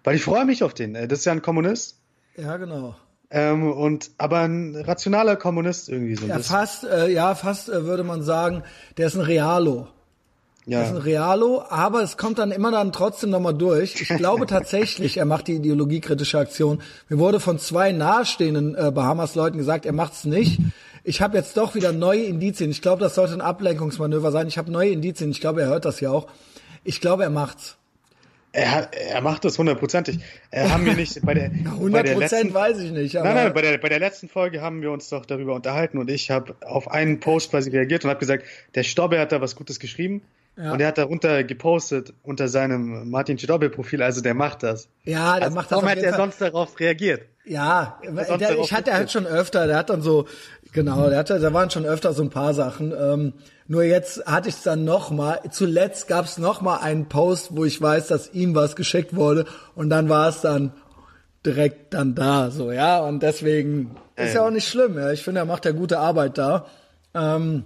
[0.04, 0.94] Weil ich freue mich auf den.
[0.94, 1.98] Äh, Das ist ja ein Kommunist.
[2.36, 2.94] Ja, genau.
[3.30, 6.56] Ähm, und aber ein rationaler Kommunist irgendwie so ein Ja, bisschen.
[6.56, 8.62] fast, äh, ja, fast äh, würde man sagen,
[8.96, 9.88] der ist ein Realo.
[10.64, 11.02] Der ist ein Ja.
[11.02, 14.00] Realo, aber es kommt dann immer dann trotzdem nochmal durch.
[14.00, 16.80] Ich glaube tatsächlich, er macht die ideologiekritische Aktion.
[17.08, 20.60] Mir wurde von zwei nahestehenden äh, Bahamas-Leuten gesagt, er macht's nicht.
[21.08, 22.70] Ich habe jetzt doch wieder neue Indizien.
[22.70, 24.46] Ich glaube, das sollte ein Ablenkungsmanöver sein.
[24.46, 25.30] Ich habe neue Indizien.
[25.30, 26.26] Ich glaube, er hört das ja auch.
[26.84, 27.76] Ich glaube, er macht's.
[28.52, 30.18] Er, er macht das hundertprozentig.
[30.54, 33.14] Haben wir nicht bei der, bei 100 der letzten, Prozent weiß ich nicht.
[33.14, 36.10] Nein, nein, bei der, bei der letzten Folge haben wir uns doch darüber unterhalten und
[36.10, 38.44] ich habe auf einen Post quasi reagiert und habe gesagt,
[38.74, 40.22] der Stobbe hat da was Gutes geschrieben
[40.56, 40.72] Ja.
[40.72, 44.88] und er hat darunter gepostet unter seinem Martin Stobbe-Profil, also der macht das.
[45.04, 47.22] ja, der Also macht das warum hat er sonst darauf reagiert?
[47.44, 50.26] Ja, der, ich hatte halt schon öfter, der hat dann so,
[50.72, 52.92] genau, der hatte, da waren schon öfter so ein paar Sachen.
[52.92, 53.32] Ähm,
[53.66, 55.40] nur jetzt hatte ich es dann noch mal.
[55.50, 59.44] Zuletzt gab es noch mal einen Post, wo ich weiß, dass ihm was geschickt wurde
[59.74, 60.72] und dann war es dann
[61.44, 63.00] direkt dann da, so, ja.
[63.00, 65.12] Und deswegen ist ja auch nicht schlimm, ja.
[65.12, 66.66] Ich finde, er macht ja gute Arbeit da.
[67.14, 67.64] Ähm,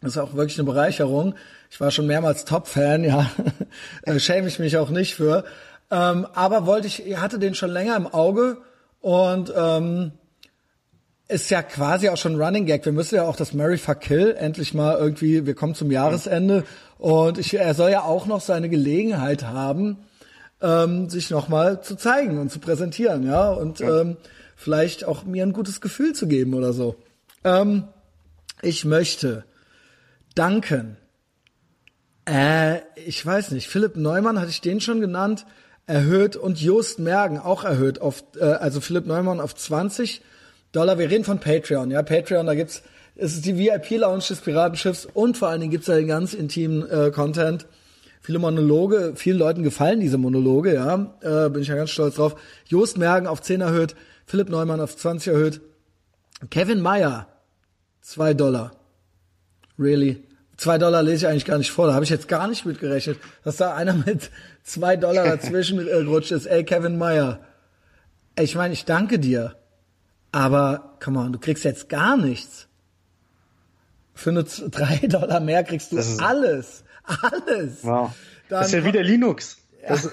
[0.00, 1.34] das ist auch wirklich eine Bereicherung.
[1.70, 3.30] Ich war schon mehrmals Top-Fan, ja.
[4.02, 5.44] Äh, schäme ich mich auch nicht für.
[5.90, 8.58] Ähm, aber wollte ich, hatte den schon länger im Auge
[9.00, 10.12] und ähm,
[11.28, 12.84] ist ja quasi auch schon Running Gag.
[12.86, 16.64] Wir müssen ja auch das Murray Fuck Kill endlich mal irgendwie, wir kommen zum Jahresende
[16.96, 19.98] und ich, er soll ja auch noch seine Gelegenheit haben,
[20.62, 24.00] ähm, sich nochmal zu zeigen und zu präsentieren, ja, und ja.
[24.00, 24.16] Ähm,
[24.56, 26.96] vielleicht auch mir ein gutes Gefühl zu geben oder so.
[27.44, 27.84] Ähm,
[28.60, 29.44] ich möchte
[30.34, 30.96] danken.
[32.24, 35.46] Äh, ich weiß nicht, Philipp Neumann, hatte ich den schon genannt,
[35.86, 40.22] erhöht und Jost Mergen auch erhöht auf, äh, also Philipp Neumann auf 20
[40.72, 40.98] Dollar.
[40.98, 42.82] Wir reden von Patreon, ja, Patreon, da gibt's,
[43.16, 46.88] es ist die VIP-Lounge des Piratenschiffs und vor allen Dingen gibt's da den ganz intimen
[46.88, 47.66] äh, Content
[48.28, 52.36] viele Monologe, vielen Leuten gefallen diese Monologe, ja, äh, bin ich ja ganz stolz drauf.
[52.66, 53.96] Jost Mergen auf 10 erhöht,
[54.26, 55.62] Philipp Neumann auf 20 erhöht,
[56.50, 57.26] Kevin Meyer,
[58.02, 58.72] 2 Dollar.
[59.78, 60.24] Really?
[60.58, 63.18] 2 Dollar lese ich eigentlich gar nicht vor, da habe ich jetzt gar nicht mitgerechnet,
[63.44, 64.30] dass da einer mit
[64.64, 66.44] 2 Dollar dazwischen äh, gerutscht ist.
[66.44, 67.40] Ey, Kevin Meyer,
[68.38, 69.56] ich meine, ich danke dir,
[70.32, 72.68] aber, come on, du kriegst jetzt gar nichts.
[74.14, 76.84] Für nur 3 Dollar mehr kriegst du alles.
[77.04, 77.84] Alles.
[77.84, 78.12] Wow.
[78.48, 79.58] Dann das ist ja wieder Linux.
[79.86, 80.10] Das,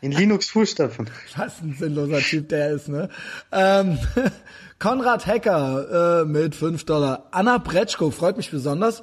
[0.00, 1.08] in Linux-Fußstapfen.
[1.36, 3.08] Was ein sinnloser Typ der ist, ne?
[3.52, 3.98] Ähm,
[4.78, 7.28] Konrad Hecker äh, mit 5 Dollar.
[7.30, 9.02] Anna Bretschko freut mich besonders.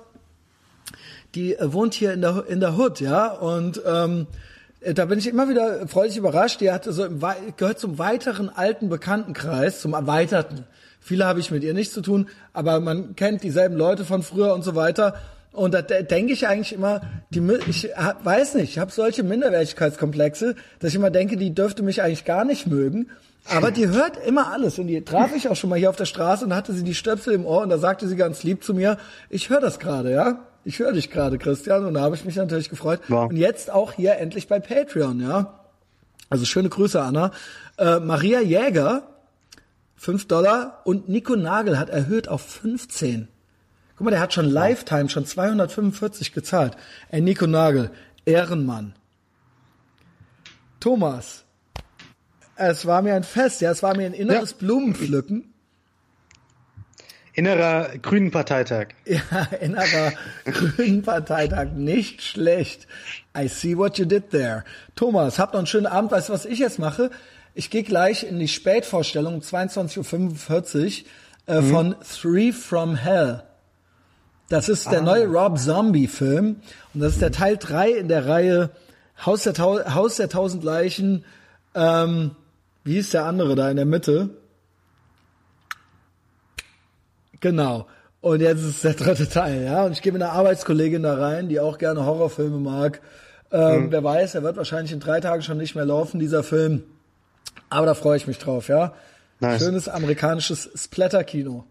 [1.36, 4.47] Die äh, wohnt hier in der, in der Hood, ja, und ähm, äh,
[4.82, 6.62] da bin ich immer wieder freudig überrascht.
[6.62, 7.20] Die hat so im,
[7.58, 10.66] gehört zum weiteren alten Bekanntenkreis, zum erweiterten.
[11.00, 14.54] Viele habe ich mit ihr nichts zu tun, aber man kennt dieselben Leute von früher
[14.54, 15.16] und so weiter.
[15.54, 17.02] Und da denke ich eigentlich immer,
[17.32, 17.90] die, ich
[18.24, 22.46] weiß nicht, ich habe solche Minderwertigkeitskomplexe, dass ich immer denke, die dürfte mich eigentlich gar
[22.46, 23.10] nicht mögen.
[23.50, 24.78] Aber die hört immer alles.
[24.78, 26.94] Und die traf ich auch schon mal hier auf der Straße und hatte sie die
[26.94, 28.98] Stöpsel im Ohr und da sagte sie ganz lieb zu mir,
[29.30, 30.46] ich höre das gerade, ja.
[30.68, 31.86] Ich höre dich gerade, Christian.
[31.86, 33.00] Und da habe ich mich natürlich gefreut.
[33.08, 33.30] Wow.
[33.30, 35.62] Und jetzt auch hier endlich bei Patreon, ja.
[36.30, 37.32] Also schöne Grüße, Anna.
[37.78, 39.04] Äh, Maria Jäger,
[39.96, 40.82] 5 Dollar.
[40.84, 43.30] Und Nico Nagel hat erhöht auf 15.
[43.96, 46.76] Guck mal, der hat schon Lifetime, schon 245 gezahlt.
[47.12, 47.90] Ey, Nico Nagel,
[48.26, 48.94] Ehrenmann.
[50.82, 51.46] Thomas,
[52.58, 54.58] es war mir ein Fest, ja, es war mir ein inneres ja.
[54.60, 55.54] Blumenpflücken.
[57.38, 58.88] Innerer Grünen Parteitag.
[59.06, 60.12] Ja, innerer
[60.44, 62.88] Grünen Parteitag, nicht schlecht.
[63.38, 64.64] I see what you did there.
[64.96, 66.10] Thomas, habt noch einen schönen Abend.
[66.10, 67.12] Weißt du, was ich jetzt mache?
[67.54, 71.04] Ich gehe gleich in die Spätvorstellung um 22.45
[71.48, 71.70] Uhr äh, mhm.
[71.70, 73.44] von Three from Hell.
[74.50, 75.04] Das ist der ah.
[75.04, 76.56] neue Rob Zombie-Film
[76.96, 78.72] und das ist der Teil 3 in der Reihe
[79.24, 79.56] Haus der,
[79.94, 81.24] Haus der tausend Leichen.
[81.76, 82.32] Ähm,
[82.84, 84.32] wie ist der andere da in der Mitte?
[87.40, 87.88] Genau.
[88.22, 89.86] Und jetzt ist der dritte Teil, ja.
[89.86, 93.02] Und ich gehe mit einer Arbeitskollegin da rein, die auch gerne Horrorfilme mag.
[93.52, 93.92] Ähm, mhm.
[93.92, 96.84] Wer weiß, er wird wahrscheinlich in drei Tagen schon nicht mehr laufen, dieser Film.
[97.70, 98.94] Aber da freue ich mich drauf, ja.
[99.40, 99.62] Nice.
[99.62, 101.64] Schönes amerikanisches Splatter-Kino.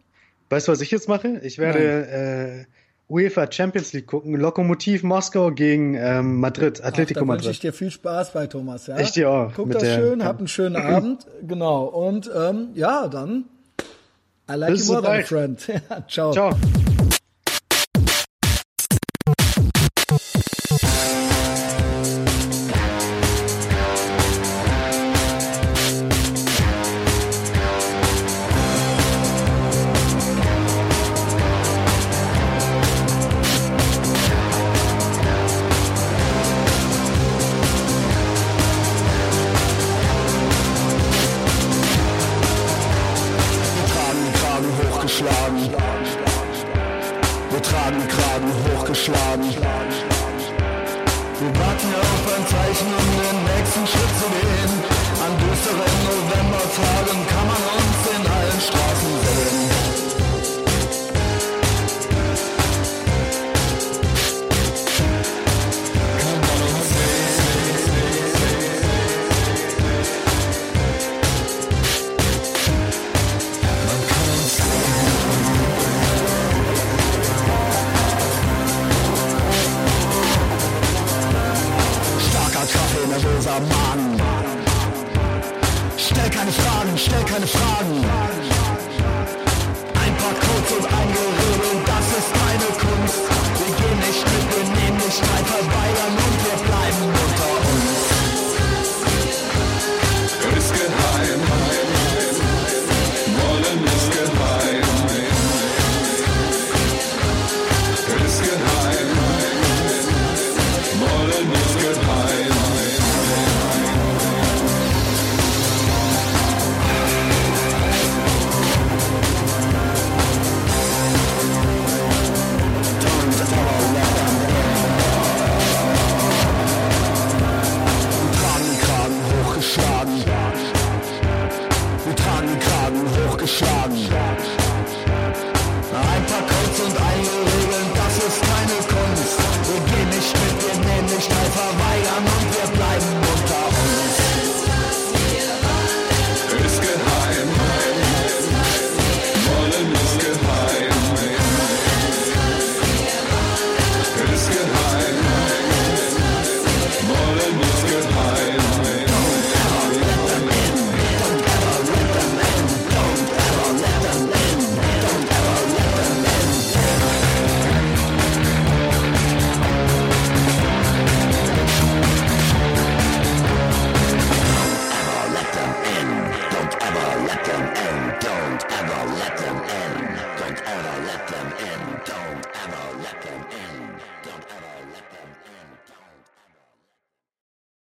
[0.51, 1.41] Weißt du, was ich jetzt mache?
[1.43, 2.65] Ich werde äh,
[3.09, 4.35] UEFA Champions League gucken.
[4.35, 7.47] Lokomotiv Moskau gegen ähm, Madrid, Atletico Ach, Madrid.
[7.47, 8.87] wünsche ich dir viel Spaß bei Thomas.
[8.87, 8.99] Ja?
[8.99, 9.53] Ich dir auch.
[9.55, 11.27] Guck das schön, hab einen schönen Abend.
[11.43, 11.85] Genau.
[11.85, 13.47] Und ähm, ja, dann
[14.49, 15.59] I like Bis you more than a friend.
[16.09, 16.33] Ciao.
[16.33, 16.86] Ciao.